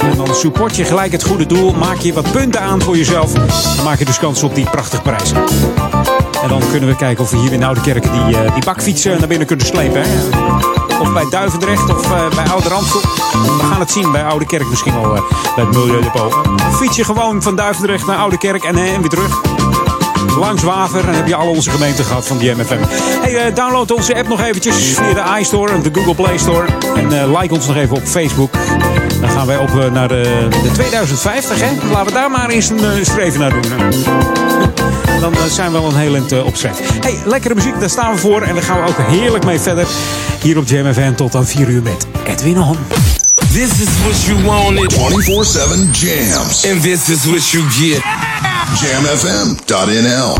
En 0.00 0.16
dan 0.16 0.34
support 0.34 0.76
je 0.76 0.84
gelijk 0.84 1.12
het 1.12 1.24
goede 1.24 1.46
doel. 1.46 1.72
Maak 1.72 1.98
je 1.98 2.12
wat 2.12 2.32
punten 2.32 2.60
aan 2.60 2.82
voor 2.82 2.96
jezelf. 2.96 3.32
Dan 3.76 3.84
maak 3.84 3.98
je 3.98 4.04
dus 4.04 4.18
kans 4.18 4.42
op 4.42 4.54
die 4.54 4.70
prachtige 4.70 5.02
prijs. 5.02 5.32
En 6.46 6.52
dan 6.52 6.70
kunnen 6.70 6.88
we 6.88 6.96
kijken 6.96 7.24
of 7.24 7.30
we 7.30 7.36
hier 7.36 7.52
in 7.52 7.80
Kerken 7.82 8.12
die, 8.12 8.38
eh, 8.38 8.54
die 8.54 8.64
bakfietsen 8.64 9.18
naar 9.18 9.28
binnen 9.28 9.46
kunnen 9.46 9.66
slepen. 9.66 10.02
Hè? 10.02 10.08
Of 11.00 11.12
bij 11.12 11.26
Duivendrecht 11.30 11.90
of 11.90 12.12
eh, 12.12 12.28
bij 12.34 12.44
Oude 12.44 12.68
Ramsel. 12.68 13.00
We 13.00 13.66
gaan 13.70 13.80
het 13.80 13.90
zien 13.90 14.12
bij 14.12 14.24
Oude 14.24 14.46
Kerk 14.46 14.68
misschien 14.68 15.00
wel 15.00 15.16
eh, 15.16 15.22
bij 15.54 15.64
het 15.64 15.76
Milieudepot. 15.76 16.34
Fiets 16.72 16.96
je 16.96 17.04
gewoon 17.04 17.42
van 17.42 17.56
Duivendrecht 17.56 18.06
naar 18.06 18.16
Oude 18.16 18.38
Kerk 18.38 18.64
en, 18.64 18.76
en 18.76 19.00
weer 19.00 19.10
terug. 19.10 19.40
Langs 20.38 20.62
Waver 20.62 21.08
en 21.08 21.14
heb 21.14 21.26
je 21.26 21.34
al 21.34 21.48
onze 21.48 21.70
gemeenten 21.70 22.04
gehad 22.04 22.26
van 22.26 22.38
die 22.38 22.54
MFM. 22.54 22.78
Hey, 23.20 23.52
download 23.52 23.90
onze 23.90 24.16
app 24.16 24.28
nog 24.28 24.40
eventjes 24.40 24.76
via 24.76 25.14
de 25.14 25.40
iStore 25.40 25.72
en 25.72 25.82
de 25.82 25.90
Google 25.92 26.14
Play 26.14 26.38
Store. 26.38 26.66
En 26.94 27.36
like 27.38 27.54
ons 27.54 27.66
nog 27.66 27.76
even 27.76 27.96
op 27.96 28.04
Facebook. 28.04 28.52
Dan 29.20 29.30
gaan 29.30 29.46
wij 29.46 29.58
op 29.58 29.90
naar 29.92 30.08
de, 30.08 30.48
de 30.62 30.70
2050, 30.72 31.60
hè? 31.60 31.90
Laten 31.90 32.06
we 32.06 32.12
daar 32.12 32.30
maar 32.30 32.48
eens 32.48 32.68
een 32.68 33.04
streven 33.06 33.40
naar 33.40 33.50
doen. 33.50 33.62
Dan 35.20 35.34
eh, 35.34 35.44
zijn 35.44 35.72
we 35.72 35.80
wel 35.80 35.88
een 35.88 35.96
heel 35.96 36.14
eind 36.14 36.32
uh, 36.32 36.44
op 36.44 36.56
schrijf. 36.56 36.78
Hey, 37.00 37.18
lekkere 37.24 37.54
muziek, 37.54 37.80
daar 37.80 37.90
staan 37.90 38.12
we 38.12 38.18
voor. 38.18 38.42
En 38.42 38.54
daar 38.54 38.62
gaan 38.62 38.82
we 38.82 38.88
ook 38.88 38.98
heerlijk 38.98 39.44
mee 39.44 39.60
verder. 39.60 39.86
Hier 40.42 40.58
op 40.58 40.68
Jam 40.68 40.92
FM 40.94 41.14
tot 41.14 41.34
aan 41.34 41.46
4 41.46 41.68
uur 41.68 41.82
met 41.82 42.06
Edwin 42.26 42.58
On. 42.58 42.76
This 43.52 43.70
is 43.80 43.88
what 44.02 44.22
you 44.22 44.44
wanted. 44.44 44.92
24-7 44.92 44.98
jams. 45.90 46.66
And 46.70 46.82
this 46.82 47.08
is 47.08 47.24
what 47.24 47.50
you 47.50 47.64
get. 47.70 48.02
Jamfm.nl. 48.80 50.34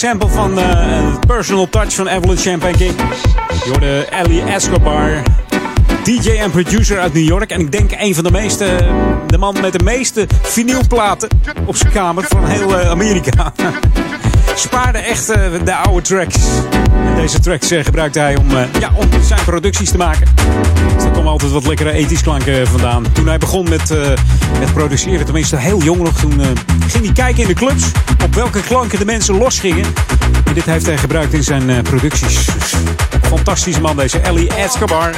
de 0.00 0.06
sample 0.06 0.28
van 0.28 0.58
eh, 0.58 1.14
Personal 1.26 1.68
Touch 1.68 1.94
van 1.94 2.06
Evelyn 2.06 2.36
Champagne 2.36 2.76
King. 2.76 2.94
Je 3.64 3.70
hoorde 3.70 4.06
Ellie 4.10 4.42
Escobar, 4.42 5.22
DJ 6.04 6.30
en 6.30 6.50
producer 6.50 6.98
uit 6.98 7.12
New 7.12 7.24
York. 7.24 7.50
En 7.50 7.60
ik 7.60 7.72
denk 7.72 7.90
een 7.98 8.14
van 8.14 8.24
de 8.24 8.30
meeste, 8.30 8.76
de 9.26 9.38
man 9.38 9.56
met 9.60 9.72
de 9.72 9.84
meeste 9.84 10.26
vinylplaten 10.42 11.28
op 11.66 11.76
zijn 11.76 11.92
kamer 11.92 12.24
van 12.28 12.46
heel 12.46 12.78
eh, 12.78 12.90
Amerika. 12.90 13.52
Spaarde 14.54 14.98
echt 14.98 15.28
eh, 15.28 15.40
de 15.64 15.74
oude 15.74 16.02
tracks. 16.02 16.36
Deze 17.20 17.40
tracks 17.40 17.70
eh, 17.70 17.84
gebruikte 17.84 18.18
hij 18.18 18.36
om, 18.36 18.50
eh, 18.50 18.64
ja, 18.80 18.90
om 18.94 19.08
zijn 19.22 19.44
producties 19.44 19.90
te 19.90 19.96
maken. 19.96 20.26
Dus 20.94 21.02
daar 21.02 21.12
kwam 21.12 21.26
altijd 21.26 21.52
wat 21.52 21.66
lekkere 21.66 21.92
ethisch 21.92 22.22
klanken 22.22 22.66
vandaan. 22.66 23.12
Toen 23.12 23.26
hij 23.26 23.38
begon 23.38 23.68
met, 23.68 23.90
eh, 23.90 24.08
met 24.58 24.72
produceren, 24.72 25.24
tenminste 25.24 25.56
heel 25.56 25.82
jong 25.82 26.00
nog, 26.02 26.20
toen 26.20 26.40
eh, 26.40 26.46
ging 26.88 27.04
hij 27.04 27.12
kijken 27.12 27.42
in 27.42 27.48
de 27.48 27.54
clubs 27.54 27.84
op 28.24 28.34
welke 28.34 28.60
klanken 28.60 28.98
de 28.98 29.04
mensen 29.04 29.38
losgingen. 29.38 29.84
En 30.44 30.54
dit 30.54 30.64
heeft 30.64 30.86
hij 30.86 30.96
gebruikt 30.96 31.32
in 31.32 31.42
zijn 31.42 31.70
eh, 31.70 31.82
producties. 31.82 32.44
Dus, 32.44 32.74
fantastische 33.22 33.80
man 33.80 33.96
deze, 33.96 34.18
Ellie 34.18 34.54
Escobar. 34.54 35.14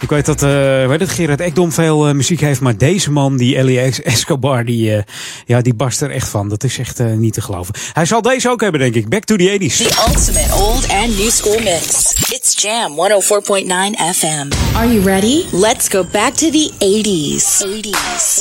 Ik 0.00 0.08
weet 0.08 0.26
dat, 0.26 0.42
uh, 0.42 0.86
weet 0.86 1.00
het, 1.00 1.10
Gerard 1.10 1.40
Ekdom 1.40 1.72
veel 1.72 2.14
muziek 2.14 2.40
heeft, 2.40 2.60
maar 2.60 2.76
deze 2.76 3.10
man, 3.10 3.36
die 3.36 3.56
Ellie 3.56 3.80
Escobar, 3.80 4.64
die, 4.64 5.04
ja, 5.48 5.60
die 5.60 5.74
barst 5.74 6.00
er 6.00 6.10
echt 6.10 6.28
van. 6.28 6.48
Dat 6.48 6.64
is 6.64 6.78
echt 6.78 6.98
niet 6.98 7.32
te 7.32 7.40
geloven. 7.40 7.74
Hij 7.92 8.04
zal 8.04 8.22
deze 8.22 8.50
ook 8.50 8.60
hebben, 8.60 8.80
denk 8.80 8.94
ik. 8.94 9.08
Back 9.08 9.24
to 9.24 9.36
the 9.36 9.58
80s. 9.60 9.76
The 9.76 10.04
ultimate 10.08 10.54
old 10.54 10.88
and 10.88 11.18
new 11.18 11.30
school 11.30 11.58
mix. 11.58 12.12
It's 12.30 12.62
Jam 12.62 12.92
104.9 12.92 14.16
FM. 14.16 14.48
Are 14.74 14.92
you 14.92 15.04
ready? 15.04 15.44
Let's 15.52 15.88
go 15.88 16.04
back 16.12 16.34
to 16.34 16.50
the 16.50 16.70
80s. 16.78 17.66
80s. 17.66 18.40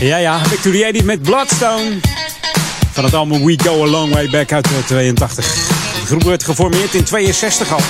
Ja, 0.00 0.16
ja, 0.16 0.38
Back 0.38 0.58
to 0.62 0.70
the 0.70 0.92
80s 0.94 1.04
met 1.04 1.22
Bloodstone. 1.22 1.98
Van 2.92 3.04
het 3.04 3.14
album 3.14 3.44
We 3.44 3.58
Go 3.62 3.82
A 3.82 3.86
Long 3.86 4.12
Way 4.12 4.28
Back 4.30 4.52
uit 4.52 4.66
82. 4.86 5.54
De 6.00 6.06
groep 6.06 6.22
werd 6.22 6.44
geformeerd 6.44 6.94
in 6.94 7.04
62 7.04 7.72
al. 7.72 7.80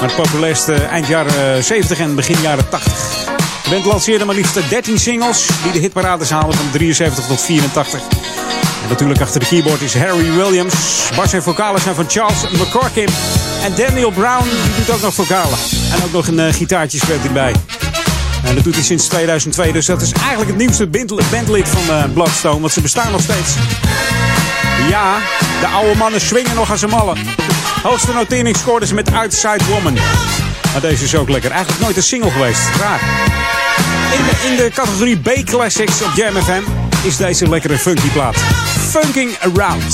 Maar 0.00 0.08
het 0.08 0.16
populairste 0.16 0.74
eind 0.74 1.06
jaren 1.06 1.64
70 1.64 1.98
en 1.98 2.14
begin 2.14 2.40
jaren 2.40 2.68
80. 2.68 3.23
De 3.64 3.70
band 3.70 3.84
lanceerde 3.84 4.24
maar 4.24 4.34
liefst 4.34 4.68
13 4.68 4.98
singles 4.98 5.46
die 5.62 5.72
de 5.72 5.78
hitparades 5.78 6.30
haalden 6.30 6.54
van 6.54 6.70
73 6.70 7.26
tot 7.26 7.40
84. 7.40 8.00
En 8.82 8.88
natuurlijk 8.88 9.20
achter 9.20 9.40
de 9.40 9.46
keyboard 9.46 9.80
is 9.80 9.94
Harry 9.94 10.32
Williams. 10.32 10.74
Bas 11.16 11.32
en 11.32 11.42
vocalen 11.42 11.80
zijn 11.80 11.94
van 11.94 12.04
Charles 12.08 12.50
McCorkin. 12.50 13.08
En 13.62 13.74
Daniel 13.76 14.10
Brown 14.10 14.44
die 14.44 14.74
doet 14.76 14.94
ook 14.94 15.00
nog 15.00 15.14
vocalen. 15.14 15.58
En 15.92 16.04
ook 16.04 16.12
nog 16.12 16.26
een 16.26 16.38
uh, 16.38 16.52
gitaartje 16.52 16.98
speelt 16.98 17.20
hij 17.20 17.32
bij. 17.32 17.54
En 18.44 18.54
dat 18.54 18.64
doet 18.64 18.74
hij 18.74 18.82
sinds 18.82 19.06
2002. 19.06 19.72
Dus 19.72 19.86
dat 19.86 20.02
is 20.02 20.12
eigenlijk 20.12 20.48
het 20.48 20.58
nieuwste 20.58 20.86
bandlid 21.30 21.68
van 21.68 21.96
uh, 21.96 22.04
Bloodstone. 22.12 22.60
Want 22.60 22.72
ze 22.72 22.80
bestaan 22.80 23.12
nog 23.12 23.20
steeds. 23.20 23.54
Ja, 24.88 25.18
de 25.60 25.66
oude 25.66 25.94
mannen 25.94 26.20
swingen 26.20 26.54
nog 26.54 26.70
als 26.70 26.82
een 26.82 26.90
mallen. 26.90 27.18
Hoogste 27.82 28.12
notering 28.12 28.56
scoorde 28.56 28.86
ze 28.86 28.94
met 28.94 29.12
Outside 29.12 29.64
Woman. 29.64 29.98
Maar 30.74 30.82
deze 30.82 31.04
is 31.04 31.14
ook 31.14 31.28
lekker. 31.28 31.50
Eigenlijk 31.50 31.82
nooit 31.82 31.96
een 31.96 32.02
single 32.02 32.30
geweest. 32.30 32.62
Raar. 32.80 33.00
In 34.18 34.24
de, 34.24 34.48
in 34.48 34.56
de 34.56 34.70
categorie 34.74 35.16
B-Classics 35.16 36.02
op 36.02 36.10
Jam 36.14 36.34
FM 36.42 36.62
is 37.02 37.16
deze 37.16 37.48
lekkere 37.48 37.78
funky 37.78 38.08
plaat. 38.08 38.36
Funking 38.90 39.30
Around. 39.40 39.92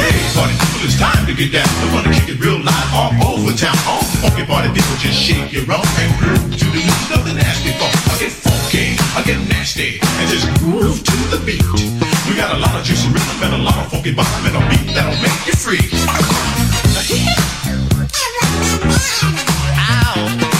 Hey, 0.00 0.20
party 0.34 0.54
people, 0.62 0.86
it's 0.86 0.96
time 0.96 1.24
to 1.26 1.34
get 1.42 1.52
down. 1.52 1.70
We 1.82 1.88
wanna 1.94 2.10
kick 2.10 2.28
it 2.34 2.44
real 2.44 2.58
live 2.58 2.90
all 2.94 3.12
over 3.32 3.54
town. 3.54 3.78
All 3.90 4.04
funky 4.22 4.44
party 4.44 4.68
people, 4.76 4.96
just 4.98 5.18
shake 5.26 5.48
your 5.50 5.66
rump 5.66 5.86
and 6.02 6.10
groove 6.18 6.56
to 6.60 6.66
the 6.74 6.82
music 6.86 7.10
of 7.16 7.22
the 7.26 7.34
nasty 7.42 7.72
funk. 7.78 7.94
I 8.12 8.16
get 8.22 8.32
funky, 8.46 8.86
I 9.18 9.20
get 9.28 9.38
nasty, 9.48 9.90
and 10.18 10.26
just 10.34 10.46
groove 10.60 11.02
to 11.10 11.16
the 11.32 11.40
beat. 11.46 11.66
We 12.28 12.32
got 12.42 12.50
a 12.56 12.58
lot 12.58 12.74
of 12.78 12.82
juicy 12.86 13.08
rhythm 13.14 13.42
and 13.42 13.54
a 13.60 13.62
lot 13.68 13.76
of 13.82 13.86
funky 13.92 14.12
bottom 14.14 14.46
and 14.46 14.56
a 14.56 14.62
beat 14.70 14.94
that'll 14.94 15.20
make 15.26 15.40
you 15.46 15.54
free. 15.64 17.51
Ow. 19.78 20.51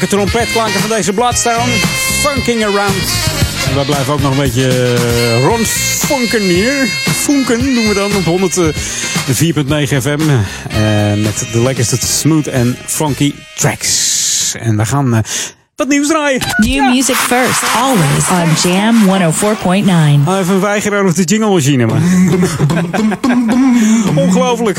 heerlijke 0.00 0.32
trompetklanken 0.32 0.80
van 0.80 0.90
deze 0.96 1.12
Bloodstone. 1.12 1.72
Funking 2.22 2.64
around. 2.64 2.94
En 3.68 3.74
wij 3.74 3.84
blijven 3.84 4.12
ook 4.12 4.20
nog 4.20 4.30
een 4.30 4.38
beetje 4.38 4.68
eh, 4.68 5.44
rondfunken 5.44 6.40
hier. 6.40 6.86
Funken 7.02 7.58
doen 7.58 7.88
we 7.88 7.94
dan 7.94 8.10
op 8.14 8.24
104.9 8.24 9.92
eh, 9.92 10.00
FM. 10.00 10.20
Eh, 10.68 11.22
met 11.22 11.46
de 11.52 11.62
lekkerste 11.62 11.96
smooth 12.06 12.46
en 12.46 12.76
funky 12.86 13.34
tracks. 13.56 14.54
En 14.58 14.76
we 14.76 14.86
gaan 14.86 15.22
wat 15.80 15.88
nieuws 15.88 16.08
draaien. 16.08 16.40
New 16.56 16.94
music 16.94 17.14
first, 17.14 17.62
always 17.76 18.28
on 18.30 18.70
Jam 18.70 18.96
104.9. 19.04 20.28
Ah, 20.28 20.38
even 20.38 20.60
weigeren 20.60 21.02
over 21.02 21.14
de 21.14 21.24
jingle 21.24 21.50
machine, 21.50 21.86
man. 21.86 22.02
Ongelooflijk. 24.24 24.78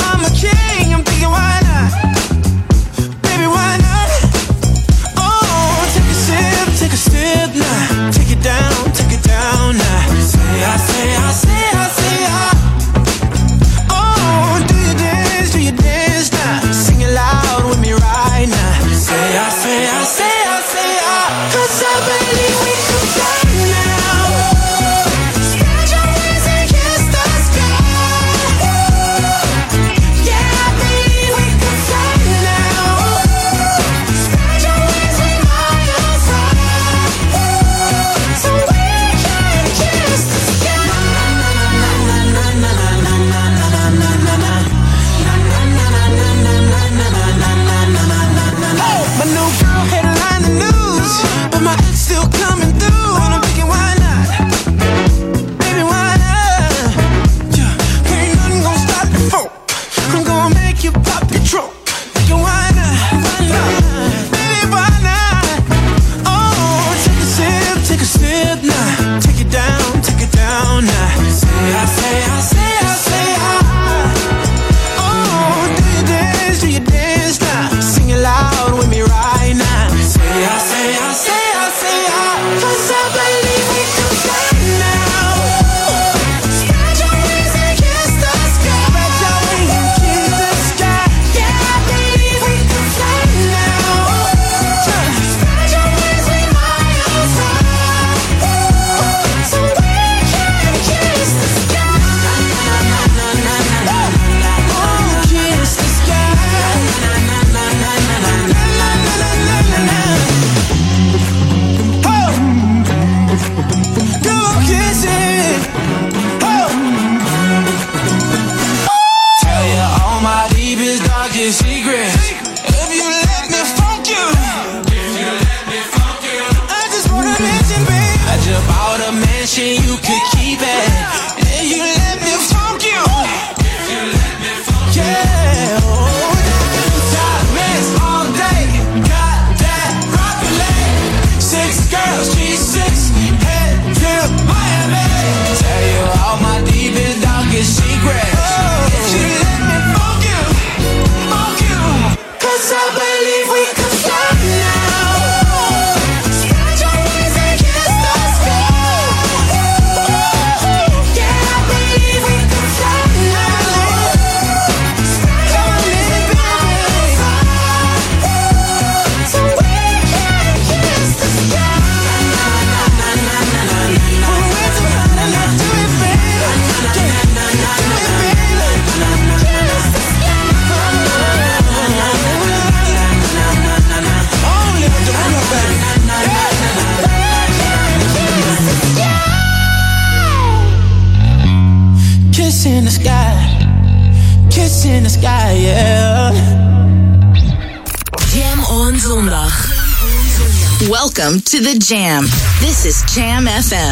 is 202.91 203.03
Jam 203.15 203.45
FM. 203.45 203.90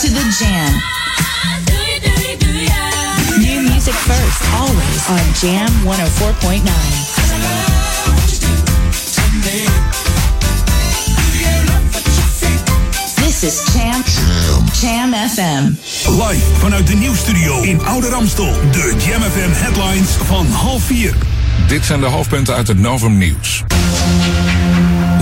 to 0.00 0.06
the 0.10 0.22
jam. 0.38 0.72
New 3.40 3.62
music 3.62 3.94
first, 3.94 4.42
always 4.54 5.08
on 5.10 5.34
Jam 5.40 5.68
104.9. 5.84 6.62
This 13.16 13.42
is 13.42 13.64
Jam, 13.74 14.04
Jam 14.80 15.12
FM. 15.28 15.74
Live 16.22 16.46
vanuit 16.58 16.86
de 16.86 16.94
nieuwstudio 16.94 17.62
in 17.62 17.84
Oude 17.84 18.08
Ramstel. 18.08 18.52
De 18.72 18.94
Jam 19.06 19.22
FM 19.22 19.52
headlines 19.52 20.10
van 20.10 20.46
half 20.46 20.82
4. 20.82 21.14
Dit 21.68 21.84
zijn 21.84 22.00
de 22.00 22.06
hoofdpunten 22.06 22.54
uit 22.54 22.68
het 22.68 22.78
Novum 22.78 23.18
Nieuws. 23.18 23.64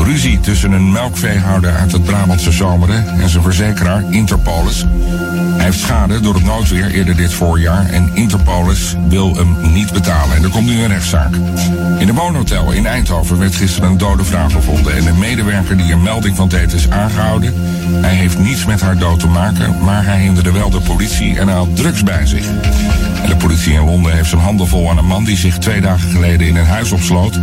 Ruzie 0.07 0.41
tussen 0.41 0.73
een 0.73 0.93
melkveehouder 0.93 1.75
uit 1.75 1.93
het 1.93 2.05
Brabantse 2.05 2.53
Zomeren 2.53 3.09
en 3.21 3.29
zijn 3.29 3.43
verzekeraar 3.43 4.05
Interpolis. 4.11 4.87
Hij 5.57 5.65
heeft 5.65 5.79
schade 5.79 6.21
door 6.21 6.35
het 6.35 6.45
noodweer 6.45 6.91
eerder 6.91 7.17
dit 7.17 7.33
voorjaar 7.33 7.87
en 7.87 8.11
Interpolis 8.15 8.97
wil 9.09 9.35
hem 9.35 9.73
niet 9.73 9.93
betalen. 9.93 10.37
En 10.37 10.43
er 10.43 10.51
komt 10.51 10.67
nu 10.67 10.83
een 10.83 10.89
rechtszaak. 10.89 11.35
In 11.99 12.09
een 12.09 12.15
woonhotel 12.15 12.73
in 12.73 12.87
Eindhoven 12.87 13.39
werd 13.39 13.55
gisteren 13.55 13.91
een 13.91 13.99
dode 13.99 14.25
vrouw 14.25 14.49
gevonden. 14.49 14.97
En 14.97 15.05
de 15.05 15.13
medewerker 15.13 15.77
die 15.77 15.93
er 15.93 15.99
melding 15.99 16.37
van 16.37 16.49
deed 16.49 16.73
is 16.73 16.91
aangehouden. 16.91 17.55
Hij 18.01 18.15
heeft 18.15 18.39
niets 18.39 18.65
met 18.65 18.81
haar 18.81 18.99
dood 18.99 19.21
te 19.21 19.29
maken, 19.29 19.85
maar 19.85 20.05
hij 20.05 20.21
hinderde 20.21 20.53
wel 20.53 20.71
de 20.71 20.81
politie 20.81 21.39
en 21.39 21.49
had 21.49 21.77
drugs 21.77 22.03
bij 22.03 22.27
zich. 22.27 22.47
De 23.29 23.37
politie 23.37 23.73
in 23.73 23.85
Londen 23.85 24.13
heeft 24.13 24.29
zijn 24.29 24.41
handen 24.41 24.69
vol 24.69 24.91
aan 24.91 24.99
een 24.99 25.07
man 25.07 25.25
die 25.25 25.37
zich 25.37 25.59
twee 25.59 25.81
dagen 25.81 26.11
geleden 26.11 26.47
in 26.47 26.57
een 26.57 26.67
huis 26.67 26.93
opsloot 26.93 27.35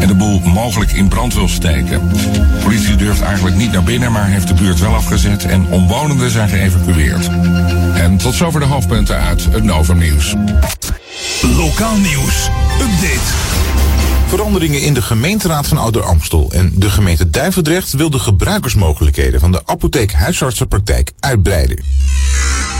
en 0.00 0.06
de 0.06 0.14
boel 0.14 0.40
mogelijk 0.40 0.92
in 0.92 1.08
brand 1.08 1.34
wil 1.34 1.48
steken. 1.48 2.08
De 2.32 2.58
politie 2.62 2.96
durft 2.96 3.20
eigenlijk 3.20 3.56
niet 3.56 3.72
naar 3.72 3.82
binnen, 3.82 4.12
maar 4.12 4.26
heeft 4.26 4.48
de 4.48 4.54
buurt 4.54 4.80
wel 4.80 4.94
afgezet 4.94 5.44
en 5.44 5.66
omwonenden 5.66 6.30
zijn 6.30 6.48
geëvacueerd. 6.48 7.30
En 7.94 8.16
tot 8.16 8.34
zover 8.34 8.60
de 8.60 8.66
hoofdpunten 8.66 9.20
uit 9.20 9.44
het 9.50 9.64
Novum 9.64 9.98
Nieuws. 9.98 10.34
Lokaal 11.56 11.96
nieuws. 11.96 12.48
Update. 12.80 13.32
Veranderingen 14.26 14.82
in 14.82 14.94
de 14.94 15.02
gemeenteraad 15.02 15.66
van 15.66 15.78
Ouder 15.78 16.02
Amstel 16.02 16.50
en 16.52 16.72
de 16.74 16.90
gemeente 16.90 17.30
Duivendrecht 17.30 17.92
wil 17.92 18.10
de 18.10 18.18
gebruikersmogelijkheden 18.18 19.40
van 19.40 19.52
de 19.52 19.62
apotheek 19.64 20.12
huisartsenpraktijk 20.12 21.12
uitbreiden. 21.20 21.78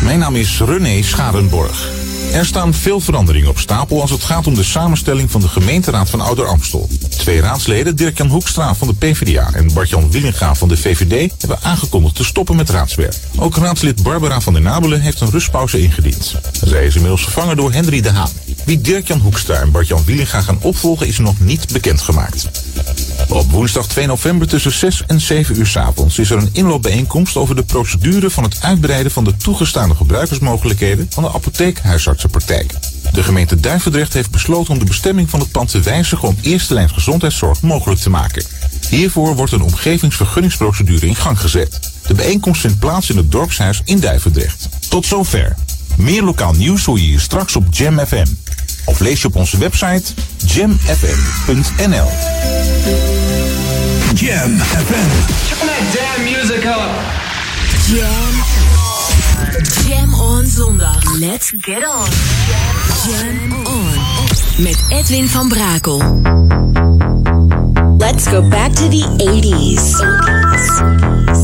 Mijn 0.02 0.18
naam 0.18 0.36
is 0.36 0.60
René 0.60 1.02
Scharenborg. 1.02 1.88
Er 2.34 2.46
staan 2.46 2.74
veel 2.74 3.00
veranderingen 3.00 3.48
op 3.48 3.58
stapel 3.58 4.00
als 4.00 4.10
het 4.10 4.22
gaat 4.22 4.46
om 4.46 4.54
de 4.54 4.62
samenstelling 4.62 5.30
van 5.30 5.40
de 5.40 5.48
gemeenteraad 5.48 6.10
van 6.10 6.20
Ouder 6.20 6.46
Amstel. 6.46 6.88
Twee 7.08 7.40
raadsleden, 7.40 7.96
Dirk-Jan 7.96 8.28
Hoekstra 8.28 8.74
van 8.74 8.88
de 8.88 8.94
PvdA 8.94 9.50
en 9.52 9.72
Bart-Jan 9.72 10.10
Willinga 10.10 10.54
van 10.54 10.68
de 10.68 10.76
VVD, 10.76 11.32
hebben 11.38 11.58
aangekondigd 11.62 12.14
te 12.14 12.24
stoppen 12.24 12.56
met 12.56 12.70
raadswerk. 12.70 13.16
Ook 13.36 13.56
raadslid 13.56 14.02
Barbara 14.02 14.40
van 14.40 14.52
der 14.52 14.62
Nabelen 14.62 15.00
heeft 15.00 15.20
een 15.20 15.30
rustpauze 15.30 15.80
ingediend. 15.80 16.34
Zij 16.64 16.84
is 16.84 16.94
inmiddels 16.94 17.22
vervangen 17.22 17.56
door 17.56 17.72
Henry 17.72 18.00
de 18.00 18.10
Haan. 18.10 18.30
Wie 18.64 18.80
Dirk-Jan 18.80 19.20
Hoekstra 19.20 19.60
en 19.60 19.70
Bart-Jan 19.70 20.04
Willinga 20.04 20.40
gaan 20.40 20.58
opvolgen 20.60 21.06
is 21.06 21.18
nog 21.18 21.40
niet 21.40 21.72
bekendgemaakt. 21.72 22.48
Op 23.28 23.50
woensdag 23.50 23.86
2 23.86 24.06
november 24.06 24.48
tussen 24.48 24.72
6 24.72 25.02
en 25.06 25.20
7 25.20 25.58
uur 25.58 25.66
's 25.66 25.76
avonds 25.76 26.18
is 26.18 26.30
er 26.30 26.38
een 26.38 26.50
inloopbijeenkomst 26.52 27.36
over 27.36 27.56
de 27.56 27.62
procedure 27.62 28.30
van 28.30 28.44
het 28.44 28.58
uitbreiden 28.60 29.12
van 29.12 29.24
de 29.24 29.36
toegestaande 29.36 29.94
gebruikersmogelijkheden 29.94 31.06
van 31.10 31.22
de 31.22 31.32
apotheek 31.32 31.78
huisartsenpraktijk. 31.78 32.72
De 33.12 33.22
gemeente 33.22 33.60
Duivendrecht 33.60 34.12
heeft 34.12 34.30
besloten 34.30 34.72
om 34.72 34.78
de 34.78 34.84
bestemming 34.84 35.30
van 35.30 35.40
het 35.40 35.50
pand 35.50 35.70
te 35.70 35.80
wijzigen 35.80 36.28
om 36.28 36.36
eerste 36.40 36.74
lijns 36.74 36.92
gezondheidszorg 36.92 37.62
mogelijk 37.62 38.00
te 38.00 38.10
maken. 38.10 38.44
Hiervoor 38.90 39.36
wordt 39.36 39.52
een 39.52 39.62
omgevingsvergunningsprocedure 39.62 41.06
in 41.06 41.16
gang 41.16 41.40
gezet. 41.40 41.92
De 42.06 42.14
bijeenkomst 42.14 42.60
vindt 42.60 42.78
plaats 42.78 43.10
in 43.10 43.16
het 43.16 43.32
dorpshuis 43.32 43.82
in 43.84 44.00
Duivendrecht. 44.00 44.68
Tot 44.88 45.06
zover. 45.06 45.56
Meer 45.96 46.22
lokaal 46.22 46.52
nieuws 46.52 46.84
hoor 46.84 46.98
je 46.98 47.06
hier 47.06 47.20
straks 47.20 47.56
op 47.56 47.66
Jam 47.70 47.98
FM. 47.98 48.26
Of 48.84 49.00
lees 49.00 49.22
je 49.22 49.28
op 49.28 49.36
onze 49.36 49.58
website 49.58 50.12
jamfm.nl. 50.46 52.08
Jam 54.14 54.58
FM. 54.58 55.10
Turn 55.48 55.66
that 55.66 55.82
damn 55.92 56.24
music 56.24 56.64
up. 56.64 56.90
Jam. 57.86 58.44
Jam 59.88 60.14
on 60.14 60.46
zondag. 60.46 61.18
Let's 61.18 61.52
get 61.56 61.86
on. 61.86 62.08
Jam 63.06 63.66
on. 63.66 63.92
Met 64.56 64.84
Edwin 64.88 65.28
van 65.28 65.48
Brakel. 65.48 66.20
Let's 67.98 68.26
go 68.26 68.48
back 68.48 68.72
to 68.72 68.88
the 68.88 69.04
80s. 69.16 70.02
80s. 71.26 71.43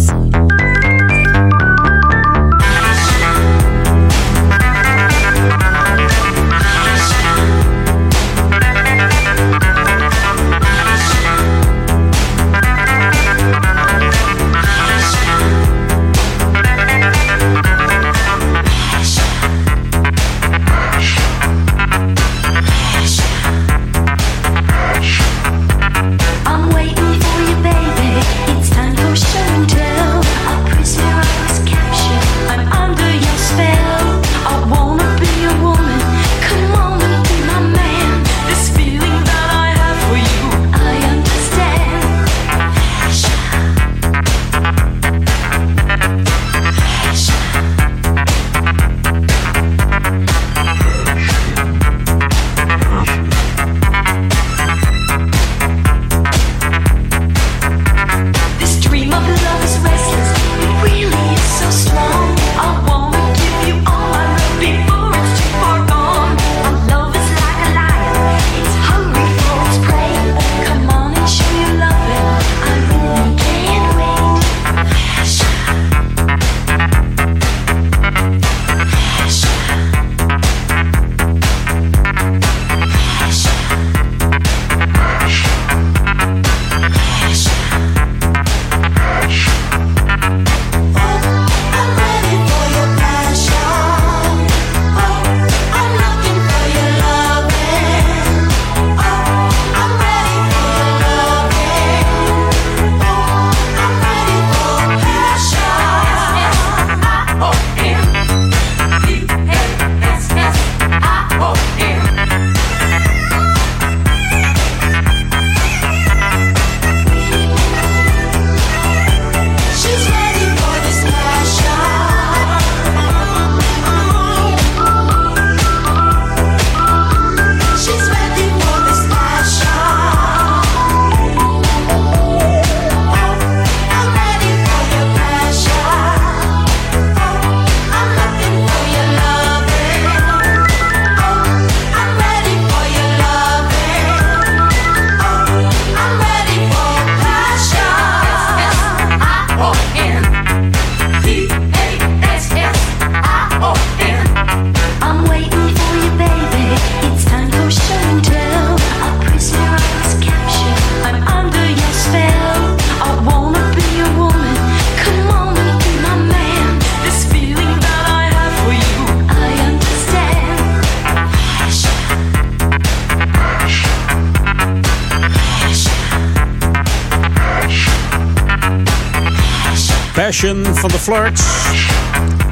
Flirts. 181.10 181.42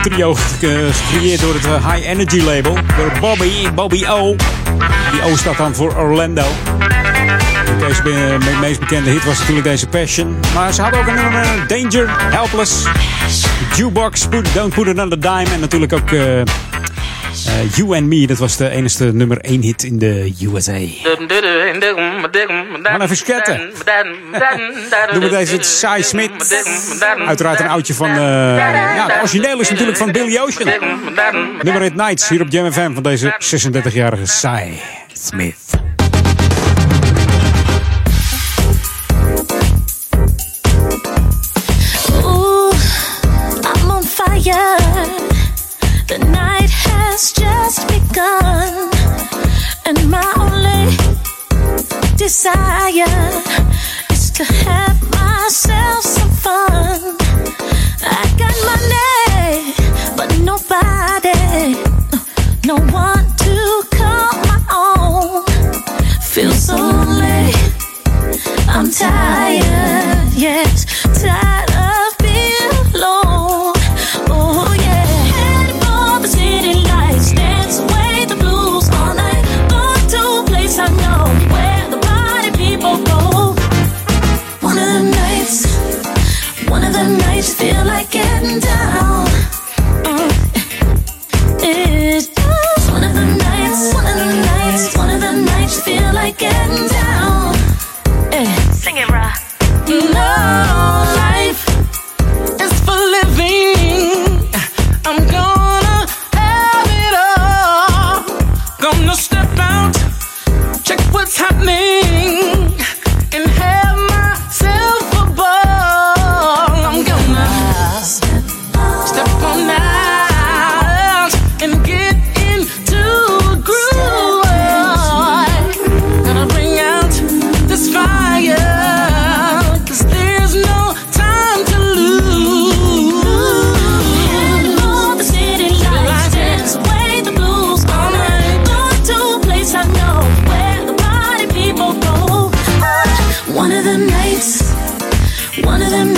Trio 0.03 0.35
ge- 0.35 0.89
gecreëerd 0.93 1.41
door 1.41 1.55
het 1.55 1.65
eh, 1.65 1.93
High 1.93 2.09
Energy 2.09 2.41
label. 2.41 2.75
Door 2.75 3.13
Bobby, 3.21 3.71
Bobby 3.75 4.07
O. 4.07 4.37
Die 5.13 5.23
O 5.25 5.37
staat 5.37 5.57
dan 5.57 5.75
voor 5.75 5.95
Orlando. 5.97 6.45
Deze 7.87 8.03
meest 8.61 8.81
bekende 8.81 9.11
hit 9.11 9.25
was 9.25 9.39
natuurlijk 9.39 9.67
deze 9.67 9.87
Passion. 9.87 10.37
Maar 10.55 10.73
ze 10.73 10.83
hadden 10.83 11.01
ook 11.01 11.07
een 11.07 11.15
nummer 11.15 11.43
eh, 11.43 11.51
Danger, 11.69 12.07
Helpless. 12.11 12.85
Jukebox, 13.77 14.27
put, 14.29 14.49
Don't 14.55 14.75
Put 14.75 14.87
It 14.87 14.99
on 14.99 15.09
the 15.09 15.19
Dime. 15.19 15.47
En 15.53 15.61
natuurlijk 15.61 15.93
ook 15.93 16.11
eh, 16.11 16.21
You 17.75 17.97
and 17.97 18.07
Me. 18.07 18.27
Dat 18.27 18.39
was 18.39 18.57
de 18.57 18.69
enige 18.69 19.05
nummer 19.05 19.39
1 19.41 19.63
hit 19.63 19.83
in 19.85 19.99
de 19.99 20.35
USA. 20.55 20.73
Gaan 22.83 23.03
even 23.03 23.17
sketten. 23.17 23.71
Doen 25.13 25.23
we 25.23 25.29
deze 25.29 25.63
Cy 25.63 26.03
Smith. 26.03 26.31
Uiteraard 27.27 27.61
een 27.61 27.69
oudje 27.69 27.95
van... 27.95 28.09
eh, 28.09 28.17
ja, 28.17 29.07
het 29.07 29.17
origineel 29.19 29.61
is 29.61 29.71
natuurlijk 29.71 29.99
van 29.99 30.13
Billy 30.13 30.39
Ocean. 30.39 30.69
Nummer 31.63 31.83
8 31.83 31.95
Nights 31.95 32.29
hier 32.29 32.41
op 32.41 32.47
Jam 32.51 32.73
FM 32.73 32.95
van 32.95 33.03
deze 33.03 33.37
36-jarige 33.93 34.27
Cy 34.27 34.73
Smith. 35.13 35.57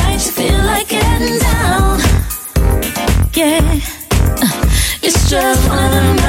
Tonight 0.00 0.26
you 0.26 0.32
feel 0.32 0.58
like 0.64 0.88
getting 0.88 1.38
down. 1.38 2.00
Yeah, 3.34 3.80
uh, 4.42 4.66
it's 5.02 5.28
just 5.28 5.68
one 5.68 5.84
of 5.84 5.90
them. 5.92 6.19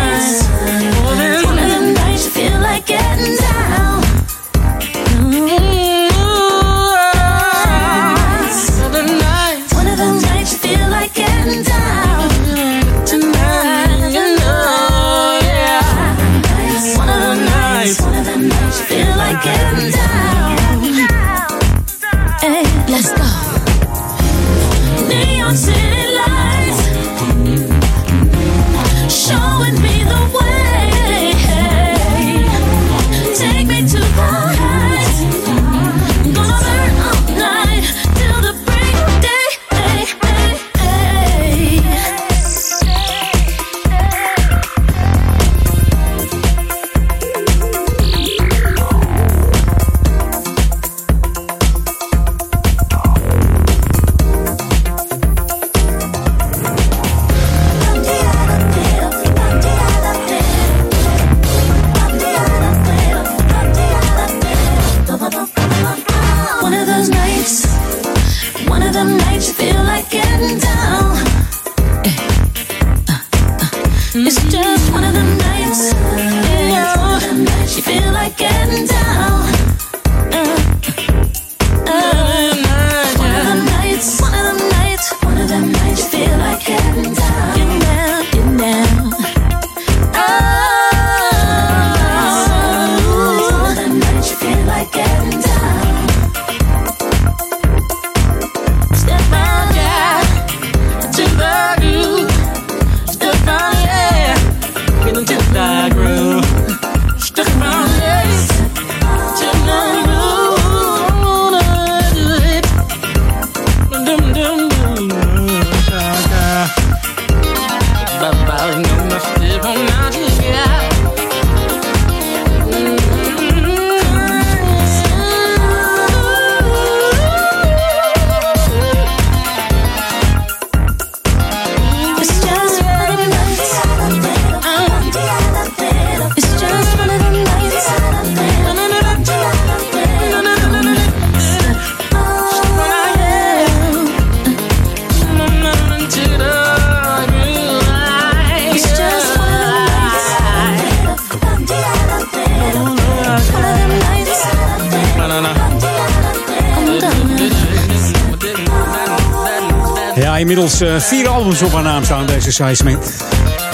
Uh, 160.81 160.99
vier 160.99 161.27
albums 161.27 161.61
op 161.61 161.73
haar 161.73 161.83
naam 161.83 162.03
staan, 162.03 162.25
deze 162.25 162.51
Cy 162.51 162.71
Smith. 162.73 163.25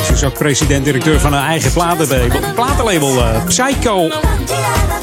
Ze 0.06 0.14
is 0.14 0.24
ook 0.24 0.34
president-directeur 0.34 1.20
van 1.20 1.34
een 1.34 1.44
eigen 1.44 1.72
platenlabel. 1.72 2.54
Platenlabel 2.56 3.18
uh, 3.18 3.46
Psycho. 3.46 4.10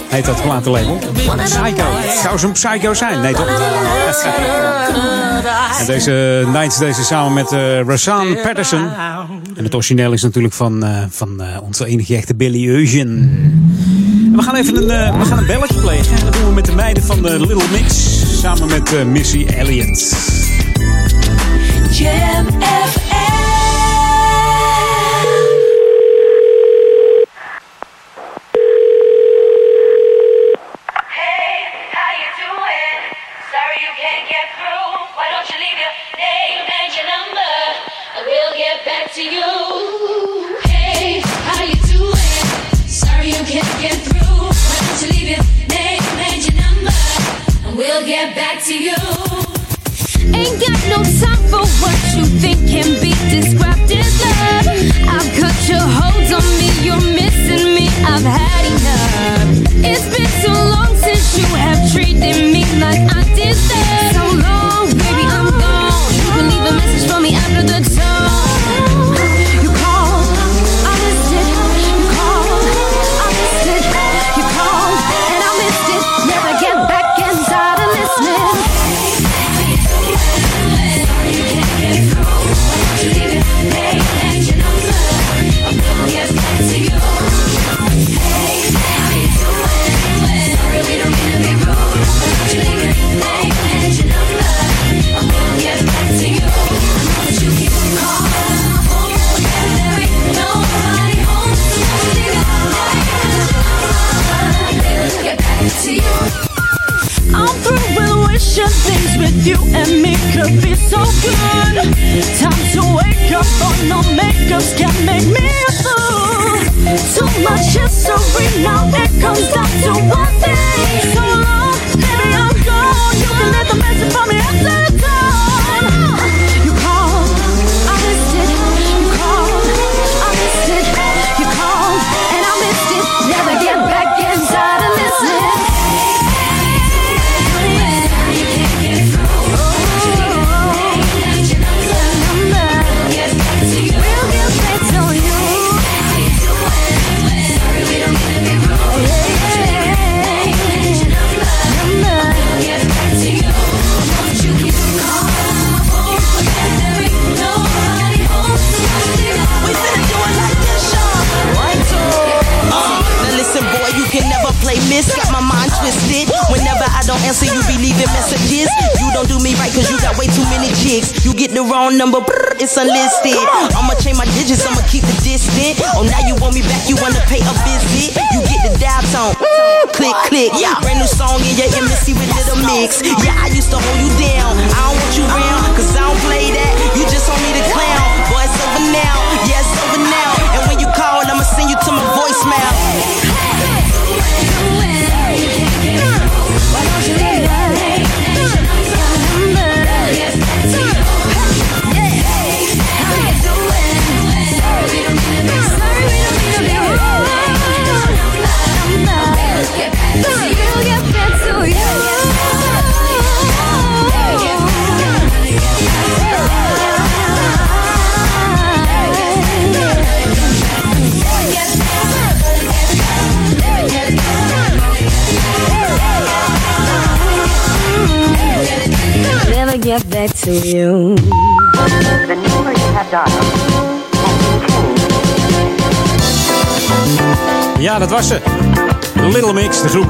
Heet 0.09 0.24
dat 0.24 0.43
platenlabel? 0.43 0.98
Psycho. 1.44 1.85
Zou 2.22 2.39
ze 2.39 2.47
een 2.47 2.52
Psycho 2.52 2.94
zijn? 2.94 3.20
Nee 3.20 3.35
toch? 3.35 3.48
en 5.81 5.86
deze 5.86 6.44
Nights 6.52 6.78
deze 6.78 7.05
samen 7.05 7.32
met 7.32 7.52
uh, 7.52 7.81
Rasan 7.81 8.39
Patterson. 8.43 8.89
En 9.56 9.64
het 9.64 9.74
origineel 9.74 10.12
is 10.12 10.22
natuurlijk 10.22 10.55
van, 10.55 10.85
van 11.10 11.43
onze 11.62 11.86
enige 11.86 12.16
echte 12.16 12.35
Billy 12.35 12.68
Eugene. 12.68 13.28
We 14.36 14.43
gaan 14.43 14.55
even 14.55 14.76
een, 14.76 15.18
we 15.18 15.24
gaan 15.24 15.39
een 15.39 15.47
belletje 15.47 15.81
plegen. 15.81 16.24
Dat 16.24 16.32
doen 16.32 16.47
we 16.47 16.52
met 16.52 16.64
de 16.64 16.74
meiden 16.74 17.02
van 17.02 17.22
de 17.22 17.40
Little 17.40 17.68
Mix. 17.70 18.20
Samen 18.40 18.68
met 18.68 19.06
Missy 19.06 19.47
Elliott. 19.47 20.53
Jam 21.95 22.47
FM. 22.61 23.03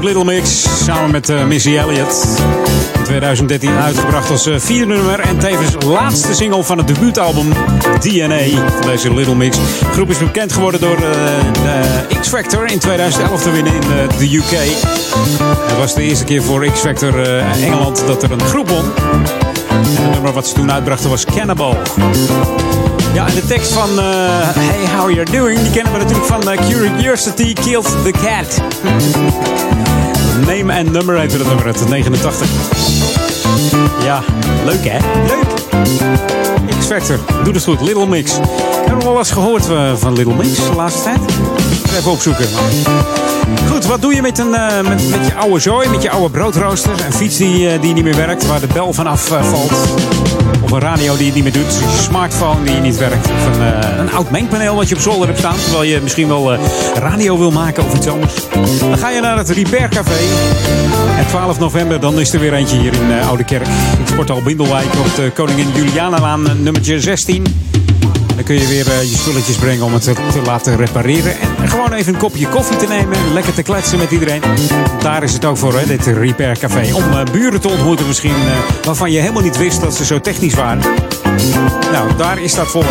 Little 0.05 0.25
Mix, 0.25 0.65
samen 0.83 1.11
met 1.11 1.29
uh, 1.29 1.45
Missy 1.45 1.77
Elliott. 1.77 2.39
In 2.97 3.03
2013 3.03 3.69
uitgebracht 3.69 4.29
als 4.29 4.47
uh, 4.47 4.59
vierde 4.59 4.85
nummer 4.93 5.19
en 5.19 5.37
tevens 5.37 5.85
laatste 5.85 6.33
single 6.33 6.63
van 6.63 6.77
het 6.77 6.87
debuutalbum 6.87 7.53
DNA 7.99 8.69
van 8.79 8.89
deze 8.89 9.13
Little 9.13 9.35
Mix. 9.35 9.57
De 9.57 9.85
groep 9.91 10.09
is 10.09 10.17
bekend 10.17 10.53
geworden 10.53 10.79
door 10.79 10.97
uh, 10.97 11.03
de 11.53 12.17
X 12.19 12.27
Factor 12.27 12.71
in 12.71 12.79
2011 12.79 13.41
te 13.41 13.51
winnen 13.51 13.73
in 13.73 13.81
de 14.17 14.35
UK. 14.35 14.51
Het 15.67 15.77
was 15.77 15.93
de 15.93 16.01
eerste 16.01 16.23
keer 16.23 16.43
voor 16.43 16.65
X 16.65 16.79
Factor 16.79 17.39
Engeland 17.63 18.03
dat 18.07 18.23
er 18.23 18.31
een 18.31 18.41
groep 18.41 18.69
won. 18.69 18.91
En 19.69 20.01
het 20.01 20.11
nummer 20.11 20.33
wat 20.33 20.47
ze 20.47 20.53
toen 20.53 20.71
uitbrachten 20.71 21.09
was 21.09 21.25
Cannibal. 21.25 21.77
Ja, 23.13 23.27
en 23.27 23.35
de 23.35 23.45
tekst 23.45 23.71
van 23.71 23.89
Hey, 23.99 24.97
how 24.97 25.11
you 25.11 25.25
doing? 25.31 25.59
Die 25.59 25.71
kennen 25.71 25.93
we 25.93 25.99
natuurlijk 25.99 26.27
van 26.27 26.51
uh, 26.51 26.59
Curiosity 26.67 27.53
Killed 27.53 28.03
the 28.03 28.11
Cat. 28.11 28.61
Name 30.39 30.79
and 30.79 30.91
Number 30.91 31.19
heette 31.19 31.37
dat 31.37 31.47
nummer 31.47 31.65
uit 31.65 31.89
89. 31.89 32.47
Ja, 34.03 34.23
leuk 34.65 34.83
hè? 34.83 34.97
Leuk! 35.27 35.45
X-Factor, 36.79 37.19
doe 37.43 37.53
het 37.53 37.63
goed. 37.63 37.81
Little 37.81 38.07
Mix. 38.07 38.31
Hebben 38.85 38.99
we 38.99 39.05
al 39.05 39.17
eens 39.17 39.31
gehoord 39.31 39.69
uh, 39.69 39.95
van 39.95 40.13
Little 40.13 40.35
Mix 40.35 40.55
de 40.55 40.75
laatste 40.75 41.03
tijd? 41.03 41.19
Even 41.97 42.11
opzoeken. 42.11 42.45
Goed, 43.69 43.85
wat 43.85 44.01
doe 44.01 44.15
je 44.15 44.21
met, 44.21 44.37
een, 44.37 44.53
eh, 44.53 44.87
met, 44.87 45.01
je 45.01 45.35
oude 45.35 45.59
zooi, 45.59 45.89
met 45.89 46.01
je 46.01 46.09
oude 46.09 46.29
broodrooster? 46.29 47.05
Een 47.05 47.13
fiets 47.13 47.37
die, 47.37 47.69
eh, 47.69 47.81
die 47.81 47.93
niet 47.93 48.03
meer 48.03 48.15
werkt, 48.15 48.47
waar 48.47 48.59
de 48.59 48.67
bel 48.73 48.93
vanaf 48.93 49.31
eh, 49.31 49.43
valt. 49.43 49.71
Of 50.63 50.71
een 50.71 50.79
radio 50.79 51.17
die 51.17 51.25
het 51.25 51.35
niet 51.35 51.43
meer 51.43 51.53
doet. 51.53 51.81
Een 51.81 52.03
smartphone 52.03 52.63
die 52.63 52.75
niet 52.75 52.97
werkt. 52.97 53.25
Of 53.25 53.45
een, 53.45 53.99
een 53.99 54.11
oud 54.11 54.31
mengpaneel 54.31 54.75
wat 54.75 54.89
je 54.89 54.95
op 54.95 55.01
zolder 55.01 55.27
hebt 55.27 55.39
staan. 55.39 55.55
Terwijl 55.55 55.83
je 55.83 55.99
misschien 56.01 56.27
wel 56.27 56.57
radio 56.95 57.37
wil 57.37 57.51
maken 57.51 57.85
of 57.85 57.93
iets 57.93 58.07
anders. 58.07 58.33
Dan 58.79 58.97
ga 58.97 59.09
je 59.09 59.21
naar 59.21 59.37
het 59.37 59.49
Repair 59.49 59.89
Café. 59.89 60.17
En 61.17 61.27
12 61.27 61.59
november, 61.59 61.99
dan 61.99 62.19
is 62.19 62.33
er 62.33 62.39
weer 62.39 62.53
eentje 62.53 62.77
hier 62.77 62.93
in 62.93 63.23
Oude 63.27 63.43
Kerk. 63.43 63.67
In 63.99 64.07
Sporthal 64.07 64.41
Bindelwijk 64.41 64.93
op 64.99 65.15
de 65.15 65.31
Koningin 65.33 65.67
Julianalaan, 65.73 66.43
nummertje 66.61 66.99
16. 66.99 67.43
Dan 68.35 68.43
kun 68.43 68.55
je 68.55 68.67
weer 68.67 68.91
eh, 68.91 69.01
je 69.01 69.15
spulletjes 69.17 69.55
brengen 69.55 69.85
om 69.85 69.93
het 69.93 70.03
te, 70.03 70.13
te 70.13 70.41
laten 70.45 70.75
repareren. 70.77 71.39
En 71.61 71.69
gewoon 71.69 71.93
even 71.93 72.13
een 72.13 72.19
kopje 72.19 72.47
koffie 72.47 72.77
te 72.77 72.87
nemen. 72.87 73.33
Lekker 73.33 73.53
te 73.53 73.61
kletsen 73.61 73.97
met 73.97 74.11
iedereen. 74.11 74.41
Daar 74.99 75.23
is 75.23 75.33
het 75.33 75.45
ook 75.45 75.57
voor, 75.57 75.73
hè, 75.79 75.85
dit 75.85 76.05
Repair 76.05 76.57
Café. 76.57 76.93
Om 76.93 77.03
eh, 77.11 77.23
buren 77.31 77.61
te 77.61 77.67
ontmoeten 77.69 78.07
misschien. 78.07 78.35
eh, 78.35 78.85
waarvan 78.85 79.11
je 79.11 79.19
helemaal 79.19 79.41
niet 79.43 79.57
wist 79.57 79.81
dat 79.81 79.95
ze 79.95 80.05
zo 80.05 80.21
technisch 80.21 80.53
waren. 80.53 80.83
Nou, 81.91 82.15
daar 82.17 82.41
is 82.41 82.53
dat 82.55 82.67
voor. 82.67 82.85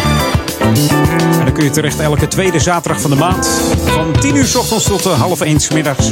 En 1.38 1.44
dan 1.44 1.52
kun 1.52 1.64
je 1.64 1.70
terecht 1.70 2.00
elke 2.00 2.28
tweede 2.28 2.60
zaterdag 2.60 3.00
van 3.00 3.10
de 3.10 3.16
maand. 3.16 3.46
Van 3.84 4.12
10 4.20 4.36
uur 4.36 4.46
s 4.46 4.56
ochtends 4.56 4.84
tot 4.84 5.06
eh, 5.06 5.20
half 5.20 5.40
1 5.40 5.60
s 5.60 5.70
middags. 5.70 6.08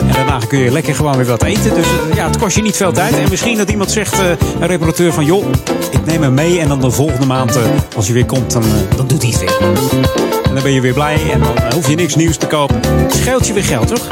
En 0.00 0.12
daarna 0.12 0.38
kun 0.48 0.58
je 0.58 0.70
lekker 0.70 0.94
gewoon 0.94 1.16
weer 1.16 1.26
wat 1.26 1.42
eten. 1.42 1.74
Dus 1.74 1.86
eh, 1.86 2.16
ja, 2.16 2.26
het 2.26 2.38
kost 2.38 2.56
je 2.56 2.62
niet 2.62 2.76
veel 2.76 2.92
tijd. 2.92 3.18
En 3.18 3.30
misschien 3.30 3.56
dat 3.56 3.70
iemand 3.70 3.90
zegt, 3.90 4.20
eh, 4.20 4.30
een 4.60 4.66
reparateur 4.66 5.12
van... 5.12 5.24
joh, 5.24 5.44
ik 5.90 6.04
neem 6.04 6.22
hem 6.22 6.34
mee 6.34 6.60
en 6.60 6.68
dan 6.68 6.80
de 6.80 6.90
volgende 6.90 7.26
maand, 7.26 7.58
als 7.96 8.06
je 8.06 8.12
weer 8.12 8.26
komt, 8.26 8.52
dan, 8.52 8.62
dan 8.96 9.06
doet 9.06 9.22
hij 9.22 9.30
het 9.30 9.40
weer. 9.40 10.37
Dan 10.58 10.66
ben 10.66 10.76
je 10.76 10.82
weer 10.82 10.92
blij 10.92 11.32
en 11.32 11.40
dan 11.40 11.56
eh, 11.56 11.72
hoef 11.72 11.88
je 11.88 11.94
niks 11.94 12.14
nieuws 12.14 12.36
te 12.36 12.46
kopen. 12.46 12.80
Scheelt 13.08 13.46
je 13.46 13.52
weer 13.52 13.64
geld, 13.64 13.88
toch? 13.88 14.06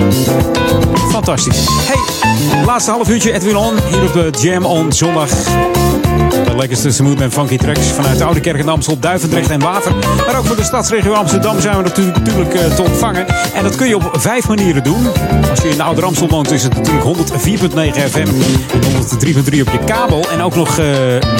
Fantastisch. 1.10 1.66
Hey, 1.68 2.64
laatste 2.64 2.90
half 2.90 3.08
uurtje 3.08 3.32
Edwin 3.32 3.56
On. 3.56 3.74
Hier 3.88 4.02
op 4.02 4.12
de 4.12 4.30
Jam 4.40 4.64
On 4.64 4.92
zondag. 4.92 5.28
De 5.28 6.56
lekkerste 6.56 6.90
smooth 6.90 7.20
en 7.20 7.32
funky 7.32 7.56
tracks 7.56 7.86
vanuit 7.86 8.18
de 8.18 8.24
Oude 8.24 8.40
Kerk 8.40 8.58
in 8.58 8.68
Amstel, 8.68 8.98
Duivendrecht 8.98 9.50
en 9.50 9.60
Water. 9.60 9.94
Maar 10.26 10.38
ook 10.38 10.46
voor 10.46 10.56
de 10.56 10.62
stadsregio 10.62 11.12
Amsterdam 11.12 11.60
zijn 11.60 11.76
we 11.76 11.82
natuurlijk, 11.82 12.18
natuurlijk 12.18 12.54
eh, 12.54 12.74
te 12.74 12.82
ontvangen. 12.82 13.26
En 13.54 13.62
dat 13.62 13.76
kun 13.76 13.88
je 13.88 13.96
op 13.96 14.10
vijf 14.12 14.48
manieren 14.48 14.82
doen. 14.82 15.06
Als 15.50 15.60
je 15.60 15.68
in 15.68 15.76
de 15.76 15.82
Oude 15.82 16.02
Amstel 16.02 16.28
woont 16.28 16.50
is 16.50 16.62
het 16.62 16.74
natuurlijk 16.74 17.04
104.9 17.04 18.10
FM 18.10 18.18
en 18.18 18.92
103.3 19.34 19.60
op 19.60 19.72
je 19.72 19.78
kabel. 19.86 20.30
En 20.30 20.42
ook 20.42 20.54
nog 20.54 20.78
eh, 20.78 20.86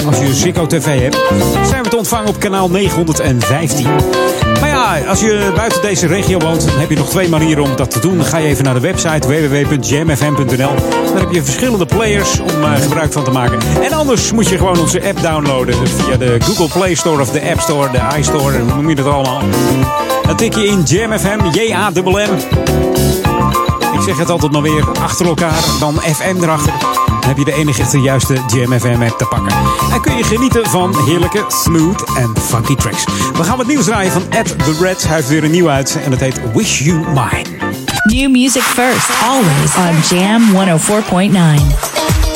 als 0.05 0.19
je 0.19 0.33
Ziggo 0.33 0.65
TV 0.65 1.01
hebt, 1.01 1.17
zijn 1.67 1.83
we 1.83 1.89
te 1.89 1.97
ontvangen 1.97 2.27
op 2.27 2.39
kanaal 2.39 2.69
915. 2.69 3.87
Als 4.87 5.19
je 5.19 5.51
buiten 5.55 5.81
deze 5.81 6.07
regio 6.07 6.39
woont, 6.39 6.65
heb 6.69 6.89
je 6.89 6.95
nog 6.95 7.09
twee 7.09 7.29
manieren 7.29 7.63
om 7.63 7.75
dat 7.75 7.91
te 7.91 7.99
doen. 7.99 8.23
Ga 8.23 8.37
je 8.37 8.47
even 8.47 8.63
naar 8.63 8.73
de 8.73 8.79
website 8.79 9.27
www.jamfm.nl. 9.27 10.75
Daar 11.13 11.19
heb 11.19 11.31
je 11.31 11.43
verschillende 11.43 11.85
players 11.85 12.39
om 12.39 12.63
eh, 12.63 12.73
gebruik 12.73 13.11
van 13.11 13.23
te 13.23 13.31
maken. 13.31 13.59
En 13.83 13.93
anders 13.93 14.31
moet 14.31 14.47
je 14.47 14.57
gewoon 14.57 14.79
onze 14.79 15.07
app 15.07 15.21
downloaden 15.21 15.87
via 15.87 16.17
de 16.17 16.37
Google 16.39 16.79
Play 16.79 16.95
Store 16.95 17.21
of 17.21 17.29
de 17.31 17.41
App 17.51 17.59
Store, 17.59 17.91
de 17.91 18.17
iStore, 18.17 18.59
hoe 18.59 18.75
noem 18.75 18.89
je 18.89 18.95
dat 18.95 19.05
allemaal. 19.05 19.41
Dan 20.25 20.35
tik 20.35 20.55
je 20.55 20.65
in 20.65 20.83
Jam 20.83 21.19
FM, 21.19 21.39
J-A-M-M. 21.51 23.26
Ik 23.97 24.03
zeg 24.03 24.17
het 24.17 24.29
altijd 24.29 24.51
maar 24.51 24.61
weer, 24.61 24.85
achter 25.01 25.25
elkaar, 25.25 25.63
dan 25.79 25.93
FM 25.93 26.43
erachter. 26.43 26.73
Dan 27.07 27.29
heb 27.29 27.37
je 27.37 27.45
de 27.45 27.53
enige 27.53 27.81
echte 27.81 27.99
juiste 27.99 28.33
Jam 28.47 28.79
FM 28.79 29.01
app 29.01 29.17
te 29.17 29.25
pakken. 29.25 29.55
En 29.93 30.01
kun 30.01 30.17
je 30.17 30.23
genieten 30.23 30.69
van 30.69 30.95
heerlijke, 31.05 31.45
smooth 31.47 32.03
en 32.15 32.33
funky 32.41 32.75
tracks. 32.75 33.03
We 33.33 33.43
gaan 33.43 33.57
wat 33.57 33.67
nieuws 33.67 33.85
draaien 33.85 34.11
van 34.11 34.23
Ed 34.29 34.45
The 34.47 34.77
Red. 34.81 35.03
Hij 35.03 35.15
heeft 35.15 35.27
weer 35.27 35.43
een 35.43 35.51
nieuw 35.51 35.69
uit 35.69 35.99
en 36.03 36.11
dat 36.11 36.19
heet 36.19 36.41
Wish 36.53 36.79
You 36.79 36.97
Mine. 36.97 37.75
New 38.03 38.31
music 38.31 38.61
first, 38.61 39.09
always 39.23 39.75
on 39.75 40.17
Jam 40.17 40.41
104.9. 40.51 42.26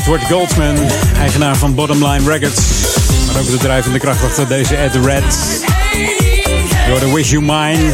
Edward 0.00 0.24
Goldsman, 0.24 0.76
eigenaar 1.18 1.56
van 1.56 1.74
Bottomline 1.74 2.30
Records. 2.30 2.60
Maar 3.26 3.40
ook 3.40 3.50
de 3.50 3.56
drijvende 3.56 3.98
kracht 3.98 4.24
achter 4.24 4.48
deze 4.48 4.76
Ed 4.76 4.94
Red. 4.94 5.24
Door 6.88 7.00
de 7.00 7.12
Wish 7.14 7.30
You 7.30 7.42
Mine, 7.42 7.92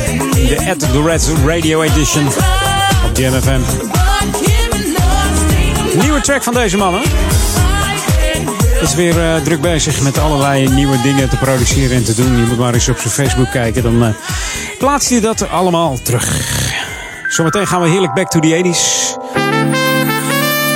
de 0.49 0.57
Ed 0.57 0.78
The 0.78 1.03
Red 1.03 1.31
Radio 1.47 1.83
Edition 1.83 2.27
op 2.27 3.11
GMFM. 3.12 3.61
MFM. 3.61 3.61
Nieuwe 5.99 6.20
track 6.20 6.43
van 6.43 6.55
deze 6.55 6.77
mannen. 6.77 7.03
Is 8.81 8.95
weer 8.95 9.35
eh, 9.35 9.43
druk 9.43 9.61
bezig 9.61 10.01
met 10.01 10.19
allerlei 10.19 10.69
nieuwe 10.69 11.01
dingen 11.03 11.28
te 11.28 11.37
produceren 11.37 11.97
en 11.97 12.05
te 12.05 12.15
doen. 12.15 12.37
Je 12.37 12.45
moet 12.49 12.59
maar 12.59 12.74
eens 12.74 12.89
op 12.89 12.99
zijn 12.99 13.28
Facebook 13.28 13.51
kijken, 13.51 13.83
dan 13.83 14.03
eh, 14.03 14.09
uh, 14.09 14.15
plaatst 14.78 15.11
hij 15.11 15.20
dat 15.20 15.51
allemaal 15.51 15.99
terug. 16.03 16.41
Zometeen 17.28 17.66
gaan 17.66 17.81
we 17.81 17.89
heerlijk 17.89 18.15
back 18.15 18.31
to 18.31 18.41
the 18.41 18.62
80s. 18.65 18.95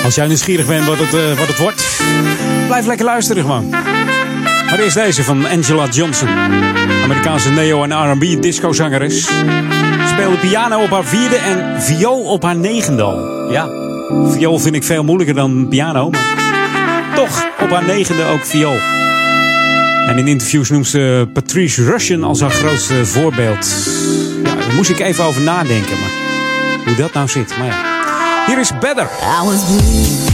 Als 0.05 0.15
jij 0.15 0.27
nieuwsgierig 0.27 0.67
bent 0.67 0.87
wat 0.87 0.99
het, 0.99 1.15
eh, 1.15 1.39
wat 1.39 1.47
het 1.47 1.59
wordt, 1.59 2.01
blijf 2.67 2.87
lekker 2.87 3.07
luisteren 3.07 3.47
man. 3.47 3.69
Maar 4.71 4.79
eerst 4.79 4.95
deze 4.97 5.25
van 5.25 5.47
Angela 5.47 5.87
Johnson. 5.87 6.29
Amerikaanse 7.03 7.51
neo- 7.51 7.83
en 7.83 8.11
R&B 8.13 8.43
disco 8.43 8.73
zangeres. 8.73 9.29
Speelde 10.07 10.37
piano 10.37 10.83
op 10.83 10.91
haar 10.91 11.05
vierde 11.05 11.37
en 11.37 11.83
viool 11.83 12.23
op 12.23 12.43
haar 12.43 12.57
negende 12.57 13.03
al. 13.03 13.51
Ja, 13.53 13.69
viool 14.27 14.59
vind 14.59 14.75
ik 14.75 14.85
veel 14.85 15.05
moeilijker 15.05 15.35
dan 15.35 15.69
piano. 15.69 16.11
Maar 16.11 17.15
toch 17.15 17.47
op 17.61 17.71
haar 17.71 17.85
negende 17.85 18.25
ook 18.25 18.45
viool. 18.45 18.79
En 20.07 20.19
in 20.19 20.29
interviews 20.29 20.71
noemt 20.71 20.87
ze 20.87 21.29
Patrice 21.33 21.85
Russian 21.85 22.25
als 22.25 22.41
haar 22.41 22.51
grootste 22.51 23.07
voorbeeld. 23.07 23.67
Ja, 24.45 24.55
daar 24.55 24.75
moest 24.75 24.91
ik 24.91 24.99
even 24.99 25.25
over 25.25 25.43
nadenken. 25.43 25.99
Maar 26.01 26.11
hoe 26.85 26.97
dat 26.97 27.13
nou 27.13 27.29
zit, 27.29 27.55
maar 27.59 27.67
ja. 27.67 27.90
Hier 28.47 28.59
is 28.59 28.73
Better. 28.81 29.09
I 29.23 29.43
was 29.45 30.30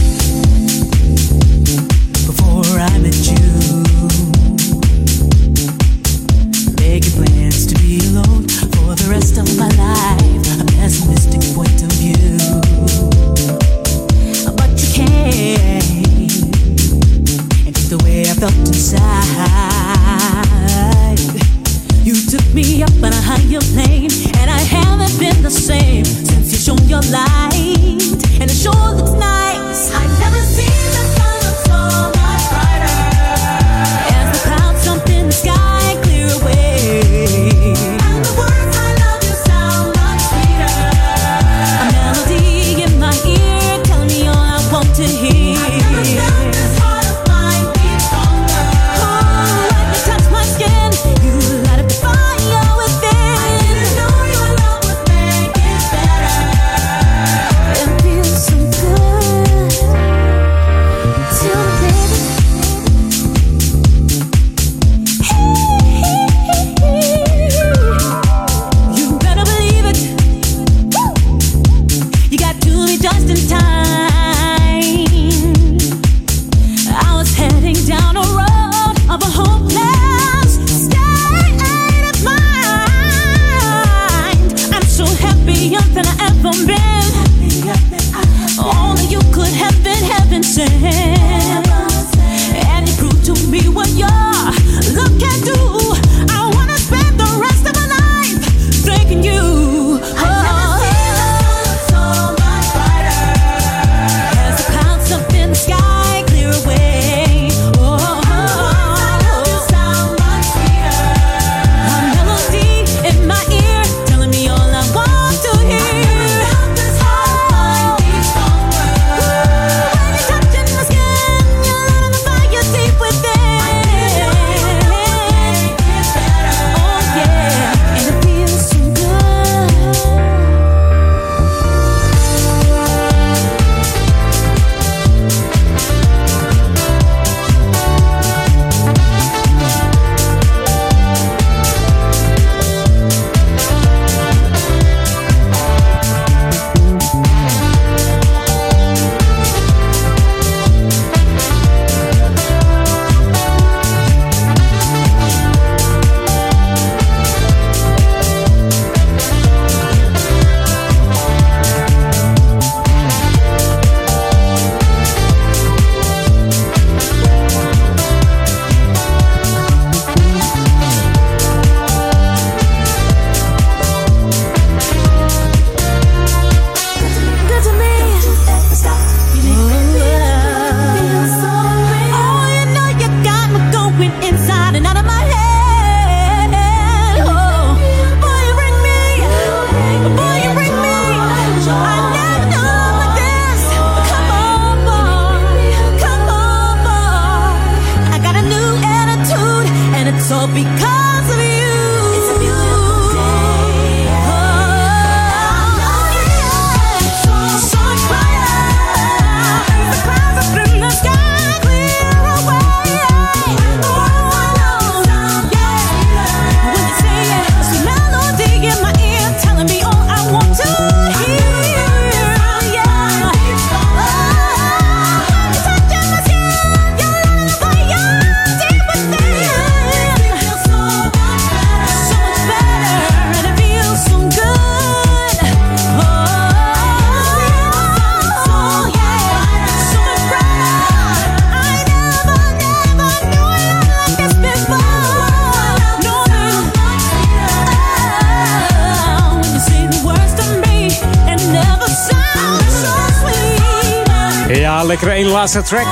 laatste 255.53 255.75
track. 255.75 255.87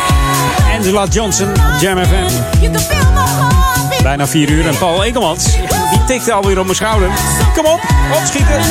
Angela 0.75 1.05
Johnson, 1.05 1.47
Jam 1.79 1.97
FM. 1.97 2.27
Bijna 4.03 4.27
4 4.27 4.49
uur 4.49 4.67
en 4.67 4.77
Paul 4.77 5.03
Ekelmans. 5.03 5.43
Die 5.91 6.03
tikte 6.07 6.33
alweer 6.33 6.59
op 6.59 6.63
mijn 6.63 6.75
schouder. 6.75 7.09
Kom 7.55 7.65
op, 7.65 7.79
opschieten. 8.19 8.61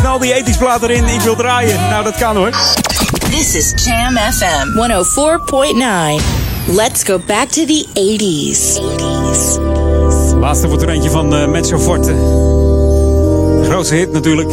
Knal 0.00 0.18
die 0.18 0.34
ethisch 0.34 0.56
plaat 0.56 0.82
erin, 0.82 1.04
ik 1.04 1.20
wil 1.20 1.36
draaien. 1.36 1.80
Nou, 1.90 2.04
dat 2.04 2.16
kan 2.16 2.36
hoor. 2.36 2.50
This 3.30 3.54
is 3.54 3.72
Jam 3.84 4.16
FM 4.16 4.68
104.9. 6.18 6.24
Let's 6.66 7.02
go 7.02 7.20
back 7.26 7.48
to 7.48 7.64
the 7.64 7.86
80s. 7.94 8.80
80s. 8.80 10.38
Laatste 10.38 10.68
wordt 10.68 10.82
er 10.82 10.88
eentje 10.88 11.10
van 11.10 11.34
uh, 11.34 11.46
Metso 11.46 11.78
Forte. 11.78 12.14
Grootste 13.64 13.94
hit 13.94 14.12
natuurlijk. 14.12 14.50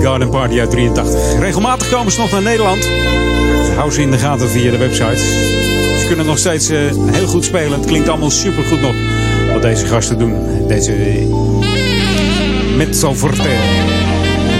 Garden 0.00 0.30
Party 0.30 0.60
uit 0.60 0.70
83. 0.70 1.38
Regelmatig 1.38 1.90
komen 1.90 2.12
ze 2.12 2.20
nog 2.20 2.30
naar 2.30 2.42
Nederland. 2.42 2.88
Hou 3.76 3.92
ze 3.92 4.00
in 4.00 4.10
de 4.10 4.18
gaten 4.18 4.48
via 4.48 4.70
de 4.70 4.78
website. 4.78 5.16
Ze 5.98 6.04
kunnen 6.06 6.26
nog 6.26 6.38
steeds 6.38 6.70
uh, 6.70 6.78
heel 7.06 7.26
goed 7.26 7.44
spelen. 7.44 7.78
Het 7.78 7.86
klinkt 7.86 8.08
allemaal 8.08 8.30
super 8.30 8.64
goed 8.64 8.80
nog. 8.80 8.94
Wat 9.52 9.62
deze 9.62 9.86
gasten 9.86 10.18
doen. 10.18 10.34
Deze 10.68 10.92
Mezzo 12.76 13.14
Forte. 13.14 13.48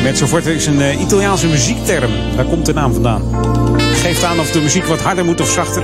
Mezzo 0.02 0.26
Forte 0.26 0.54
is 0.54 0.66
een 0.66 0.80
uh, 0.80 1.00
Italiaanse 1.00 1.46
muziekterm. 1.46 2.10
Daar 2.36 2.44
komt 2.44 2.66
de 2.66 2.72
naam 2.72 2.92
vandaan. 2.92 3.22
Geeft 3.94 4.24
aan 4.24 4.40
of 4.40 4.50
de 4.50 4.60
muziek 4.60 4.84
wat 4.84 5.00
harder 5.00 5.24
moet 5.24 5.40
of 5.40 5.50
zachter. 5.50 5.82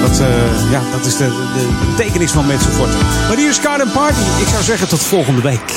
Dat, 0.00 0.22
ja, 0.70 0.80
dat 0.96 1.06
is 1.06 1.16
de, 1.16 1.24
de, 1.26 1.68
betekenis 1.96 2.30
van 2.30 2.46
Mezzo 2.46 2.68
Forte. 2.68 2.96
Maar 3.28 3.36
hier 3.36 3.48
is 3.48 3.58
Garden 3.58 3.90
Party. 3.92 4.20
Ik 4.40 4.48
zou 4.48 4.62
zeggen 4.62 4.88
tot 4.88 5.00
volgende 5.00 5.42
week. 5.42 5.72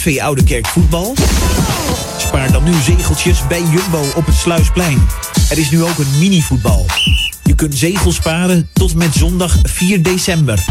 SV 0.00 0.18
Oude 0.20 0.44
Kerk 0.44 0.66
voetbal? 0.66 1.14
Spaar 2.18 2.52
dan 2.52 2.64
nu 2.64 2.72
zegeltjes 2.72 3.46
bij 3.46 3.62
Jumbo 3.62 4.04
op 4.14 4.26
het 4.26 4.34
Sluisplein. 4.34 5.06
Er 5.50 5.58
is 5.58 5.70
nu 5.70 5.82
ook 5.82 5.98
een 5.98 6.18
mini-voetbal. 6.18 6.86
Je 7.42 7.54
kunt 7.54 7.74
zegels 7.74 8.14
sparen 8.14 8.68
tot 8.72 8.94
met 8.94 9.14
zondag 9.14 9.58
4 9.62 10.02
december. 10.02 10.64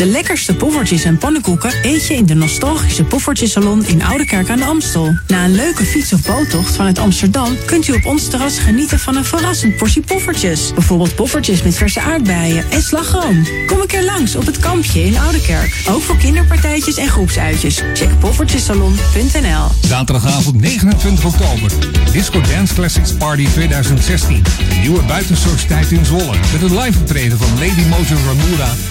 De 0.00 0.06
lekkerste 0.06 0.54
poffertjes 0.54 1.04
en 1.04 1.18
pannenkoeken 1.18 1.72
eet 1.82 2.06
je 2.06 2.14
in 2.14 2.26
de 2.26 2.34
nostalgische 2.34 3.04
Poffertjesalon 3.04 3.86
in 3.86 4.02
Oudekerk 4.02 4.50
aan 4.50 4.58
de 4.58 4.64
Amstel. 4.64 5.18
Na 5.26 5.44
een 5.44 5.54
leuke 5.54 5.84
fiets- 5.84 6.12
of 6.12 6.22
boottocht 6.22 6.76
vanuit 6.76 6.98
Amsterdam 6.98 7.56
kunt 7.66 7.88
u 7.88 7.92
op 7.92 8.06
ons 8.06 8.28
terras 8.28 8.58
genieten 8.58 8.98
van 8.98 9.16
een 9.16 9.24
verrassend 9.24 9.76
portie 9.76 10.02
poffertjes. 10.02 10.72
Bijvoorbeeld 10.72 11.14
poffertjes 11.14 11.62
met 11.62 11.74
verse 11.76 12.00
aardbeien 12.00 12.70
en 12.70 12.82
slagroom. 12.82 13.46
Kom 13.66 13.80
een 13.80 13.86
keer 13.86 14.04
langs 14.04 14.36
op 14.36 14.46
het 14.46 14.58
kampje 14.58 15.04
in 15.04 15.18
Oudekerk. 15.18 15.82
Ook 15.88 16.02
voor 16.02 16.16
kinderpartijtjes 16.16 16.96
en 16.96 17.08
groepsuitjes. 17.08 17.82
Check 17.94 18.18
poffertjesalon.nl 18.18 19.66
Zaterdagavond 19.80 20.60
29 20.60 21.24
oktober. 21.24 21.70
Disco 22.12 22.40
Dance 22.40 22.74
Classics 22.74 23.12
Party 23.12 23.46
2016. 23.52 24.42
De 24.42 24.74
nieuwe 24.80 25.02
buitensociëteit 25.02 25.90
in 25.90 26.04
Zwolle. 26.04 26.36
Met 26.52 26.62
een 26.62 26.78
live 26.78 26.98
optreden 26.98 27.38
van 27.38 27.48
Lady 27.58 27.88
Mojo 27.88 28.16
Ramura 28.26 28.89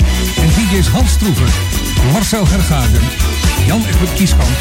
en 0.50 0.56
DJ's 0.62 0.88
Hans 0.88 1.12
Stroever, 1.12 1.50
Marcel 2.12 2.48
Hergagen, 2.48 3.02
Jan 3.66 3.86
Egbert 3.86 4.14
Kieskamp 4.14 4.58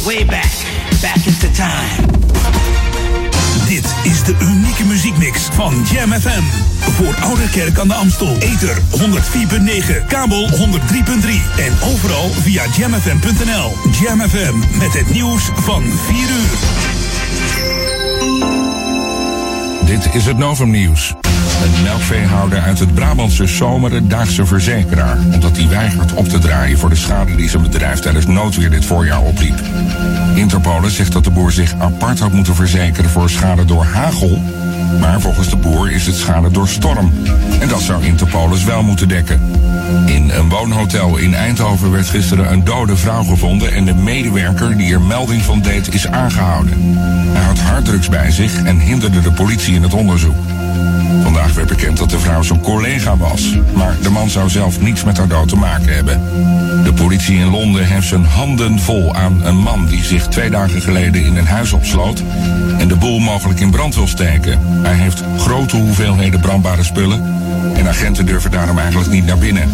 way 0.06 0.26
back, 0.26 0.52
back 1.02 1.26
into 1.26 1.52
time. 1.52 1.90
Dit 3.68 3.86
is 4.04 4.24
de 4.24 4.36
unieke 4.42 4.84
muziekmix 4.84 5.40
van 5.52 5.86
Jam 5.92 6.12
FM. 6.12 6.44
Voor 6.92 7.16
Oude 7.22 7.50
Kerk 7.50 7.80
aan 7.80 7.88
de 7.88 7.94
Amstel. 7.94 8.38
Ether 8.40 8.78
104.9, 8.78 10.06
kabel 10.08 10.50
103.3 10.50 10.58
en 11.58 11.74
overal 11.94 12.30
via 12.30 12.64
jamfm.nl. 12.78 13.76
Jam 14.02 14.22
FM 14.30 14.78
met 14.78 14.94
het 14.94 15.10
nieuws 15.10 15.50
van 15.56 15.84
4 15.84 16.18
uur. 16.20 16.58
Dit 19.86 20.16
is 20.16 20.26
het 20.26 20.38
Novum 20.38 20.70
Nieuws. 20.70 21.17
Een 21.64 21.84
melkveehouder 21.84 22.60
uit 22.60 22.80
het 22.80 22.94
Brabantse 22.94 23.48
Zomeren 23.48 24.08
daagt 24.08 24.40
verzekeraar... 24.44 25.18
omdat 25.34 25.58
hij 25.58 25.68
weigert 25.68 26.14
op 26.14 26.28
te 26.28 26.40
draaien 26.40 26.78
voor 26.78 26.90
de 26.90 26.96
schade 26.96 27.36
die 27.36 27.50
zijn 27.50 27.62
bedrijf 27.62 28.00
tijdens 28.00 28.26
noodweer 28.26 28.70
dit 28.70 28.86
voorjaar 28.86 29.22
opliep. 29.22 29.60
Interpolis 30.36 30.96
zegt 30.96 31.12
dat 31.12 31.24
de 31.24 31.30
boer 31.30 31.52
zich 31.52 31.74
apart 31.78 32.20
had 32.20 32.32
moeten 32.32 32.56
verzekeren 32.56 33.10
voor 33.10 33.30
schade 33.30 33.66
door 33.66 33.84
hagel... 33.84 34.42
maar 35.00 35.22
volgens 35.22 35.50
de 35.50 35.56
boer 35.56 35.92
is 35.92 36.06
het 36.06 36.16
schade 36.16 36.52
door 36.52 36.68
storm. 36.68 37.14
En 37.60 37.68
dat 37.68 37.82
zou 37.82 38.04
Interpolis 38.04 38.64
wel 38.64 38.84
moeten 38.84 39.08
dekken. 39.08 39.42
In 40.06 40.30
een 40.30 40.50
woonhotel 40.50 41.18
in 41.18 41.34
Eindhoven 41.34 41.92
werd 41.92 42.10
gisteren 42.10 42.52
een 42.52 42.64
dode 42.64 42.98
vrouw 42.98 43.24
gevonden... 43.24 43.74
en 43.74 43.86
de 43.86 43.96
medewerker 43.96 44.78
die 44.78 44.94
er 44.94 45.02
melding 45.02 45.42
van 45.42 45.62
deed 45.62 45.94
is 45.94 46.08
aangehouden. 46.08 46.98
Hij 47.34 47.44
had 47.44 47.60
harddrugs 47.60 48.10
bij 48.10 48.32
zich 48.32 48.64
en 48.64 48.80
hinderde 48.80 49.22
de 49.22 49.32
politie 49.32 49.76
in 49.76 49.84
het 49.84 49.94
onderzoek. 49.94 50.36
Vandaag 51.24 51.54
werd 51.54 51.68
bekend 51.68 51.98
dat 51.98 52.10
de 52.10 52.20
vrouw 52.20 52.42
zijn 52.42 52.62
collega 52.62 53.18
was. 53.18 53.58
Maar 53.74 53.96
de 54.02 54.10
man 54.10 54.30
zou 54.30 54.50
zelf 54.50 54.80
niets 54.80 55.04
met 55.04 55.18
haar 55.18 55.28
dood 55.28 55.50
te 55.50 55.56
maken 55.56 55.94
hebben. 55.94 56.22
De 56.84 56.94
politie 56.94 57.38
in 57.38 57.50
Londen 57.50 57.86
heeft 57.86 58.08
zijn 58.08 58.26
handen 58.26 58.80
vol 58.80 59.16
aan 59.16 59.46
een 59.46 59.58
man 59.58 59.86
die 59.86 60.04
zich 60.04 60.28
twee 60.28 60.50
dagen 60.50 60.82
geleden 60.82 61.26
in 61.26 61.36
een 61.36 61.48
huis 61.48 61.72
opsloot. 61.72 62.24
en 62.78 62.88
de 62.88 62.96
boel 62.96 63.20
mogelijk 63.20 63.60
in 63.60 63.72
brand 63.72 63.96
wil 63.96 64.08
steken. 64.08 64.60
Hij 64.82 64.96
heeft 64.96 65.24
grote 65.38 65.76
hoeveelheden 65.76 66.40
brandbare 66.40 66.84
spullen. 66.84 67.36
En 67.76 67.88
agenten 67.88 68.26
durven 68.26 68.52
daarom 68.52 68.78
eigenlijk 68.80 69.10
niet 69.10 69.26
naar 69.26 69.38
binnen. 69.38 69.70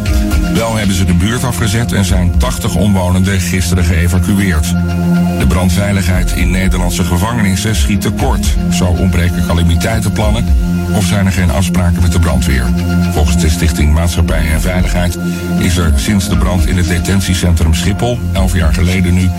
Wel 0.53 0.75
hebben 0.75 0.95
ze 0.95 1.05
de 1.05 1.13
buurt 1.13 1.43
afgezet 1.43 1.91
en 1.91 2.05
zijn 2.05 2.37
80 2.37 2.75
omwonenden 2.75 3.39
gisteren 3.39 3.83
geëvacueerd. 3.83 4.67
De 5.39 5.45
brandveiligheid 5.47 6.31
in 6.31 6.51
Nederlandse 6.51 7.03
gevangenissen 7.03 7.75
schiet 7.75 8.01
tekort. 8.01 8.57
Zo 8.71 8.85
ontbreken 8.85 9.45
calamiteitenplannen 9.47 10.45
of 10.95 11.05
zijn 11.05 11.25
er 11.25 11.31
geen 11.31 11.51
afspraken 11.51 12.01
met 12.01 12.11
de 12.11 12.19
brandweer. 12.19 12.65
Volgens 13.11 13.41
de 13.41 13.49
Stichting 13.49 13.93
Maatschappij 13.93 14.51
en 14.51 14.61
Veiligheid 14.61 15.17
is 15.57 15.77
er 15.77 15.91
sinds 15.95 16.29
de 16.29 16.37
brand 16.37 16.65
in 16.65 16.77
het 16.77 16.87
detentiecentrum 16.87 17.73
Schiphol, 17.73 18.19
elf 18.31 18.53
jaar 18.53 18.73
geleden 18.73 19.13
nu, 19.13 19.29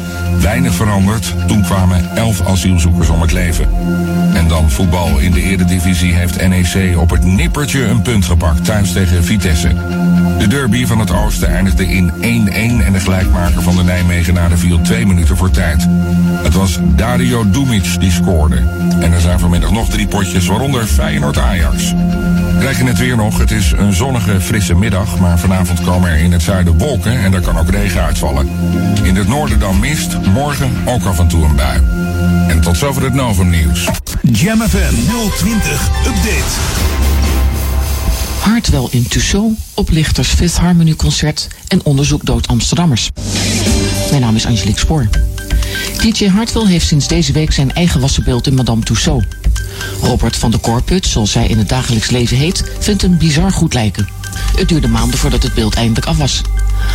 weinig 0.40 0.74
veranderd. 0.74 1.35
Toen 1.47 1.62
kwamen 1.62 2.16
elf 2.16 2.47
asielzoekers 2.47 3.09
om 3.09 3.20
het 3.20 3.32
leven. 3.32 3.68
En 4.35 4.48
dan 4.48 4.70
voetbal 4.70 5.18
in 5.18 5.31
de 5.31 5.43
eredivisie 5.43 6.14
heeft 6.14 6.48
NEC 6.48 6.98
op 6.98 7.10
het 7.10 7.24
nippertje 7.24 7.85
een 7.85 8.02
punt 8.02 8.24
gepakt 8.24 8.64
thuis 8.64 8.93
tegen 8.93 9.24
Vitesse. 9.24 9.74
De 10.39 10.47
derby 10.47 10.86
van 10.86 10.98
het 10.98 11.12
oosten 11.12 11.48
eindigde 11.48 11.86
in 11.86 12.10
1-1 12.10 12.85
en 12.85 12.93
de 12.93 13.01
gelijkmaker 13.01 13.62
van 13.62 13.76
de 13.76 13.82
Nijmegenaren 13.82 14.59
viel 14.59 14.81
twee 14.81 15.06
minuten 15.06 15.36
voor 15.36 15.51
tijd. 15.51 15.89
Het 16.44 16.54
was 16.54 16.78
Dario 16.82 17.50
Dumic 17.50 18.00
die 18.00 18.10
scoorde. 18.10 18.56
En 19.00 19.12
er 19.12 19.20
zijn 19.20 19.38
vanmiddag 19.38 19.70
nog 19.70 19.88
drie 19.88 20.06
potjes, 20.06 20.46
waaronder 20.46 20.86
Feyenoord-Ajax. 20.86 21.94
Krijg 22.58 22.78
je 22.78 22.84
het 22.84 22.98
weer 22.98 23.16
nog? 23.16 23.38
Het 23.38 23.50
is 23.50 23.72
een 23.76 23.92
zonnige, 23.92 24.40
frisse 24.40 24.74
middag, 24.74 25.18
maar 25.18 25.38
vanavond 25.38 25.80
komen 25.80 26.10
er 26.10 26.18
in 26.18 26.32
het 26.32 26.42
zuiden 26.42 26.78
wolken 26.78 27.18
en 27.18 27.34
er 27.34 27.40
kan 27.40 27.58
ook 27.58 27.70
regen 27.70 28.02
uitvallen. 28.02 28.48
In 29.02 29.16
het 29.16 29.28
noorden 29.28 29.58
dan 29.58 29.80
mist, 29.80 30.16
morgen 30.32 30.70
ook 30.84 31.04
af 31.04 31.18
en 31.18 31.28
toe 31.28 31.44
een 31.44 31.56
bui. 31.56 31.82
En 32.48 32.60
tot 32.60 32.76
zover 32.76 33.02
het 33.02 33.14
Novum 33.14 33.50
nieuws. 33.50 33.88
Jam 34.22 34.60
FM 34.60 34.94
020 35.36 35.88
Update. 36.06 36.52
Hartwell 38.40 38.86
in 38.90 39.08
Tussaud, 39.08 39.52
oplichters 39.74 40.28
Fifth 40.28 40.56
Harmony 40.56 40.94
Concert 40.94 41.48
en 41.68 41.84
onderzoek 41.84 42.24
dood 42.24 42.48
Amsterdammers. 42.48 43.10
Mijn 44.10 44.22
naam 44.22 44.36
is 44.36 44.46
Angelique 44.46 44.80
Spoor. 44.80 45.08
DJ 45.98 46.28
Hartwell 46.28 46.66
heeft 46.66 46.86
sinds 46.86 47.09
deze 47.09 47.32
week 47.32 47.52
zijn 47.52 47.74
eigen 47.74 48.01
wassenbeeld 48.01 48.46
in 48.46 48.55
Madame 48.55 48.82
Tussaud. 48.82 49.24
Robert 50.01 50.36
van 50.36 50.51
de 50.51 50.60
Corput, 50.60 51.06
zoals 51.06 51.30
zij 51.30 51.46
in 51.46 51.59
het 51.59 51.68
dagelijks 51.68 52.10
leven 52.10 52.36
heet, 52.36 52.64
vindt 52.78 53.02
hem 53.02 53.18
bizar 53.18 53.52
goed 53.52 53.74
lijken. 53.74 54.09
Het 54.56 54.68
duurde 54.68 54.88
maanden 54.88 55.18
voordat 55.18 55.42
het 55.42 55.55
beeld 55.55 55.74
eindelijk 55.74 56.06
af 56.06 56.16
was. 56.16 56.42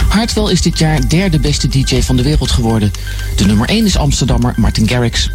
Hartwell 0.07 0.51
is 0.51 0.61
dit 0.61 0.79
jaar 0.79 1.09
derde 1.09 1.39
beste 1.39 1.67
DJ 1.67 2.01
van 2.01 2.15
de 2.15 2.23
wereld 2.23 2.51
geworden. 2.51 2.91
De 3.35 3.45
nummer 3.45 3.69
1 3.69 3.85
is 3.85 3.97
Amsterdammer 3.97 4.53
Martin 4.57 4.87
Garrix. 4.87 5.29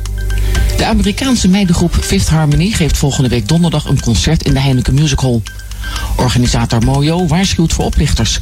De 0.76 0.84
Amerikaanse 0.84 1.48
meidengroep 1.48 1.94
Fifth 2.00 2.28
Harmony 2.28 2.70
geeft 2.70 2.96
volgende 2.96 3.28
week 3.28 3.48
donderdag 3.48 3.84
een 3.84 4.00
concert 4.00 4.42
in 4.42 4.52
de 4.52 4.60
Heineken 4.60 4.94
Music 4.94 5.20
Hall. 5.20 5.42
Organisator 6.16 6.82
Mojo 6.82 7.26
waarschuwt 7.26 7.72
voor 7.72 7.84
oplichters. 7.84 8.38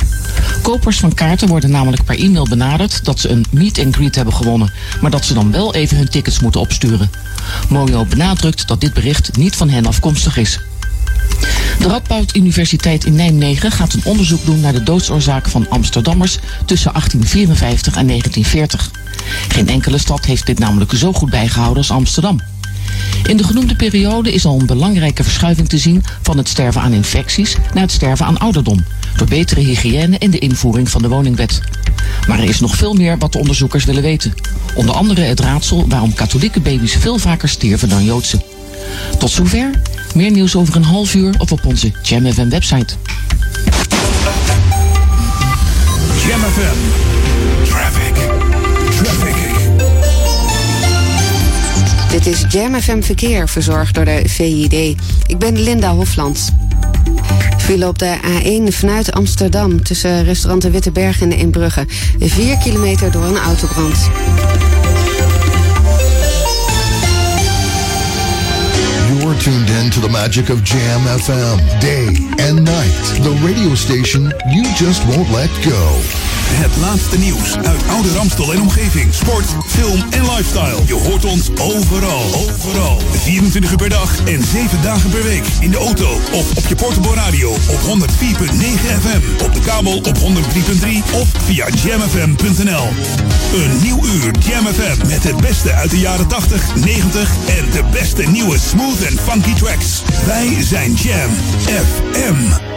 Kopers 0.62 0.98
van 0.98 1.14
kaarten 1.14 1.48
worden 1.48 1.70
namelijk 1.70 2.04
per 2.04 2.18
e-mail 2.18 2.46
benaderd 2.48 3.04
dat 3.04 3.20
ze 3.20 3.28
een 3.28 3.44
meet 3.50 3.78
and 3.78 3.94
greet 3.94 4.14
hebben 4.14 4.34
gewonnen, 4.34 4.72
maar 5.00 5.10
dat 5.10 5.24
ze 5.24 5.34
dan 5.34 5.50
wel 5.50 5.74
even 5.74 5.96
hun 5.96 6.08
tickets 6.08 6.40
moeten 6.40 6.60
opsturen. 6.60 7.10
Mojo 7.68 8.04
benadrukt 8.04 8.68
dat 8.68 8.80
dit 8.80 8.94
bericht 8.94 9.36
niet 9.36 9.56
van 9.56 9.68
hen 9.68 9.86
afkomstig 9.86 10.36
is. 10.36 10.60
De 11.78 11.88
Radboud 11.88 12.36
Universiteit 12.36 13.04
in 13.04 13.14
Nijmegen 13.14 13.72
gaat 13.72 13.92
een 13.92 14.04
onderzoek 14.04 14.44
doen 14.44 14.60
naar 14.60 14.72
de 14.72 14.82
doodsoorzaak 14.82 15.48
van 15.48 15.66
Amsterdammers 15.68 16.38
tussen 16.66 16.92
1854 16.92 17.96
en 17.96 18.06
1940. 18.06 18.90
Geen 19.48 19.68
enkele 19.68 19.98
stad 19.98 20.24
heeft 20.24 20.46
dit 20.46 20.58
namelijk 20.58 20.92
zo 20.94 21.12
goed 21.12 21.30
bijgehouden 21.30 21.78
als 21.78 21.90
Amsterdam. 21.90 22.40
In 23.26 23.36
de 23.36 23.44
genoemde 23.44 23.76
periode 23.76 24.32
is 24.32 24.44
al 24.44 24.60
een 24.60 24.66
belangrijke 24.66 25.22
verschuiving 25.22 25.68
te 25.68 25.78
zien 25.78 26.04
van 26.22 26.36
het 26.36 26.48
sterven 26.48 26.80
aan 26.80 26.92
infecties 26.92 27.56
naar 27.74 27.82
het 27.82 27.92
sterven 27.92 28.26
aan 28.26 28.38
ouderdom, 28.38 28.84
door 29.16 29.26
betere 29.26 29.60
hygiëne 29.60 30.18
en 30.18 30.30
de 30.30 30.38
invoering 30.38 30.90
van 30.90 31.02
de 31.02 31.08
woningwet. 31.08 31.60
Maar 32.28 32.38
er 32.38 32.48
is 32.48 32.60
nog 32.60 32.76
veel 32.76 32.94
meer 32.94 33.18
wat 33.18 33.32
de 33.32 33.38
onderzoekers 33.38 33.84
willen 33.84 34.02
weten. 34.02 34.34
Onder 34.74 34.94
andere 34.94 35.20
het 35.20 35.40
raadsel 35.40 35.84
waarom 35.88 36.14
katholieke 36.14 36.60
baby's 36.60 36.92
veel 36.92 37.18
vaker 37.18 37.48
stierven 37.48 37.88
dan 37.88 38.04
Joodse. 38.04 38.42
Tot 39.18 39.30
zover. 39.30 39.70
Meer 40.14 40.30
nieuws 40.30 40.56
over 40.56 40.76
een 40.76 40.84
half 40.84 41.14
uur 41.14 41.34
of 41.38 41.52
op 41.52 41.66
onze 41.66 41.92
Jam 42.02 42.32
FM 42.32 42.48
website. 42.48 42.94
Jam 46.26 46.40
Dit 52.12 52.26
is 52.26 52.44
Jam 52.48 52.80
FM 52.80 53.02
Verkeer, 53.02 53.48
verzorgd 53.48 53.94
door 53.94 54.04
de 54.04 54.22
VID. 54.26 54.72
Ik 55.26 55.38
ben 55.38 55.62
Linda 55.62 55.94
Hofland. 55.94 56.50
File 57.58 57.86
op 57.86 57.98
de 57.98 58.16
A1 58.16 58.74
vanuit 58.74 59.12
Amsterdam 59.12 59.82
tussen 59.82 60.24
restaurant 60.24 60.62
De 60.62 60.70
Witteberg 60.70 61.20
en 61.20 61.28
de 61.28 61.36
Inbrugge. 61.36 61.86
4 62.20 62.58
kilometer 62.58 63.10
door 63.10 63.24
een 63.24 63.38
autobrand. 63.38 63.96
You're 69.08 69.36
tuned 69.36 69.70
in 69.82 69.90
to 69.90 70.00
the 70.00 70.08
magic 70.10 70.48
of 70.48 70.58
Jam 70.62 71.18
FM, 71.18 71.80
day 71.80 72.06
and 72.48 72.54
night. 72.54 73.22
The 73.22 73.40
radio 73.46 73.74
station 73.74 74.22
you 74.50 74.66
just 74.74 75.04
won't 75.04 75.30
let 75.30 75.50
go. 75.50 76.31
Het 76.44 76.76
laatste 76.76 77.18
nieuws 77.18 77.56
uit 77.56 77.82
oude 77.88 78.12
Ramstel 78.12 78.52
en 78.52 78.60
omgeving. 78.60 79.14
Sport, 79.14 79.46
film 79.66 80.02
en 80.10 80.22
lifestyle. 80.22 80.78
Je 80.86 80.94
hoort 80.94 81.24
ons 81.24 81.50
overal. 81.60 82.24
Overal. 82.34 83.00
24 83.12 83.70
uur 83.70 83.76
per 83.76 83.88
dag 83.88 84.18
en 84.24 84.42
7 84.44 84.82
dagen 84.82 85.10
per 85.10 85.22
week. 85.22 85.44
In 85.60 85.70
de 85.70 85.76
auto 85.76 86.10
of 86.32 86.56
op 86.56 86.66
je 86.66 86.74
portable 86.74 87.14
radio 87.14 87.50
op 87.50 87.80
104.9 87.80 87.92
FM. 89.00 89.44
Op 89.44 89.54
de 89.54 89.60
kabel 89.60 89.96
op 89.96 90.18
103.3 90.18 90.24
of 91.14 91.28
via 91.44 91.66
jamfm.nl. 91.68 92.88
Een 93.54 93.78
nieuw 93.82 94.04
uur 94.04 94.30
Jam 94.38 94.66
FM 94.66 95.06
met 95.08 95.22
het 95.22 95.36
beste 95.36 95.72
uit 95.72 95.90
de 95.90 95.98
jaren 95.98 96.26
80, 96.26 96.76
90 96.76 97.30
en 97.58 97.70
de 97.70 97.82
beste 97.90 98.22
nieuwe 98.22 98.58
smooth 98.58 99.02
en 99.02 99.18
funky 99.18 99.54
tracks. 99.54 100.02
Wij 100.26 100.56
zijn 100.62 100.92
Jam 100.92 101.30
FM. 101.66 102.72